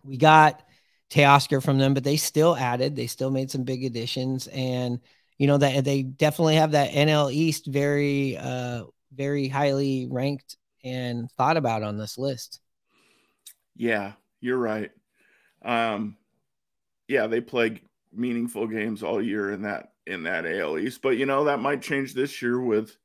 we 0.03 0.17
got 0.17 0.65
Teoscar 1.11 1.63
from 1.63 1.79
them, 1.79 1.95
but 1.95 2.03
they 2.03 2.17
still 2.17 2.57
added, 2.57 2.97
they 2.97 3.07
still 3.07 3.31
made 3.31 3.53
some 3.53 3.63
big 3.63 3.85
additions. 3.85 4.49
And, 4.49 4.99
you 5.39 5.47
know, 5.47 5.59
that 5.59 5.85
they 5.85 6.03
definitely 6.03 6.57
have 6.57 6.73
that 6.73 6.91
NL 6.91 7.33
East 7.33 7.67
very, 7.67 8.37
uh, 8.37 8.85
very 9.13 9.49
highly 9.49 10.07
ranked 10.11 10.57
and 10.85 11.31
thought 11.33 11.57
about 11.57 11.83
on 11.83 11.99
this 11.99 12.17
list. 12.19 12.61
Yeah, 13.75 14.13
you're 14.41 14.59
right. 14.59 14.91
Um, 15.63 16.17
yeah, 17.09 17.27
they 17.27 17.41
play 17.41 17.83
meaningful 18.13 18.67
games 18.67 19.03
all 19.03 19.23
year 19.23 19.53
in 19.53 19.63
that 19.63 19.93
in 20.07 20.23
that 20.23 20.47
AL 20.47 20.79
East, 20.79 21.03
but 21.03 21.17
you 21.17 21.27
know 21.27 21.45
that 21.45 21.61
might 21.61 21.83
change 21.83 22.15
this 22.15 22.41
year 22.41 22.61
with 22.61 22.97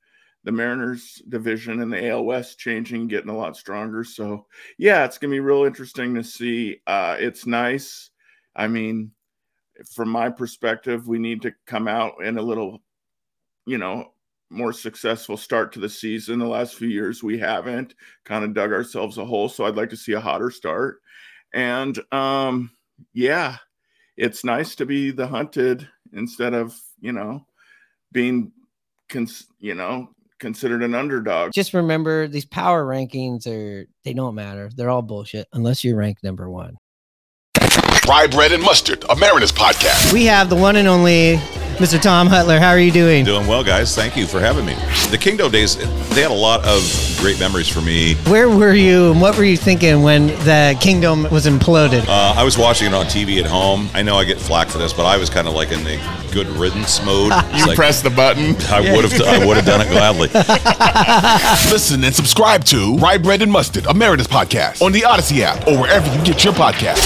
the 0.43 0.51
Mariners 0.51 1.21
division 1.29 1.81
and 1.81 1.91
the 1.91 2.09
AL 2.09 2.23
West 2.23 2.59
changing, 2.59 3.07
getting 3.07 3.29
a 3.29 3.37
lot 3.37 3.57
stronger. 3.57 4.03
So 4.03 4.45
yeah, 4.77 5.05
it's 5.05 5.17
gonna 5.17 5.31
be 5.31 5.39
real 5.39 5.65
interesting 5.65 6.15
to 6.15 6.23
see. 6.23 6.81
Uh, 6.85 7.17
it's 7.19 7.45
nice. 7.45 8.11
I 8.55 8.67
mean, 8.67 9.11
from 9.93 10.09
my 10.09 10.29
perspective, 10.29 11.07
we 11.07 11.19
need 11.19 11.41
to 11.43 11.53
come 11.65 11.87
out 11.87 12.23
in 12.23 12.37
a 12.37 12.41
little, 12.41 12.79
you 13.65 13.77
know, 13.77 14.13
more 14.51 14.73
successful 14.73 15.37
start 15.37 15.71
to 15.73 15.79
the 15.79 15.89
season. 15.89 16.39
The 16.39 16.45
last 16.45 16.75
few 16.75 16.89
years 16.89 17.23
we 17.23 17.39
haven't 17.39 17.95
kind 18.25 18.43
of 18.43 18.53
dug 18.53 18.71
ourselves 18.73 19.17
a 19.17 19.25
hole. 19.25 19.49
So 19.49 19.65
I'd 19.65 19.75
like 19.75 19.89
to 19.91 19.97
see 19.97 20.13
a 20.13 20.19
hotter 20.19 20.51
start. 20.51 21.01
And 21.53 21.97
um, 22.11 22.71
yeah, 23.13 23.57
it's 24.17 24.43
nice 24.43 24.75
to 24.75 24.85
be 24.85 25.11
the 25.11 25.27
hunted 25.27 25.87
instead 26.13 26.53
of, 26.53 26.75
you 26.99 27.13
know, 27.13 27.45
being 28.11 28.51
cons- 29.09 29.47
you 29.59 29.73
know, 29.73 30.09
considered 30.39 30.83
an 30.83 30.95
underdog. 30.95 31.53
Just 31.53 31.73
remember 31.73 32.27
these 32.27 32.45
power 32.45 32.85
rankings 32.85 33.47
are 33.47 33.87
they 34.03 34.13
don't 34.13 34.35
matter. 34.35 34.69
They're 34.75 34.89
all 34.89 35.01
bullshit 35.01 35.47
unless 35.53 35.83
you're 35.83 35.95
ranked 35.95 36.23
number 36.23 36.49
one. 36.49 36.77
Rye 38.07 38.27
Bread 38.27 38.51
and 38.51 38.63
Mustard, 38.63 39.05
a 39.09 39.15
Mariners 39.15 39.51
podcast. 39.51 40.11
We 40.11 40.25
have 40.25 40.49
the 40.49 40.55
one 40.55 40.75
and 40.75 40.87
only 40.87 41.39
Mr. 41.81 41.99
Tom 41.99 42.27
Hutyler. 42.27 42.59
How 42.59 42.69
are 42.69 42.79
you 42.79 42.91
doing? 42.91 43.25
Doing 43.25 43.47
well, 43.47 43.63
guys. 43.63 43.95
Thank 43.95 44.15
you 44.15 44.27
for 44.27 44.39
having 44.39 44.65
me. 44.65 44.75
The 45.09 45.17
Kingdome 45.19 45.51
days, 45.51 45.75
they 46.13 46.21
had 46.21 46.29
a 46.29 46.33
lot 46.33 46.63
of 46.63 47.17
great 47.19 47.39
memories 47.39 47.67
for 47.67 47.81
me. 47.81 48.13
Where 48.29 48.49
were 48.49 48.73
you 48.73 49.11
and 49.11 49.19
what 49.19 49.35
were 49.37 49.43
you 49.43 49.57
thinking 49.57 50.03
when 50.03 50.27
the 50.27 50.77
Kingdome 50.79 51.23
was 51.31 51.47
imploded? 51.47 52.07
Uh, 52.07 52.35
I 52.37 52.43
was 52.43 52.57
watching 52.57 52.87
it 52.87 52.93
on 52.93 53.05
TV 53.07 53.39
at 53.43 53.47
home. 53.49 53.89
I 53.95 54.03
know 54.03 54.15
I 54.15 54.23
get 54.25 54.39
flack 54.39 54.67
for 54.67 54.77
this, 54.77 54.93
but 54.93 55.05
I 55.05 55.17
was 55.17 55.29
kind 55.31 55.47
of 55.47 55.55
like 55.55 55.71
in 55.71 55.83
the 55.83 55.99
good 56.31 56.47
riddance 56.49 57.03
mode. 57.03 57.31
You 57.51 57.67
like, 57.67 57.75
press 57.75 58.01
the 58.01 58.09
button. 58.09 58.55
I 58.71 58.79
would 58.95 59.03
have. 59.11 59.21
I 59.21 59.45
would 59.45 59.57
have 59.57 59.65
done 59.65 59.81
it 59.81 59.89
gladly. 59.89 60.29
Listen 61.71 62.03
and 62.03 62.15
subscribe 62.15 62.63
to 62.65 62.95
Rye 62.97 63.17
Bread 63.17 63.41
and 63.41 63.51
Mustard, 63.51 63.85
a 63.87 63.93
Mariners 63.93 64.27
podcast 64.27 64.81
on 64.81 64.91
the 64.91 65.01
Audacy 65.01 65.39
app 65.41 65.67
or 65.67 65.77
wherever 65.79 66.07
you 66.15 66.23
get 66.23 66.43
your 66.43 66.53
podcast. 66.53 67.01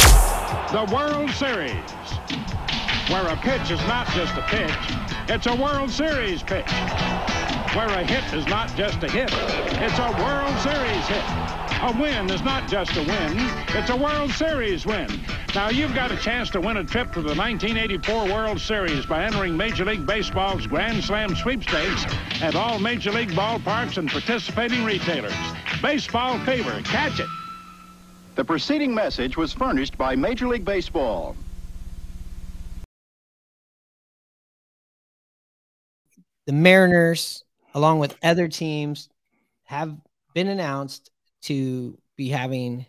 The 0.72 0.94
World 0.94 1.32
Series, 1.32 1.74
where 3.10 3.28
a 3.28 3.38
pitch 3.38 3.70
is 3.70 3.80
not 3.88 4.08
just 4.10 4.36
a 4.36 4.42
pitch, 4.44 4.74
it's 5.30 5.46
a 5.46 5.56
World 5.56 5.92
Series 5.92 6.42
pitch. 6.42 6.72
Where 7.76 7.88
a 7.88 8.04
hit 8.04 8.34
is 8.34 8.48
not 8.48 8.76
just 8.76 9.04
a 9.04 9.10
hit, 9.10 9.30
it's 9.34 10.00
a 10.00 10.12
World 10.24 10.58
Series 10.60 11.08
hit. 11.08 11.56
A 11.82 11.96
win 12.00 12.30
is 12.32 12.42
not 12.42 12.68
just 12.70 12.96
a 12.96 13.02
win, 13.02 13.38
it's 13.76 13.90
a 13.90 13.96
World 13.96 14.32
Series 14.32 14.86
win. 14.86 15.08
Now 15.54 15.70
you've 15.70 15.94
got 15.94 16.12
a 16.12 16.18
chance 16.18 16.50
to 16.52 16.62
win 16.62 16.78
a 16.78 16.84
trip 16.84 17.12
to 17.14 17.22
the 17.22 17.36
1984 17.36 18.26
World 18.26 18.60
Series 18.60 19.06
by 19.06 19.24
entering 19.24 19.56
Major 19.56 19.86
League 19.86 20.06
Baseball's 20.06 20.66
Grand 20.66 21.04
Slam 21.04 21.36
sweepstakes 21.36 22.06
at 22.42 22.56
all 22.56 22.80
Major 22.80 23.12
League 23.12 23.32
ballparks 23.32 23.98
and 23.98 24.10
participating 24.10 24.84
retailers. 24.84 25.34
Baseball 25.82 26.40
fever, 26.40 26.82
catch 26.86 27.20
it. 27.20 27.28
The 28.36 28.44
preceding 28.44 28.96
message 28.96 29.38
was 29.38 29.54
furnished 29.54 29.98
by 29.98 30.16
Major 30.16 30.48
League 30.48 30.66
Baseball. 30.66 31.36
The 36.46 36.54
Mariners, 36.54 37.44
along 37.74 38.00
with 38.00 38.18
other 38.24 38.48
teams, 38.48 39.10
have 39.64 39.96
been 40.34 40.48
announced 40.48 41.10
to 41.44 41.98
be 42.16 42.30
having 42.30 42.86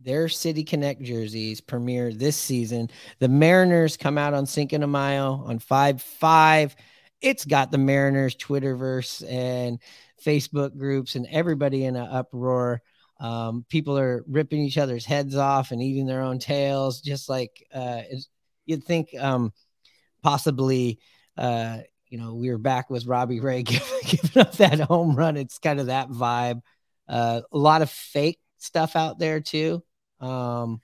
their 0.00 0.28
City 0.28 0.62
Connect 0.62 1.02
jerseys 1.02 1.60
premiere 1.60 2.12
this 2.12 2.36
season. 2.36 2.88
The 3.18 3.28
Mariners 3.28 3.96
come 3.96 4.16
out 4.16 4.34
on 4.34 4.46
Cinco 4.46 4.78
de 4.78 4.86
Mayo 4.86 5.42
on 5.44 5.58
5 5.58 6.00
5. 6.00 6.76
It's 7.20 7.44
got 7.44 7.72
the 7.72 7.78
Mariners 7.78 8.36
Twitterverse 8.36 9.28
and 9.28 9.80
Facebook 10.24 10.76
groups 10.76 11.16
and 11.16 11.26
everybody 11.30 11.84
in 11.84 11.96
an 11.96 12.06
uproar. 12.06 12.80
Um, 13.18 13.64
people 13.68 13.98
are 13.98 14.24
ripping 14.28 14.60
each 14.60 14.78
other's 14.78 15.04
heads 15.04 15.34
off 15.34 15.72
and 15.72 15.82
eating 15.82 16.06
their 16.06 16.22
own 16.22 16.38
tails, 16.38 17.00
just 17.00 17.28
like 17.28 17.66
uh, 17.74 18.02
you'd 18.66 18.84
think 18.84 19.08
um, 19.18 19.52
possibly. 20.22 21.00
Uh, 21.36 21.78
you 22.10 22.18
know, 22.18 22.34
we 22.34 22.50
were 22.50 22.58
back 22.58 22.90
with 22.90 23.06
Robbie 23.06 23.40
Ray 23.40 23.62
giving, 23.64 23.86
giving 24.04 24.42
up 24.42 24.52
that 24.56 24.80
home 24.80 25.14
run. 25.14 25.36
It's 25.36 25.58
kind 25.58 25.80
of 25.80 25.86
that 25.86 26.08
vibe. 26.08 26.62
Uh, 27.08 27.42
a 27.50 27.58
lot 27.58 27.82
of 27.82 27.90
fake 27.90 28.38
stuff 28.58 28.96
out 28.96 29.18
there 29.18 29.40
too. 29.40 29.82
Um, 30.20 30.80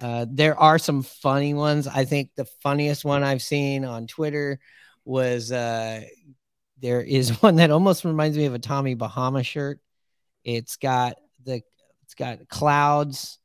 uh, 0.00 0.26
there 0.28 0.58
are 0.58 0.78
some 0.78 1.02
funny 1.02 1.54
ones. 1.54 1.86
I 1.86 2.04
think 2.04 2.30
the 2.34 2.44
funniest 2.62 3.04
one 3.04 3.22
I've 3.22 3.42
seen 3.42 3.84
on 3.84 4.06
Twitter 4.06 4.58
was 5.04 5.52
uh, 5.52 6.02
there 6.80 7.00
is 7.00 7.30
one 7.42 7.56
that 7.56 7.70
almost 7.70 8.04
reminds 8.04 8.36
me 8.36 8.46
of 8.46 8.54
a 8.54 8.58
Tommy 8.58 8.94
Bahama 8.94 9.42
shirt, 9.42 9.80
It's 10.44 10.76
got 10.76 11.16
the 11.44 11.62
it's 12.02 12.14
got 12.14 12.48
clouds, 12.48 13.38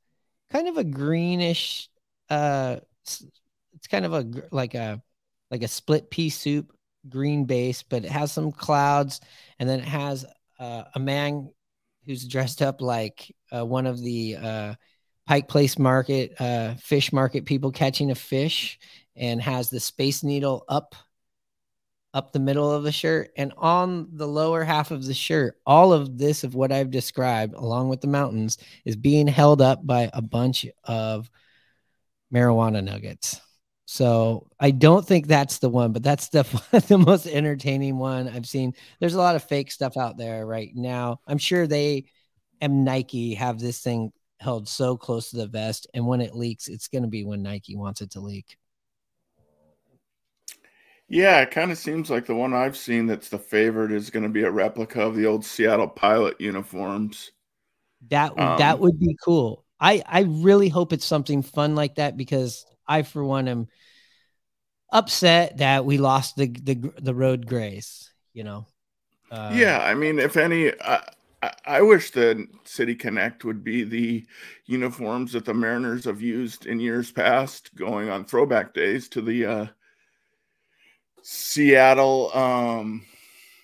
kind 0.51 0.67
of 0.67 0.77
a 0.77 0.83
greenish. 0.83 1.89
Uh, 2.29 2.77
it's 3.03 3.87
kind 3.89 4.05
of 4.05 4.13
a 4.13 4.27
like 4.51 4.75
a 4.75 5.01
like 5.49 5.63
a 5.63 5.67
split 5.67 6.11
pea 6.11 6.29
soup 6.29 6.71
green 7.07 7.45
base, 7.45 7.83
but 7.83 8.03
it 8.03 8.11
has 8.11 8.31
some 8.31 8.51
clouds, 8.51 9.21
and 9.59 9.69
then 9.69 9.79
it 9.79 9.87
has 9.87 10.25
uh, 10.59 10.83
a 10.95 10.99
man 10.99 11.51
who's 12.05 12.27
dressed 12.27 12.61
up 12.61 12.81
like 12.81 13.33
uh, 13.51 13.65
one 13.65 13.85
of 13.85 14.01
the 14.01 14.35
uh, 14.35 14.73
Pike 15.27 15.47
Place 15.47 15.77
Market 15.77 16.33
uh, 16.39 16.75
fish 16.75 17.13
market 17.13 17.45
people 17.45 17.71
catching 17.71 18.11
a 18.11 18.15
fish, 18.15 18.79
and 19.15 19.41
has 19.41 19.69
the 19.69 19.79
Space 19.79 20.23
Needle 20.23 20.65
up 20.67 20.95
up 22.13 22.31
the 22.31 22.39
middle 22.39 22.71
of 22.71 22.83
the 22.83 22.91
shirt. 22.91 23.29
And 23.37 23.53
on 23.57 24.07
the 24.13 24.27
lower 24.27 24.63
half 24.63 24.91
of 24.91 25.05
the 25.05 25.13
shirt 25.13 25.57
all 25.65 25.93
of 25.93 26.17
this 26.17 26.43
of 26.43 26.55
what 26.55 26.71
i've 26.71 26.89
described 26.89 27.53
along 27.53 27.89
with 27.89 28.01
the 28.01 28.07
mountains 28.07 28.57
is 28.83 28.95
being 28.95 29.27
held 29.27 29.61
up 29.61 29.85
by 29.85 30.09
a 30.13 30.21
bunch 30.21 30.65
of 30.85 31.29
marijuana 32.33 32.83
nuggets 32.83 33.39
so 33.91 34.47
i 34.59 34.69
don't 34.69 35.07
think 35.07 35.25
that's 35.25 35.57
the 35.59 35.69
one 35.69 35.91
but 35.91 36.03
that's 36.03 36.29
the 36.29 36.43
the 36.87 36.97
most 36.97 37.25
entertaining 37.25 37.97
one 37.97 38.27
i've 38.29 38.45
seen 38.47 38.71
there's 38.99 39.15
a 39.15 39.17
lot 39.17 39.35
of 39.35 39.43
fake 39.43 39.71
stuff 39.71 39.97
out 39.97 40.15
there 40.17 40.45
right 40.45 40.71
now 40.75 41.19
i'm 41.27 41.39
sure 41.39 41.65
they 41.65 42.05
and 42.61 42.85
nike 42.85 43.33
have 43.33 43.59
this 43.59 43.79
thing 43.81 44.11
held 44.39 44.67
so 44.67 44.95
close 44.95 45.31
to 45.31 45.37
the 45.37 45.47
vest 45.47 45.87
and 45.93 46.05
when 46.05 46.21
it 46.21 46.35
leaks 46.35 46.67
it's 46.67 46.87
going 46.87 47.01
to 47.01 47.09
be 47.09 47.25
when 47.25 47.41
nike 47.41 47.75
wants 47.75 48.01
it 48.01 48.11
to 48.11 48.19
leak 48.19 48.57
Yeah, 51.09 51.41
it 51.41 51.51
kind 51.51 51.71
of 51.71 51.77
seems 51.77 52.09
like 52.09 52.25
the 52.25 52.35
one 52.35 52.53
I've 52.53 52.77
seen 52.77 53.07
that's 53.07 53.29
the 53.29 53.39
favorite 53.39 53.91
is 53.91 54.09
going 54.09 54.23
to 54.23 54.29
be 54.29 54.43
a 54.43 54.51
replica 54.51 55.01
of 55.01 55.15
the 55.15 55.25
old 55.25 55.43
Seattle 55.43 55.87
Pilot 55.87 56.39
uniforms. 56.39 57.31
That 58.09 58.33
that 58.57 58.79
Um, 58.79 58.79
would 58.79 58.99
be 58.99 59.17
cool. 59.23 59.65
I 59.79 60.01
I 60.05 60.21
really 60.21 60.69
hope 60.69 60.93
it's 60.93 61.05
something 61.05 61.41
fun 61.41 61.75
like 61.75 61.95
that 61.95 62.15
because 62.17 62.65
I 62.89 63.03
for 63.03 63.23
one 63.23 63.47
am 63.47 63.67
upset 64.91 65.57
that 65.57 65.85
we 65.85 65.97
lost 65.97 66.35
the 66.35 66.47
the 66.47 66.91
the 66.99 67.13
road 67.13 67.45
grays. 67.45 68.11
You 68.33 68.43
know. 68.43 68.67
Uh, 69.31 69.51
yeah, 69.53 69.79
I 69.79 69.93
mean, 69.93 70.17
if 70.17 70.37
any, 70.37 70.73
I 71.65 71.81
wish 71.81 72.11
the 72.11 72.47
City 72.65 72.95
Connect 72.95 73.45
would 73.45 73.63
be 73.63 73.83
the 73.83 74.25
uniforms 74.65 75.33
that 75.33 75.45
the 75.45 75.53
Mariners 75.53 76.05
have 76.05 76.21
used 76.21 76.65
in 76.65 76.79
years 76.79 77.11
past, 77.11 77.73
going 77.75 78.09
on 78.09 78.25
throwback 78.25 78.73
days 78.73 79.07
to 79.09 79.21
the 79.21 79.45
uh, 79.45 79.65
Seattle. 81.21 82.31
Um, 82.35 83.05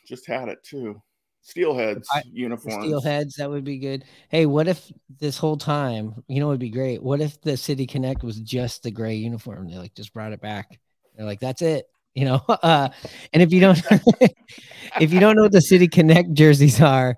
just 0.07 0.25
had 0.27 0.47
it 0.47 0.63
too. 0.63 1.01
Steelheads 1.45 2.07
I- 2.11 2.23
uniforms. 2.31 2.85
Steelheads, 2.85 3.35
that 3.35 3.49
would 3.49 3.63
be 3.63 3.77
good. 3.77 4.03
Hey, 4.29 4.45
what 4.45 4.67
if 4.67 4.91
this 5.19 5.37
whole 5.37 5.57
time, 5.57 6.23
you 6.27 6.39
know, 6.39 6.47
it 6.47 6.53
would 6.53 6.59
be 6.59 6.69
great. 6.69 7.03
What 7.03 7.21
if 7.21 7.39
the 7.41 7.55
City 7.55 7.85
Connect 7.85 8.23
was 8.23 8.39
just 8.39 8.83
the 8.83 8.91
gray 8.91 9.15
uniform? 9.15 9.69
They 9.69 9.77
like 9.77 9.93
just 9.93 10.13
brought 10.13 10.33
it 10.33 10.41
back. 10.41 10.79
They're 11.15 11.25
like, 11.25 11.39
that's 11.39 11.61
it, 11.61 11.85
you 12.13 12.25
know. 12.25 12.41
Uh, 12.49 12.89
and 13.33 13.43
if 13.43 13.53
you 13.53 13.59
don't, 13.59 13.77
if 14.99 15.13
you 15.13 15.19
don't 15.19 15.35
know 15.35 15.43
what 15.43 15.51
the 15.51 15.61
City 15.61 15.87
Connect 15.87 16.33
jerseys 16.33 16.81
are, 16.81 17.17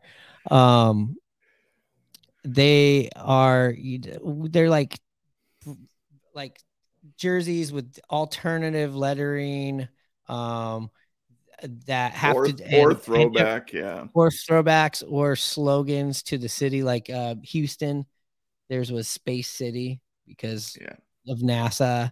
um, 0.52 1.16
they 2.44 3.10
are 3.16 3.74
you 3.78 4.00
they're 4.50 4.70
like 4.70 4.98
like 6.34 6.60
jerseys 7.18 7.72
with 7.72 8.00
alternative 8.10 8.96
lettering, 8.96 9.88
um, 10.28 10.90
that 11.88 12.14
have 12.14 12.36
or, 12.36 12.46
to 12.48 12.52
or 12.52 12.90
and- 12.90 12.92
and- 12.92 13.02
throwback, 13.02 13.74
yeah. 13.74 14.06
or 14.14 14.30
throwbacks 14.30 15.04
or 15.08 15.36
slogans 15.36 16.22
to 16.24 16.38
the 16.38 16.50
city 16.50 16.84
like 16.84 17.10
uh 17.10 17.36
houston 17.44 18.06
theirs 18.70 18.92
was 18.92 19.08
space 19.08 19.50
city 19.50 20.00
because 20.28 20.78
Yeah. 20.80 20.96
of 21.34 21.40
nasa 21.40 22.12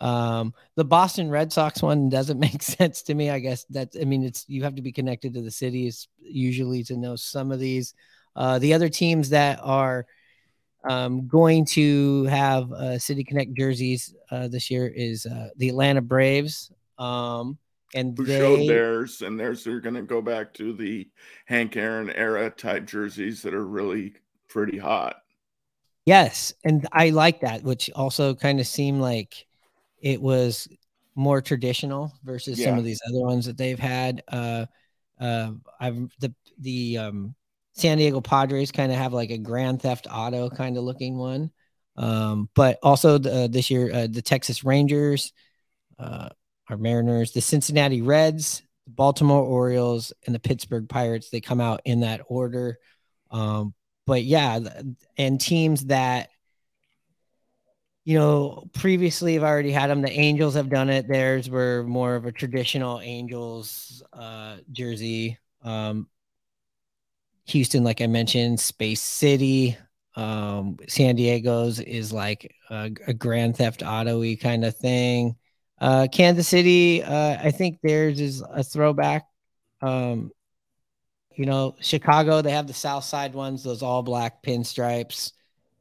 um 0.00 0.54
the 0.76 0.84
boston 0.84 1.28
red 1.30 1.52
sox 1.52 1.82
one 1.82 2.08
doesn't 2.08 2.38
make 2.48 2.62
sense 2.62 3.02
to 3.02 3.14
me 3.14 3.30
i 3.30 3.38
guess 3.38 3.64
that's 3.70 3.96
i 3.96 4.04
mean 4.04 4.22
it's 4.22 4.44
you 4.48 4.62
have 4.62 4.74
to 4.76 4.82
be 4.82 4.92
connected 4.92 5.34
to 5.34 5.42
the 5.42 5.50
cities 5.50 6.06
usually 6.20 6.82
to 6.84 6.96
know 6.96 7.16
some 7.16 7.50
of 7.50 7.58
these 7.58 7.94
uh 8.36 8.58
the 8.58 8.74
other 8.74 8.88
teams 8.88 9.30
that 9.30 9.58
are 9.62 10.06
um 10.88 11.26
going 11.26 11.64
to 11.64 12.24
have 12.24 12.70
uh 12.72 12.98
city 12.98 13.24
connect 13.24 13.54
jerseys 13.54 14.14
uh 14.30 14.46
this 14.48 14.70
year 14.70 14.86
is 14.86 15.26
uh 15.26 15.48
the 15.56 15.68
atlanta 15.68 16.02
braves 16.02 16.70
um 16.98 17.56
and 17.94 18.16
Who 18.16 18.24
they 18.24 18.38
showed 18.38 18.68
theirs, 18.68 19.22
and 19.22 19.38
theirs 19.38 19.66
are 19.66 19.80
going 19.80 19.94
to 19.94 20.02
go 20.02 20.20
back 20.20 20.52
to 20.54 20.72
the 20.72 21.08
Hank 21.46 21.76
Aaron 21.76 22.10
era 22.10 22.50
type 22.50 22.86
jerseys 22.86 23.42
that 23.42 23.54
are 23.54 23.66
really 23.66 24.14
pretty 24.48 24.78
hot. 24.78 25.16
Yes, 26.06 26.52
and 26.64 26.86
I 26.92 27.10
like 27.10 27.40
that, 27.40 27.62
which 27.62 27.90
also 27.94 28.34
kind 28.34 28.60
of 28.60 28.66
seemed 28.66 29.00
like 29.00 29.46
it 30.02 30.20
was 30.20 30.68
more 31.14 31.40
traditional 31.40 32.12
versus 32.24 32.62
some 32.62 32.76
of 32.76 32.84
these 32.84 33.00
other 33.08 33.24
ones 33.24 33.46
that 33.46 33.56
they've 33.56 33.78
had. 33.78 34.22
Uh, 34.28 34.66
uh, 35.18 35.52
I've 35.80 36.10
the 36.18 36.34
the 36.58 36.98
um, 36.98 37.34
San 37.72 37.98
Diego 37.98 38.20
Padres 38.20 38.70
kind 38.70 38.92
of 38.92 38.98
have 38.98 39.12
like 39.12 39.30
a 39.30 39.38
Grand 39.38 39.80
Theft 39.80 40.06
Auto 40.10 40.50
kind 40.50 40.76
of 40.76 40.84
looking 40.84 41.16
one, 41.16 41.50
um, 41.96 42.48
but 42.54 42.78
also 42.82 43.18
the, 43.18 43.48
this 43.50 43.70
year 43.70 43.90
uh, 43.92 44.06
the 44.10 44.22
Texas 44.22 44.64
Rangers, 44.64 45.32
uh, 45.98 46.28
our 46.68 46.76
Mariners, 46.76 47.32
the 47.32 47.40
Cincinnati 47.40 48.02
Reds, 48.02 48.62
the 48.86 48.92
Baltimore 48.92 49.42
Orioles, 49.42 50.12
and 50.26 50.34
the 50.34 50.40
Pittsburgh 50.40 50.88
Pirates. 50.88 51.30
They 51.30 51.40
come 51.40 51.60
out 51.60 51.80
in 51.84 52.00
that 52.00 52.20
order. 52.26 52.78
Um, 53.30 53.74
but 54.06 54.24
yeah, 54.24 54.60
and 55.16 55.40
teams 55.40 55.86
that 55.86 56.28
you 58.04 58.18
know 58.18 58.68
previously 58.74 59.34
have 59.34 59.42
already 59.42 59.72
had 59.72 59.88
them. 59.88 60.02
The 60.02 60.10
Angels 60.10 60.54
have 60.54 60.68
done 60.68 60.90
it. 60.90 61.08
Theirs 61.08 61.48
were 61.48 61.84
more 61.84 62.14
of 62.16 62.26
a 62.26 62.32
traditional 62.32 63.00
Angels 63.00 64.02
uh, 64.12 64.56
jersey. 64.72 65.38
Um, 65.62 66.08
Houston, 67.46 67.84
like 67.84 68.00
I 68.00 68.06
mentioned, 68.06 68.60
Space 68.60 69.00
City. 69.00 69.76
Um, 70.16 70.76
San 70.88 71.16
Diego's 71.16 71.80
is 71.80 72.12
like 72.12 72.54
a, 72.70 72.90
a 73.06 73.12
Grand 73.12 73.56
Theft 73.56 73.82
Auto-y 73.82 74.38
kind 74.40 74.64
of 74.64 74.76
thing. 74.76 75.36
Uh, 75.84 76.08
Kansas 76.10 76.48
City, 76.48 77.02
uh, 77.02 77.36
I 77.42 77.50
think 77.50 77.78
theirs 77.82 78.18
is 78.18 78.40
a 78.40 78.64
throwback. 78.64 79.26
Um, 79.82 80.32
you 81.36 81.44
know, 81.44 81.76
Chicago, 81.78 82.40
they 82.40 82.52
have 82.52 82.66
the 82.66 82.72
South 82.72 83.04
Side 83.04 83.34
ones, 83.34 83.62
those 83.62 83.82
all 83.82 84.02
black 84.02 84.42
pinstripes. 84.42 85.32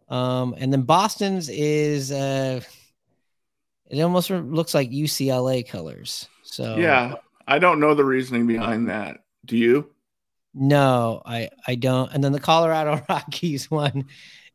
Um, 0.10 0.56
and 0.58 0.74
then 0.74 0.82
Boston's 0.82 1.47
is 1.47 2.12
uh, 2.12 2.60
it 3.89 4.01
almost 4.01 4.30
looks 4.30 4.74
like 4.74 4.91
UCLA 4.91 5.66
colors. 5.66 6.28
So 6.43 6.76
Yeah, 6.76 7.14
I 7.47 7.58
don't 7.60 7.80
know 7.80 7.93
the 7.93 8.04
reasoning 8.04 8.45
behind 8.45 8.89
that. 8.89 9.24
Do 9.45 9.56
you? 9.56 9.89
No, 10.54 11.22
I 11.26 11.49
I 11.66 11.76
don't. 11.76 12.12
And 12.12 12.22
then 12.22 12.34
the 12.34 12.41
Colorado 12.41 13.01
Rockies 13.10 13.72
one 13.72 14.08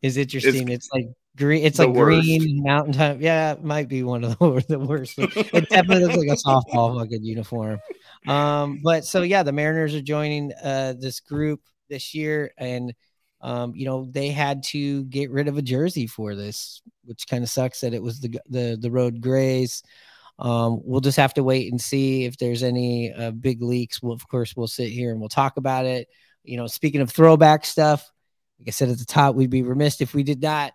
is 0.02 0.18
interesting. 0.18 0.68
It's, 0.68 0.90
like 0.92 1.06
green. 1.38 1.64
It's 1.64 1.78
the 1.78 1.86
like 1.86 1.96
green 1.96 2.62
mountain 2.62 2.92
time. 2.92 3.20
Yeah, 3.20 3.52
it 3.52 3.64
might 3.64 3.88
be 3.88 4.02
one 4.02 4.24
of 4.24 4.38
the, 4.38 4.64
the 4.68 4.78
worst. 4.78 5.14
It 5.18 5.68
definitely 5.68 6.04
looks 6.04 6.16
like 6.16 6.28
a 6.28 6.32
softball 6.32 6.98
fucking 6.98 7.24
uniform. 7.24 7.80
Um, 8.26 8.80
but 8.82 9.04
so 9.04 9.22
yeah, 9.22 9.42
the 9.42 9.52
Mariners 9.52 9.94
are 9.94 10.02
joining 10.02 10.52
uh 10.62 10.94
this 10.98 11.20
group 11.20 11.60
this 11.88 12.14
year, 12.14 12.52
and 12.58 12.92
um, 13.40 13.74
you 13.74 13.86
know 13.86 14.06
they 14.10 14.28
had 14.28 14.62
to 14.64 15.04
get 15.04 15.30
rid 15.30 15.48
of 15.48 15.56
a 15.56 15.62
jersey 15.62 16.06
for 16.06 16.34
this, 16.34 16.82
which 17.04 17.26
kind 17.28 17.42
of 17.42 17.48
sucks 17.48 17.80
that 17.80 17.94
it 17.94 18.02
was 18.02 18.20
the 18.20 18.38
the 18.50 18.76
the 18.78 18.90
road 18.90 19.20
grays. 19.20 19.82
Um, 20.38 20.80
we'll 20.84 21.00
just 21.00 21.16
have 21.16 21.34
to 21.34 21.42
wait 21.42 21.70
and 21.70 21.80
see 21.80 22.24
if 22.24 22.36
there's 22.36 22.62
any 22.62 23.12
uh, 23.12 23.32
big 23.32 23.62
leaks. 23.62 24.02
Well, 24.02 24.12
of 24.12 24.28
course, 24.28 24.54
we'll 24.54 24.68
sit 24.68 24.90
here 24.90 25.10
and 25.10 25.18
we'll 25.18 25.28
talk 25.28 25.56
about 25.56 25.84
it. 25.84 26.08
You 26.44 26.56
know, 26.56 26.66
speaking 26.68 27.00
of 27.00 27.10
throwback 27.10 27.66
stuff, 27.66 28.08
like 28.58 28.68
I 28.68 28.70
said 28.70 28.88
at 28.88 28.98
the 28.98 29.04
top, 29.04 29.34
we'd 29.34 29.50
be 29.50 29.62
remiss 29.62 30.00
if 30.00 30.14
we 30.14 30.22
did 30.22 30.40
not 30.40 30.72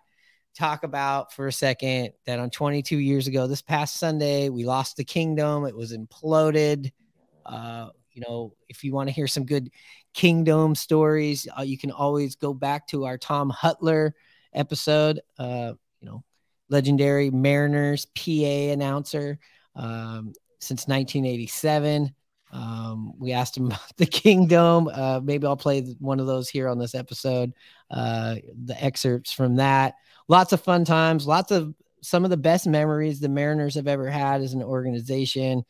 talk 0.54 0.84
about 0.84 1.32
for 1.32 1.46
a 1.46 1.52
second 1.52 2.12
that 2.26 2.38
on 2.38 2.50
22 2.50 2.96
years 2.98 3.26
ago, 3.26 3.46
this 3.46 3.62
past 3.62 3.98
Sunday, 3.98 4.48
we 4.48 4.64
lost 4.64 4.96
the 4.96 5.04
Kingdome. 5.04 5.66
It 5.66 5.76
was 5.76 5.92
imploded. 5.92 6.92
Uh, 7.44 7.90
you 8.12 8.22
know, 8.26 8.54
if 8.68 8.84
you 8.84 8.92
want 8.92 9.08
to 9.08 9.14
hear 9.14 9.26
some 9.26 9.44
good 9.44 9.70
Kingdome 10.14 10.74
stories, 10.74 11.48
uh, 11.58 11.62
you 11.62 11.76
can 11.76 11.90
always 11.90 12.36
go 12.36 12.54
back 12.54 12.86
to 12.88 13.04
our 13.04 13.18
Tom 13.18 13.52
Hutyler 13.52 14.12
episode. 14.54 15.20
Uh, 15.38 15.72
you 16.00 16.08
know, 16.08 16.24
legendary 16.68 17.30
Mariners 17.30 18.06
PA 18.06 18.72
announcer 18.72 19.38
um, 19.74 20.32
since 20.60 20.86
1987. 20.86 22.14
Um, 22.52 23.12
we 23.18 23.32
asked 23.32 23.56
him 23.56 23.66
about 23.66 23.96
the 23.96 24.06
Kingdome. 24.06 24.88
Uh, 24.88 25.20
maybe 25.22 25.46
I'll 25.46 25.56
play 25.56 25.82
one 25.98 26.20
of 26.20 26.26
those 26.26 26.48
here 26.48 26.68
on 26.68 26.78
this 26.78 26.94
episode. 26.94 27.52
Uh, 27.90 28.36
the 28.64 28.82
excerpts 28.82 29.32
from 29.32 29.56
that. 29.56 29.94
Lots 30.28 30.52
of 30.52 30.60
fun 30.60 30.84
times. 30.84 31.26
Lots 31.26 31.50
of 31.50 31.74
some 32.02 32.24
of 32.24 32.30
the 32.30 32.36
best 32.36 32.66
memories 32.66 33.20
the 33.20 33.28
Mariners 33.28 33.74
have 33.74 33.88
ever 33.88 34.08
had 34.08 34.40
as 34.42 34.52
an 34.52 34.62
organization. 34.62 35.64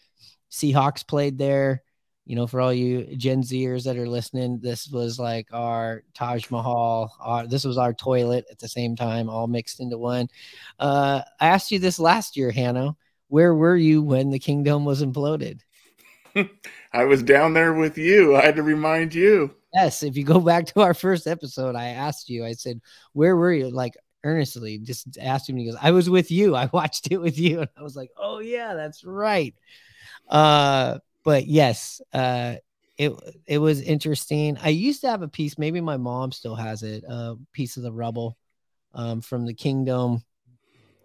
Seahawks 0.51 1.07
played 1.07 1.39
there. 1.39 1.83
You 2.27 2.37
know, 2.37 2.47
for 2.47 2.61
all 2.61 2.73
you 2.73 3.17
Gen 3.17 3.43
Zers 3.43 3.85
that 3.85 3.99
are 3.99 4.09
listening, 4.09 4.59
this 4.61 4.89
was 4.89 5.19
like 5.19 5.47
our 5.53 6.03
Taj 6.15 6.51
Mahal. 6.51 7.15
Our, 7.21 7.47
this 7.47 7.65
was 7.65 7.77
our 7.77 7.93
toilet 7.93 8.47
at 8.51 8.59
the 8.59 8.69
same 8.69 8.97
time, 8.97 9.29
all 9.29 9.47
mixed 9.47 9.79
into 9.79 9.99
one. 9.99 10.29
Uh, 10.79 11.21
I 11.39 11.49
asked 11.49 11.71
you 11.71 11.79
this 11.79 11.99
last 11.99 12.37
year, 12.37 12.51
Hannah. 12.51 12.97
Where 13.29 13.55
were 13.55 13.77
you 13.77 14.03
when 14.03 14.31
the 14.31 14.39
Kingdome 14.39 14.87
was 14.87 15.03
imploded? 15.03 15.61
I 16.93 17.05
was 17.05 17.23
down 17.23 17.53
there 17.53 17.75
with 17.75 17.99
you. 17.99 18.37
I 18.37 18.45
had 18.45 18.57
to 18.57 18.63
remind 18.63 19.15
you. 19.15 19.55
Yes, 19.75 20.03
if 20.03 20.17
you 20.17 20.25
go 20.25 20.41
back 20.41 20.67
to 20.67 20.81
our 20.81 20.95
first 20.95 21.27
episode, 21.27 21.75
I 21.75 21.89
asked 21.89 22.31
you, 22.31 22.45
I 22.45 22.53
said, 22.53 22.81
Where 23.13 23.37
were 23.37 23.53
you? 23.53 23.71
Like 23.71 23.95
earnestly, 24.25 24.79
just 24.79 25.19
asked 25.21 25.49
him. 25.49 25.57
He 25.57 25.67
goes, 25.67 25.79
I 25.81 25.93
was 25.93 26.11
with 26.11 26.31
you. 26.31 26.57
I 26.57 26.67
watched 26.73 27.13
it 27.13 27.19
with 27.19 27.39
you. 27.39 27.61
And 27.61 27.71
I 27.77 27.83
was 27.83 27.97
like, 27.97 28.11
Oh, 28.17 28.41
yeah, 28.41 28.75
that's 28.75 29.05
right. 29.05 29.55
Uh, 30.29 30.99
but 31.25 31.47
yes, 31.47 32.01
uh, 32.13 32.57
it 32.99 33.13
it 33.47 33.59
was 33.59 33.81
interesting. 33.81 34.57
I 34.63 34.69
used 34.69 35.01
to 35.03 35.09
have 35.09 35.23
a 35.23 35.29
piece, 35.29 35.59
maybe 35.59 35.81
my 35.81 35.97
mom 35.97 36.33
still 36.33 36.55
has 36.55 36.83
it, 36.83 37.05
a 37.09 37.37
piece 37.53 37.77
of 37.77 37.83
the 37.83 37.93
rubble 37.93 38.37
um, 38.93 39.21
from 39.21 39.47
the 39.47 39.55
Kingdome. 39.55 40.23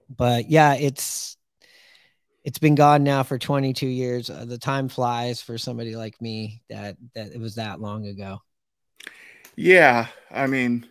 But 0.09 0.49
yeah, 0.49 0.75
it's 0.75 1.37
it's 2.43 2.59
been 2.59 2.75
gone 2.75 3.03
now 3.03 3.23
for 3.23 3.37
22 3.37 3.87
years. 3.87 4.29
Uh, 4.29 4.45
the 4.45 4.57
time 4.57 4.89
flies 4.89 5.41
for 5.41 5.57
somebody 5.57 5.95
like 5.95 6.21
me 6.21 6.61
that 6.69 6.97
that 7.15 7.31
it 7.33 7.39
was 7.39 7.55
that 7.55 7.79
long 7.81 8.07
ago. 8.07 8.41
Yeah, 9.55 10.07
I 10.31 10.47
mean, 10.47 10.87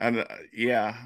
and 0.00 0.20
uh, 0.20 0.24
yeah, 0.52 0.96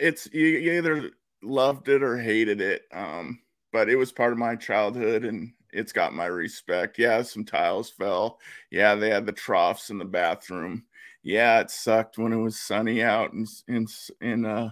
it's 0.00 0.28
you, 0.32 0.46
you 0.46 0.72
either 0.74 1.10
loved 1.42 1.88
it 1.88 2.02
or 2.02 2.18
hated 2.18 2.60
it. 2.60 2.82
Um, 2.92 3.40
but 3.72 3.88
it 3.88 3.96
was 3.96 4.12
part 4.12 4.32
of 4.32 4.38
my 4.38 4.54
childhood, 4.56 5.24
and 5.24 5.52
it's 5.72 5.92
got 5.92 6.14
my 6.14 6.26
respect. 6.26 6.98
Yeah, 6.98 7.22
some 7.22 7.44
tiles 7.44 7.90
fell. 7.90 8.38
Yeah, 8.70 8.94
they 8.94 9.10
had 9.10 9.26
the 9.26 9.32
troughs 9.32 9.90
in 9.90 9.98
the 9.98 10.04
bathroom. 10.04 10.84
Yeah, 11.22 11.60
it 11.60 11.70
sucked 11.70 12.18
when 12.18 12.32
it 12.32 12.36
was 12.36 12.58
sunny 12.58 13.02
out 13.02 13.32
in 13.32 13.46
in 13.68 13.86
in 14.20 14.44
uh 14.44 14.70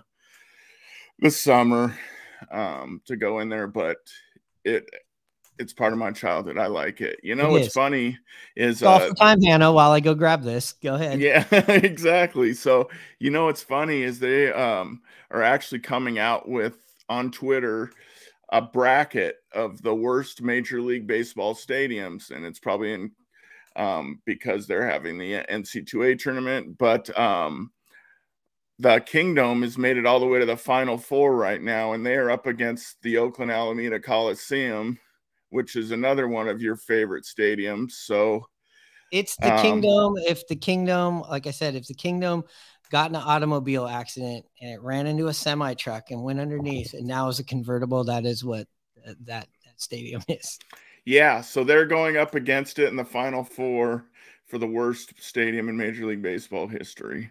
the 1.19 1.31
summer 1.31 1.97
um 2.51 3.01
to 3.07 3.17
go 3.17 3.41
in 3.41 3.49
there, 3.49 3.67
but 3.67 3.99
it 4.65 4.89
it's 5.59 5.73
part 5.73 5.93
of 5.93 5.99
my 5.99 6.11
childhood. 6.11 6.59
I 6.59 6.67
like 6.67 7.01
it. 7.01 7.21
You 7.23 7.35
know 7.35 7.49
It 7.49 7.53
what's 7.53 7.69
is. 7.69 7.75
funny 7.75 8.19
is 8.57 8.83
Off 8.83 9.03
uh, 9.03 9.09
the 9.09 9.15
time, 9.15 9.43
Hannah, 9.43 9.73
while 9.73 9.93
I 9.93 10.01
go 10.01 10.15
grab 10.15 10.43
this. 10.43 10.73
Go 10.75 10.95
ahead. 10.95 11.21
yeah, 11.21 11.45
exactly. 11.69 12.53
So, 12.55 12.89
you 13.19 13.31
know 13.31 13.47
what's 13.47 13.63
funny 13.63 14.03
is 14.03 14.19
they 14.19 14.53
um 14.53 15.03
are 15.33 15.43
actually 15.43 15.81
coming 15.81 16.19
out 16.19 16.49
with 16.49 16.79
on 17.09 17.31
Twitter 17.31 17.91
a 18.51 18.61
bracket 18.61 19.37
of 19.55 19.81
the 19.83 19.95
worst 19.95 20.43
Major 20.43 20.81
League 20.81 21.07
Baseball 21.07 21.55
stadiums, 21.55 22.31
and 22.31 22.45
it's 22.45 22.61
probably 22.61 22.93
in 22.93 23.13
um 23.75 24.21
because 24.27 24.67
they're 24.67 24.87
having 24.87 25.17
the 25.17 25.43
NC2A 25.51 26.19
tournament, 26.19 26.77
but 26.79 27.19
um 27.19 27.73
the 28.79 29.01
Kingdome 29.01 29.63
has 29.63 29.79
made 29.79 29.97
it 29.97 30.07
all 30.07 30.19
the 30.21 30.27
way 30.27 30.41
to 30.41 30.47
the 30.47 30.57
Final 30.57 30.99
Four 30.99 31.37
right 31.37 31.63
now, 31.63 31.93
and 31.93 32.05
they 32.05 32.17
are 32.17 32.31
up 32.31 32.47
against 32.47 33.01
the 33.03 33.17
Oakland 33.19 33.51
Alameda 33.51 34.01
Coliseum, 34.01 34.99
which 35.51 35.77
is 35.77 35.91
another 35.93 36.27
one 36.27 36.49
of 36.49 36.61
your 36.61 36.77
favorite 36.77 37.25
stadiums. 37.25 37.93
So, 37.93 38.45
It's 39.13 39.37
the 39.37 39.55
Um, 39.55 39.63
Kingdome. 39.63 40.17
If 40.27 40.49
the 40.49 40.57
Kingdome, 40.57 41.21
like 41.29 41.47
I 41.47 41.51
said, 41.53 41.75
if 41.75 41.87
the 41.87 41.95
Kingdome 41.95 42.45
got 42.93 43.09
in 43.09 43.17
an 43.17 43.23
automobile 43.23 43.87
accident 43.87 44.45
and 44.61 44.71
it 44.71 44.83
ran 44.83 45.07
into 45.07 45.29
a 45.29 45.35
semi 45.35 45.73
truck 45.75 46.11
and 46.11 46.23
went 46.23 46.39
underneath, 46.39 46.93
and 46.93 47.07
now 47.07 47.27
is 47.29 47.41
a 47.41 47.45
convertible, 47.45 48.05
that 48.05 48.27
is 48.27 48.45
what 48.45 48.69
uh, 49.09 49.15
that 49.25 49.49
that 49.65 49.81
stadium 49.81 50.23
is. 50.29 50.59
Yeah, 51.05 51.41
so 51.41 51.65
they're 51.65 51.87
going 51.87 52.19
up 52.19 52.37
against 52.37 52.79
it 52.79 52.89
in 52.89 52.97
the 52.97 53.05
final 53.05 53.43
four 53.43 54.05
for 54.47 54.59
the 54.59 54.67
worst 54.67 55.15
stadium 55.19 55.69
in 55.69 55.77
Major 55.77 56.07
League 56.07 56.23
Baseball 56.23 56.69
history. 56.69 57.31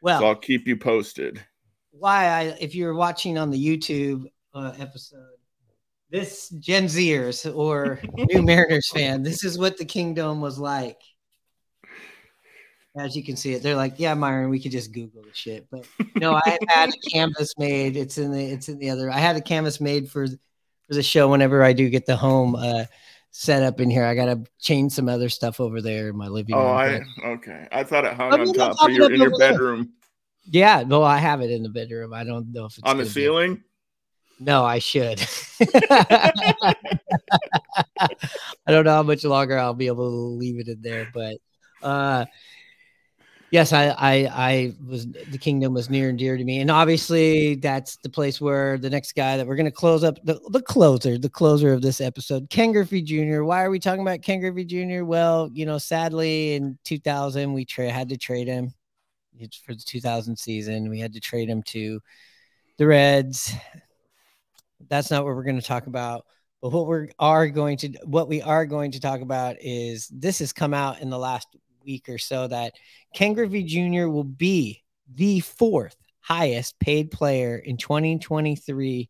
Well, 0.00 0.20
so 0.20 0.26
I'll 0.28 0.36
keep 0.36 0.66
you 0.66 0.76
posted. 0.76 1.44
why 1.90 2.26
I 2.26 2.42
if 2.60 2.74
you're 2.74 2.94
watching 2.94 3.36
on 3.36 3.50
the 3.50 3.62
YouTube 3.62 4.26
uh, 4.54 4.72
episode, 4.78 5.36
this 6.08 6.50
Gen 6.50 6.84
Zers 6.84 7.52
or 7.54 8.00
new 8.14 8.42
Mariners 8.42 8.88
fan, 8.88 9.24
this 9.24 9.44
is 9.44 9.58
what 9.58 9.76
the 9.76 9.84
Kingdome 9.84 10.40
was 10.40 10.58
like. 10.58 10.98
As 12.96 13.14
you 13.14 13.22
can 13.22 13.36
see 13.36 13.54
it, 13.54 13.62
they're 13.62 13.76
like, 13.76 13.94
yeah, 13.98 14.14
Myron, 14.14 14.50
we 14.50 14.58
could 14.60 14.72
just 14.72 14.92
Google 14.92 15.22
the 15.22 15.32
shit. 15.32 15.66
But 15.70 15.86
no, 16.16 16.34
I 16.34 16.58
had 16.68 16.88
a 16.88 16.92
canvas 17.12 17.54
made. 17.56 17.96
It's 17.96 18.18
in 18.18 18.32
the 18.32 18.44
it's 18.44 18.68
in 18.68 18.78
the 18.78 18.90
other. 18.90 19.10
I 19.10 19.18
had 19.18 19.36
a 19.36 19.40
canvas 19.40 19.80
made 19.80 20.10
for 20.10 20.26
for 20.26 20.94
the 20.94 21.02
show. 21.02 21.28
Whenever 21.28 21.62
I 21.62 21.72
do 21.72 21.88
get 21.88 22.04
the 22.06 22.16
home 22.16 22.56
uh, 22.56 22.84
set 23.30 23.62
up 23.62 23.80
in 23.80 23.90
here, 23.90 24.04
I 24.04 24.16
gotta 24.16 24.42
change 24.58 24.90
some 24.92 25.08
other 25.08 25.28
stuff 25.28 25.60
over 25.60 25.80
there 25.80 26.08
in 26.08 26.16
my 26.16 26.26
living 26.26 26.56
room. 26.56 26.64
Oh, 26.64 26.72
but- 26.74 27.24
I 27.24 27.28
okay. 27.28 27.68
I 27.70 27.84
thought 27.84 28.04
it 28.04 28.14
hung 28.14 28.32
Oh, 28.32 28.40
on 28.40 28.52
top 28.54 28.76
of 28.82 28.90
your 28.90 29.12
in 29.12 29.20
your 29.20 29.30
there. 29.38 29.52
bedroom 29.52 29.92
yeah, 30.52 30.82
no, 30.84 31.02
I 31.04 31.18
have 31.18 31.42
it 31.42 31.50
in 31.50 31.62
the 31.62 31.68
bedroom. 31.68 32.12
I 32.12 32.24
don't 32.24 32.50
know 32.52 32.64
if 32.64 32.72
it's 32.76 32.80
on 32.82 32.96
the 32.96 33.04
gonna 33.04 33.14
be- 33.14 33.20
ceiling. 33.20 33.62
No, 34.40 34.64
I 34.64 34.78
should. 34.80 35.20
I 35.60 36.74
don't 38.66 38.84
know 38.84 38.94
how 38.94 39.02
much 39.02 39.22
longer 39.24 39.58
I'll 39.58 39.74
be 39.74 39.86
able 39.86 40.10
to 40.10 40.16
leave 40.16 40.58
it 40.58 40.66
in 40.68 40.80
there, 40.82 41.08
but 41.12 41.36
uh 41.82 42.24
yes, 43.50 43.72
I 43.72 43.88
I 43.88 44.12
I 44.32 44.74
was 44.86 45.06
the 45.06 45.38
Kingdome 45.38 45.74
was 45.74 45.90
near 45.90 46.08
and 46.08 46.18
dear 46.18 46.36
to 46.36 46.44
me. 46.44 46.60
And 46.60 46.70
obviously 46.70 47.56
that's 47.56 47.96
the 47.98 48.08
place 48.08 48.40
where 48.40 48.78
the 48.78 48.90
next 48.90 49.12
guy 49.14 49.36
that 49.36 49.46
we're 49.46 49.56
gonna 49.56 49.70
close 49.70 50.04
up 50.04 50.18
the, 50.24 50.40
the 50.50 50.62
closer, 50.62 51.18
the 51.18 51.28
closer 51.28 51.72
of 51.72 51.82
this 51.82 52.00
episode, 52.00 52.50
Ken 52.50 52.72
Griffey 52.72 53.02
Jr. 53.02 53.42
Why 53.42 53.62
are 53.62 53.70
we 53.70 53.78
talking 53.78 54.02
about 54.02 54.22
Ken 54.22 54.40
Griffey 54.40 54.64
Jr.? 54.64 55.04
Well, 55.04 55.50
you 55.52 55.66
know, 55.66 55.78
sadly 55.78 56.54
in 56.54 56.78
2000 56.84 57.52
we 57.52 57.64
tra- 57.64 57.90
had 57.90 58.08
to 58.10 58.16
trade 58.16 58.48
him 58.48 58.72
It's 59.38 59.56
for 59.56 59.74
the 59.74 59.82
2000 59.84 60.36
season. 60.36 60.88
We 60.88 61.00
had 61.00 61.12
to 61.14 61.20
trade 61.20 61.48
him 61.48 61.62
to 61.64 62.00
the 62.78 62.86
Reds 62.86 63.54
that's 64.88 65.10
not 65.10 65.24
what 65.24 65.34
we're 65.34 65.44
going 65.44 65.60
to 65.60 65.66
talk 65.66 65.86
about 65.86 66.24
but 66.62 66.72
what 66.72 66.86
we 66.86 67.08
are 67.18 67.48
going 67.48 67.76
to 67.78 67.88
what 68.04 68.28
we 68.28 68.42
are 68.42 68.66
going 68.66 68.90
to 68.92 69.00
talk 69.00 69.20
about 69.20 69.56
is 69.60 70.08
this 70.08 70.38
has 70.38 70.52
come 70.52 70.74
out 70.74 71.00
in 71.00 71.10
the 71.10 71.18
last 71.18 71.48
week 71.90 72.08
or 72.08 72.18
so 72.18 72.46
that 72.46 72.74
Ken 73.14 73.34
Griffey 73.34 73.64
Jr. 73.64 74.08
will 74.08 74.24
be 74.24 74.82
the 75.12 75.40
fourth 75.40 75.96
highest 76.20 76.78
paid 76.78 77.10
player 77.10 77.56
in 77.56 77.76
2023 77.76 79.08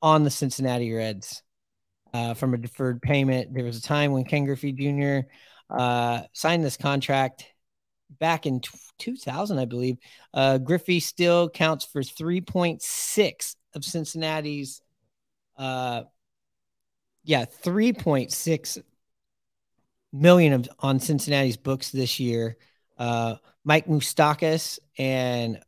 on 0.00 0.24
the 0.24 0.30
Cincinnati 0.30 0.92
Reds 0.92 1.42
uh, 2.14 2.34
from 2.34 2.54
a 2.54 2.58
deferred 2.58 3.02
payment. 3.02 3.52
There 3.52 3.64
was 3.64 3.76
a 3.76 3.82
time 3.82 4.12
when 4.12 4.24
Ken 4.24 4.46
Griffey 4.46 4.72
Jr. 4.72 5.28
Uh, 5.68 6.22
signed 6.32 6.64
this 6.64 6.78
contract 6.78 7.44
back 8.18 8.46
in 8.46 8.60
t- 8.60 8.70
2000, 8.98 9.58
I 9.58 9.64
believe. 9.66 9.98
Uh, 10.32 10.58
Griffey 10.58 11.00
still 11.00 11.50
counts 11.50 11.84
for 11.84 12.02
3.6 12.02 13.56
of 13.74 13.84
Cincinnati's, 13.84 14.80
uh, 15.58 16.04
yeah, 17.24 17.44
3.6 17.44 18.82
million 20.12 20.52
of, 20.52 20.68
on 20.80 21.00
Cincinnati's 21.00 21.56
books 21.56 21.90
this 21.90 22.20
year. 22.20 22.56
Uh, 22.98 23.36
Mike 23.64 23.86
Moustakas 23.86 24.78
and 24.98 25.60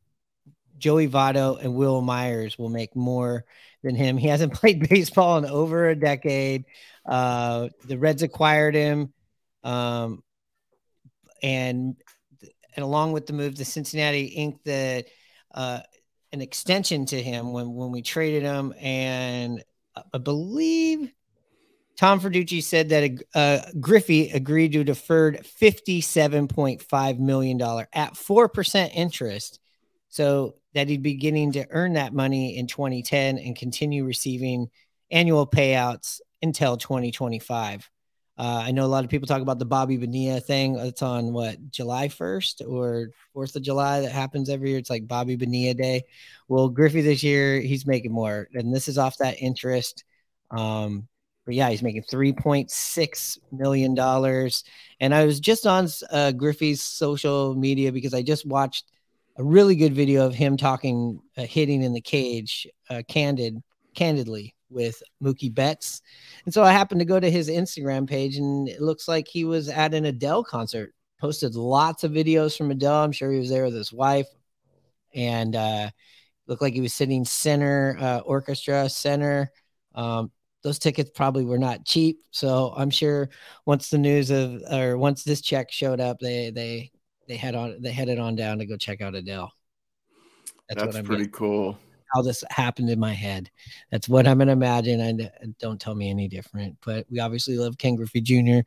Joey 0.78 1.08
Votto 1.08 1.60
and 1.60 1.74
Wil 1.74 2.00
Myers 2.00 2.58
will 2.58 2.68
make 2.68 2.94
more 2.94 3.44
than 3.82 3.94
him. 3.94 4.16
He 4.16 4.28
hasn't 4.28 4.54
played 4.60 4.88
baseball 4.88 5.38
in 5.38 5.46
over 5.46 5.88
a 5.88 5.96
decade. 5.96 6.64
Uh, 7.06 7.68
the 7.84 7.98
Reds 7.98 8.22
acquired 8.22 8.74
him. 8.74 9.12
Um, 9.62 10.22
and 11.42 11.96
and 12.76 12.82
along 12.82 13.12
with 13.12 13.26
the 13.26 13.32
move 13.32 13.54
to 13.56 13.64
Cincinnati 13.64 14.24
inked 14.24 14.64
the 14.64 15.04
uh, 15.54 15.80
an 16.32 16.40
extension 16.40 17.06
to 17.06 17.22
him 17.22 17.52
when 17.52 17.74
when 17.74 17.92
we 17.92 18.02
traded 18.02 18.42
him, 18.42 18.74
and 18.80 19.62
I 20.12 20.18
believe 20.18 21.12
Tom 21.96 22.20
Verducci 22.20 22.62
said 22.62 22.88
that 22.88 23.22
uh, 23.34 23.60
Griffey 23.80 24.30
agreed 24.30 24.72
to 24.72 24.84
deferred 24.84 25.46
fifty-seven 25.46 26.48
point 26.48 26.82
five 26.82 27.18
million 27.18 27.56
dollar 27.56 27.88
at 27.92 28.16
four 28.16 28.48
percent 28.48 28.92
interest, 28.94 29.60
so 30.08 30.56
that 30.74 30.88
he'd 30.88 31.02
be 31.02 31.14
beginning 31.14 31.52
to 31.52 31.66
earn 31.70 31.94
that 31.94 32.12
money 32.12 32.56
in 32.58 32.66
2010 32.66 33.38
and 33.38 33.56
continue 33.56 34.04
receiving 34.04 34.68
annual 35.10 35.46
payouts 35.46 36.20
until 36.42 36.76
2025. 36.76 37.88
Uh, 38.36 38.62
I 38.64 38.72
know 38.72 38.84
a 38.84 38.86
lot 38.86 39.04
of 39.04 39.10
people 39.10 39.28
talk 39.28 39.42
about 39.42 39.60
the 39.60 39.64
Bobby 39.64 39.96
Bonilla 39.96 40.40
thing. 40.40 40.76
It's 40.76 41.02
on 41.02 41.32
what 41.32 41.70
July 41.70 42.08
1st 42.08 42.68
or 42.68 43.10
4th 43.34 43.54
of 43.54 43.62
July 43.62 44.00
that 44.00 44.10
happens 44.10 44.50
every 44.50 44.70
year. 44.70 44.78
It's 44.78 44.90
like 44.90 45.06
Bobby 45.06 45.36
Bonilla 45.36 45.74
Day. 45.74 46.02
Well, 46.48 46.68
Griffey 46.68 47.00
this 47.00 47.22
year, 47.22 47.60
he's 47.60 47.86
making 47.86 48.10
more, 48.10 48.48
and 48.54 48.74
this 48.74 48.88
is 48.88 48.98
off 48.98 49.18
that 49.18 49.38
interest. 49.38 50.02
Um, 50.50 51.06
but 51.44 51.54
yeah, 51.54 51.68
he's 51.70 51.82
making 51.82 52.02
$3.6 52.04 53.38
million. 53.52 53.98
And 55.00 55.14
I 55.14 55.24
was 55.24 55.40
just 55.40 55.66
on 55.66 55.88
uh, 56.10 56.32
Griffey's 56.32 56.82
social 56.82 57.54
media 57.54 57.92
because 57.92 58.14
I 58.14 58.22
just 58.22 58.46
watched 58.46 58.90
a 59.36 59.44
really 59.44 59.76
good 59.76 59.94
video 59.94 60.26
of 60.26 60.34
him 60.34 60.56
talking, 60.56 61.20
uh, 61.36 61.42
hitting 61.42 61.82
in 61.82 61.92
the 61.92 62.00
cage, 62.00 62.66
uh, 62.90 63.02
candid, 63.08 63.62
candidly. 63.94 64.54
with 64.70 65.02
Mookie 65.22 65.54
Betts. 65.54 66.02
And 66.44 66.52
so 66.54 66.62
I 66.64 66.72
happened 66.72 67.00
to 67.00 67.04
go 67.04 67.20
to 67.20 67.30
his 67.30 67.48
Instagram 67.48 68.08
page 68.08 68.36
and 68.38 68.68
it 68.68 68.80
looks 68.80 69.06
like 69.06 69.28
he 69.28 69.44
was 69.44 69.68
at 69.68 69.94
an 69.94 70.04
Adele 70.04 70.42
concert. 70.44 70.94
Posted 71.20 71.54
lots 71.54 72.02
of 72.04 72.12
videos 72.12 72.56
from 72.56 72.70
Adele. 72.70 73.04
I'm 73.04 73.12
sure 73.12 73.30
he 73.30 73.38
was 73.38 73.50
there 73.50 73.64
with 73.64 73.74
his 73.74 73.92
wife. 73.92 74.26
And 75.14 75.54
uh 75.54 75.90
looked 76.46 76.62
like 76.62 76.74
he 76.74 76.80
was 76.80 76.92
sitting 76.94 77.24
center, 77.24 77.96
uh 78.00 78.18
orchestra 78.20 78.88
center. 78.88 79.50
Um 79.94 80.32
those 80.64 80.78
tickets 80.78 81.10
probably 81.14 81.44
were 81.44 81.58
not 81.58 81.84
cheap. 81.84 82.20
So 82.30 82.72
I'm 82.76 82.90
sure 82.90 83.28
once 83.66 83.90
the 83.90 83.98
news 83.98 84.30
of 84.30 84.62
or 84.72 84.96
once 84.96 85.22
this 85.22 85.42
check 85.42 85.70
showed 85.70 86.00
up, 86.00 86.18
they 86.18 86.50
they 86.50 86.90
they 87.28 87.36
head 87.36 87.54
on 87.54 87.80
they 87.80 87.92
headed 87.92 88.18
on 88.18 88.34
down 88.34 88.58
to 88.58 88.66
go 88.66 88.76
check 88.76 89.00
out 89.02 89.14
Adele. 89.14 89.52
That's, 90.68 90.98
pretty 91.02 91.28
cool. 91.28 91.78
How 92.14 92.22
this 92.22 92.42
happened 92.48 92.88
in 92.88 92.98
my 92.98 93.12
head. 93.12 93.50
That's 93.90 94.08
what 94.08 94.26
I'm 94.26 94.38
gonna 94.38 94.52
imagine. 94.52 95.00
And 95.00 95.30
don't 95.58 95.80
tell 95.80 95.94
me 95.94 96.08
any 96.08 96.26
different. 96.26 96.78
But 96.84 97.06
we 97.10 97.20
obviously 97.20 97.58
love 97.58 97.76
Ken 97.76 97.94
Griffey 97.94 98.22
Jr. 98.22 98.66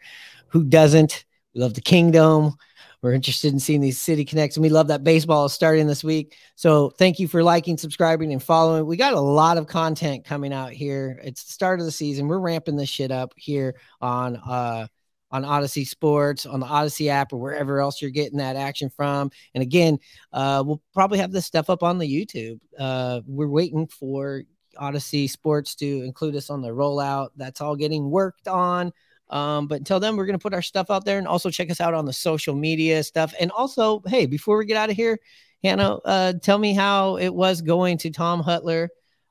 Who 0.49 0.63
doesn't? 0.63 1.25
We 1.55 1.61
love 1.61 1.73
the 1.73 1.81
Kingdome. 1.81 2.55
We're 3.01 3.13
interested 3.13 3.53
in 3.53 3.59
seeing 3.59 3.81
these 3.81 4.01
city 4.01 4.25
connects, 4.25 4.57
and 4.57 4.63
we 4.63 4.69
love 4.69 4.87
that 4.87 5.03
baseball 5.03 5.45
is 5.45 5.53
starting 5.53 5.87
this 5.87 6.03
week. 6.03 6.35
So 6.55 6.89
thank 6.89 7.19
you 7.19 7.27
for 7.27 7.43
liking, 7.43 7.77
subscribing, 7.77 8.31
and 8.31 8.41
following. 8.41 8.85
We 8.85 8.97
got 8.97 9.13
a 9.13 9.19
lot 9.19 9.57
of 9.57 9.67
content 9.67 10.25
coming 10.25 10.51
out 10.51 10.71
here. 10.71 11.19
It's 11.23 11.43
the 11.43 11.51
start 11.51 11.79
of 11.79 11.85
the 11.85 11.91
season. 11.91 12.27
We're 12.27 12.39
ramping 12.39 12.75
this 12.75 12.89
shit 12.89 13.11
up 13.11 13.33
here 13.35 13.75
on 14.01 14.37
uh 14.37 14.87
on 15.29 15.43
Audacy 15.43 15.85
Sports, 15.85 16.45
on 16.45 16.59
the 16.59 16.65
Audacy 16.65 17.09
app, 17.09 17.33
or 17.33 17.37
wherever 17.37 17.79
else 17.79 18.01
you're 18.01 18.11
getting 18.11 18.37
that 18.37 18.55
action 18.55 18.89
from. 18.89 19.29
And 19.53 19.61
again, 19.61 19.99
uh, 20.31 20.63
we'll 20.65 20.81
probably 20.93 21.19
have 21.19 21.31
this 21.31 21.45
stuff 21.45 21.69
up 21.69 21.83
on 21.83 21.97
the 21.97 22.07
YouTube. 22.07 22.59
Uh, 22.79 23.21
we're 23.27 23.49
waiting 23.49 23.87
for 23.87 24.43
Audacy 24.79 25.29
Sports 25.29 25.75
to 25.75 26.03
include 26.03 26.35
us 26.35 26.49
on 26.49 26.61
the 26.61 26.69
rollout. 26.69 27.29
That's 27.35 27.61
all 27.61 27.75
getting 27.75 28.09
worked 28.09 28.47
on. 28.47 28.93
Um, 29.29 29.67
but 29.67 29.79
until 29.79 29.99
then, 29.99 30.15
we're 30.15 30.25
going 30.25 30.37
to 30.37 30.43
put 30.43 30.53
our 30.53 30.61
stuff 30.61 30.89
out 30.89 31.05
there 31.05 31.17
and 31.17 31.27
also 31.27 31.49
check 31.49 31.69
us 31.69 31.81
out 31.81 31.93
on 31.93 32.05
the 32.05 32.13
social 32.13 32.55
media 32.55 33.03
stuff. 33.03 33.33
And 33.39 33.51
also, 33.51 34.01
hey, 34.07 34.25
before 34.25 34.57
we 34.57 34.65
get 34.65 34.77
out 34.77 34.89
of 34.89 34.95
here, 34.95 35.19
Hannah, 35.63 35.95
uh, 36.05 36.33
tell 36.41 36.57
me 36.57 36.73
how 36.73 37.17
it 37.17 37.33
was 37.33 37.61
going 37.61 37.97
to 37.99 38.09
Tom 38.09 38.41
Hutyler, 38.41 38.87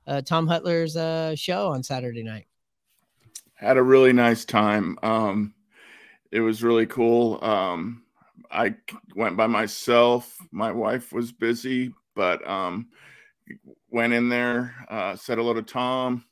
uh, 0.06 0.20
Tom 0.22 0.46
Hutyler's 0.46 0.96
uh, 0.96 1.34
show 1.34 1.68
on 1.68 1.82
Saturday 1.82 2.22
night. 2.22 2.46
Had 3.54 3.78
a 3.78 3.82
really 3.82 4.12
nice 4.12 4.44
time. 4.44 4.98
Um, 5.02 5.54
it 6.30 6.40
was 6.40 6.62
really 6.62 6.86
cool. 6.86 7.42
Um, 7.42 8.02
I 8.50 8.74
went 9.14 9.36
by 9.36 9.46
myself. 9.46 10.36
My 10.50 10.72
wife 10.72 11.12
was 11.12 11.32
busy, 11.32 11.94
but 12.14 12.46
um, 12.46 12.88
went 13.90 14.12
in 14.12 14.28
there, 14.28 14.74
uh, 14.90 15.16
said 15.16 15.38
hello 15.38 15.54
to 15.54 15.62
Tom, 15.62 16.25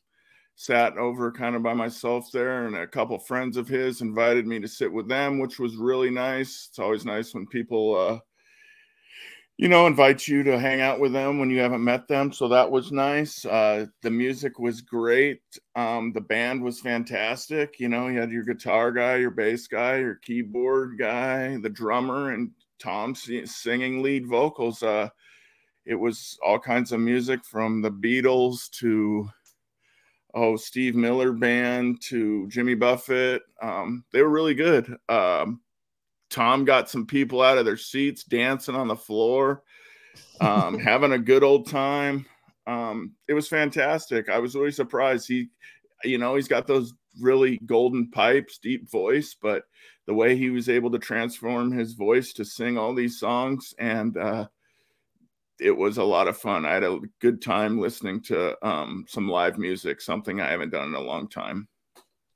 sat 0.56 0.96
over 0.96 1.32
kind 1.32 1.56
of 1.56 1.62
by 1.62 1.74
myself 1.74 2.30
there, 2.32 2.66
and 2.66 2.76
a 2.76 2.86
couple 2.86 3.18
friends 3.18 3.56
of 3.56 3.68
his 3.68 4.00
invited 4.00 4.46
me 4.46 4.60
to 4.60 4.68
sit 4.68 4.92
with 4.92 5.08
them, 5.08 5.38
which 5.38 5.58
was 5.58 5.76
really 5.76 6.10
nice. 6.10 6.68
It's 6.68 6.78
always 6.78 7.04
nice 7.04 7.34
when 7.34 7.46
people 7.46 7.96
uh, 7.96 8.18
you 9.56 9.68
know, 9.68 9.86
invite 9.86 10.26
you 10.26 10.42
to 10.42 10.58
hang 10.58 10.80
out 10.80 10.98
with 10.98 11.12
them 11.12 11.38
when 11.38 11.48
you 11.48 11.60
haven't 11.60 11.84
met 11.84 12.08
them. 12.08 12.32
So 12.32 12.48
that 12.48 12.68
was 12.68 12.90
nice. 12.90 13.44
Uh, 13.44 13.86
the 14.02 14.10
music 14.10 14.58
was 14.58 14.80
great. 14.80 15.42
Um, 15.76 16.12
the 16.12 16.20
band 16.20 16.62
was 16.62 16.80
fantastic. 16.80 17.78
You 17.78 17.88
know, 17.88 18.08
you 18.08 18.18
had 18.18 18.32
your 18.32 18.42
guitar 18.42 18.90
guy, 18.90 19.16
your 19.16 19.30
bass 19.30 19.68
guy, 19.68 19.98
your 19.98 20.16
keyboard 20.16 20.98
guy, 20.98 21.56
the 21.58 21.70
drummer, 21.70 22.32
and 22.32 22.50
Tom 22.80 23.14
singing 23.14 24.02
lead 24.02 24.26
vocals. 24.26 24.82
Uh, 24.82 25.08
it 25.86 25.94
was 25.94 26.36
all 26.44 26.58
kinds 26.58 26.90
of 26.90 26.98
music 26.98 27.44
from 27.44 27.80
the 27.80 27.92
Beatles 27.92 28.68
to 28.72 29.28
oh 30.34 30.56
Steve 30.56 30.94
Miller 30.94 31.32
band 31.32 32.00
to 32.02 32.46
Jimmy 32.48 32.74
Buffett. 32.74 33.42
Um, 33.62 34.04
they 34.12 34.22
were 34.22 34.28
really 34.28 34.54
good. 34.54 34.96
Um, 35.08 35.60
Tom 36.30 36.64
got 36.64 36.90
some 36.90 37.06
people 37.06 37.40
out 37.40 37.58
of 37.58 37.64
their 37.64 37.76
seats 37.76 38.24
dancing 38.24 38.74
on 38.74 38.88
the 38.88 38.96
floor, 38.96 39.62
um, 40.40 40.78
having 40.80 41.12
a 41.12 41.18
good 41.18 41.44
old 41.44 41.68
time. 41.68 42.26
Um, 42.66 43.12
it 43.28 43.34
was 43.34 43.48
fantastic. 43.48 44.28
I 44.28 44.38
was 44.38 44.54
really 44.54 44.72
surprised. 44.72 45.28
He, 45.28 45.48
you 46.02 46.18
know, 46.18 46.34
he's 46.34 46.48
got 46.48 46.66
those 46.66 46.92
really 47.20 47.58
golden 47.66 48.10
pipes, 48.10 48.58
deep 48.58 48.90
voice, 48.90 49.36
but 49.40 49.64
the 50.06 50.14
way 50.14 50.36
he 50.36 50.50
was 50.50 50.68
able 50.68 50.90
to 50.90 50.98
transform 50.98 51.70
his 51.70 51.92
voice 51.92 52.32
to 52.34 52.44
sing 52.44 52.76
all 52.76 52.94
these 52.94 53.20
songs 53.20 53.74
and 53.78 54.16
uh, 54.16 54.46
it 55.60 55.70
was 55.70 55.98
a 55.98 56.04
lot 56.04 56.28
of 56.28 56.36
fun. 56.36 56.64
I 56.64 56.74
had 56.74 56.84
a 56.84 56.98
good 57.20 57.42
time 57.42 57.80
listening 57.80 58.22
to 58.24 58.56
um, 58.66 59.04
some 59.08 59.28
live 59.28 59.58
music, 59.58 60.00
something 60.00 60.40
I 60.40 60.50
haven't 60.50 60.70
done 60.70 60.88
in 60.88 60.94
a 60.94 61.00
long 61.00 61.28
time. 61.28 61.68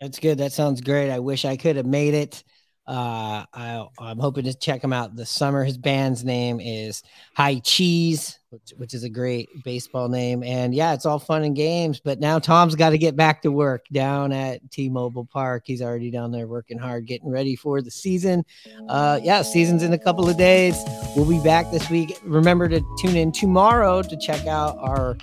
That's 0.00 0.18
good. 0.18 0.38
That 0.38 0.52
sounds 0.52 0.80
great. 0.80 1.10
I 1.10 1.18
wish 1.18 1.44
I 1.44 1.56
could 1.56 1.76
have 1.76 1.86
made 1.86 2.14
it. 2.14 2.44
Uh, 2.88 3.44
I, 3.52 3.86
am 4.00 4.18
hoping 4.18 4.44
to 4.44 4.54
check 4.54 4.82
him 4.82 4.94
out 4.94 5.14
this 5.14 5.28
summer. 5.28 5.62
His 5.62 5.76
band's 5.76 6.24
name 6.24 6.58
is 6.58 7.02
High 7.34 7.58
Cheese, 7.58 8.38
which, 8.48 8.72
which 8.78 8.94
is 8.94 9.04
a 9.04 9.10
great 9.10 9.50
baseball 9.62 10.08
name. 10.08 10.42
And 10.42 10.74
yeah, 10.74 10.94
it's 10.94 11.04
all 11.04 11.18
fun 11.18 11.44
and 11.44 11.54
games. 11.54 12.00
But 12.00 12.18
now 12.18 12.38
Tom's 12.38 12.74
got 12.74 12.90
to 12.90 12.98
get 12.98 13.14
back 13.14 13.42
to 13.42 13.52
work 13.52 13.84
down 13.92 14.32
at 14.32 14.70
T-Mobile 14.70 15.26
Park. 15.26 15.64
He's 15.66 15.82
already 15.82 16.10
down 16.10 16.32
there 16.32 16.46
working 16.46 16.78
hard, 16.78 17.04
getting 17.04 17.30
ready 17.30 17.56
for 17.56 17.82
the 17.82 17.90
season. 17.90 18.42
Uh, 18.88 19.20
yeah, 19.22 19.42
season's 19.42 19.82
in 19.82 19.92
a 19.92 19.98
couple 19.98 20.26
of 20.26 20.38
days. 20.38 20.74
We'll 21.14 21.28
be 21.28 21.44
back 21.44 21.70
this 21.70 21.90
week. 21.90 22.18
Remember 22.24 22.70
to 22.70 22.80
tune 22.98 23.16
in 23.16 23.32
tomorrow 23.32 24.00
to 24.00 24.16
check 24.16 24.46
out 24.46 24.78
our 24.78 25.18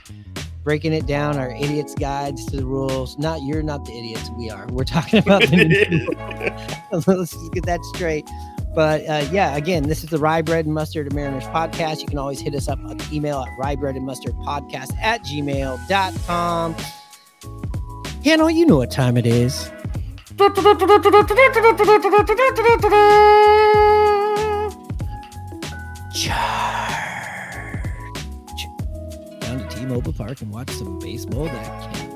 breaking 0.65 0.91
it 0.91 1.05
down, 1.05 1.37
our 1.37 1.51
idiots' 1.51 1.95
guides 1.95 2.45
to 2.47 2.57
the 2.57 2.65
rules. 2.65 3.17
Not 3.17 3.43
you're 3.43 3.63
not 3.63 3.85
the 3.85 3.97
idiots, 3.97 4.29
we 4.31 4.49
are. 4.49 4.65
We're 4.71 4.83
talking 4.83 5.19
about 5.19 5.43
the 5.43 6.75
Let's 6.91 7.31
just 7.31 7.53
get 7.53 7.65
that 7.67 7.85
straight. 7.85 8.27
But 8.73 9.07
uh, 9.07 9.25
yeah, 9.31 9.55
again, 9.55 9.83
this 9.83 10.03
is 10.03 10.09
the 10.09 10.17
Rye 10.17 10.41
Bread 10.41 10.65
and 10.65 10.73
Mustard 10.73 11.13
Mariners 11.13 11.45
podcast. 11.45 12.01
You 12.01 12.07
can 12.07 12.17
always 12.17 12.41
hit 12.41 12.53
us 12.55 12.67
up 12.67 12.79
on 12.79 12.99
email 13.13 13.39
at 13.39 13.49
rye 13.57 13.75
bread 13.77 13.95
and 13.95 14.05
mustard 14.05 14.33
podcast 14.37 14.97
at 14.97 15.23
gmail.com. 15.23 16.75
Hannah, 18.25 18.51
you 18.51 18.65
know 18.65 18.77
what 18.77 18.91
time 18.91 19.15
it 19.15 19.25
is. 19.25 19.71
Charge. 26.13 27.14
T-Mobile 29.85 30.13
Park 30.13 30.41
and 30.41 30.51
watch 30.51 30.71
some 30.71 30.97
baseball 30.97 31.45
that 31.45 31.93
can 31.93 32.14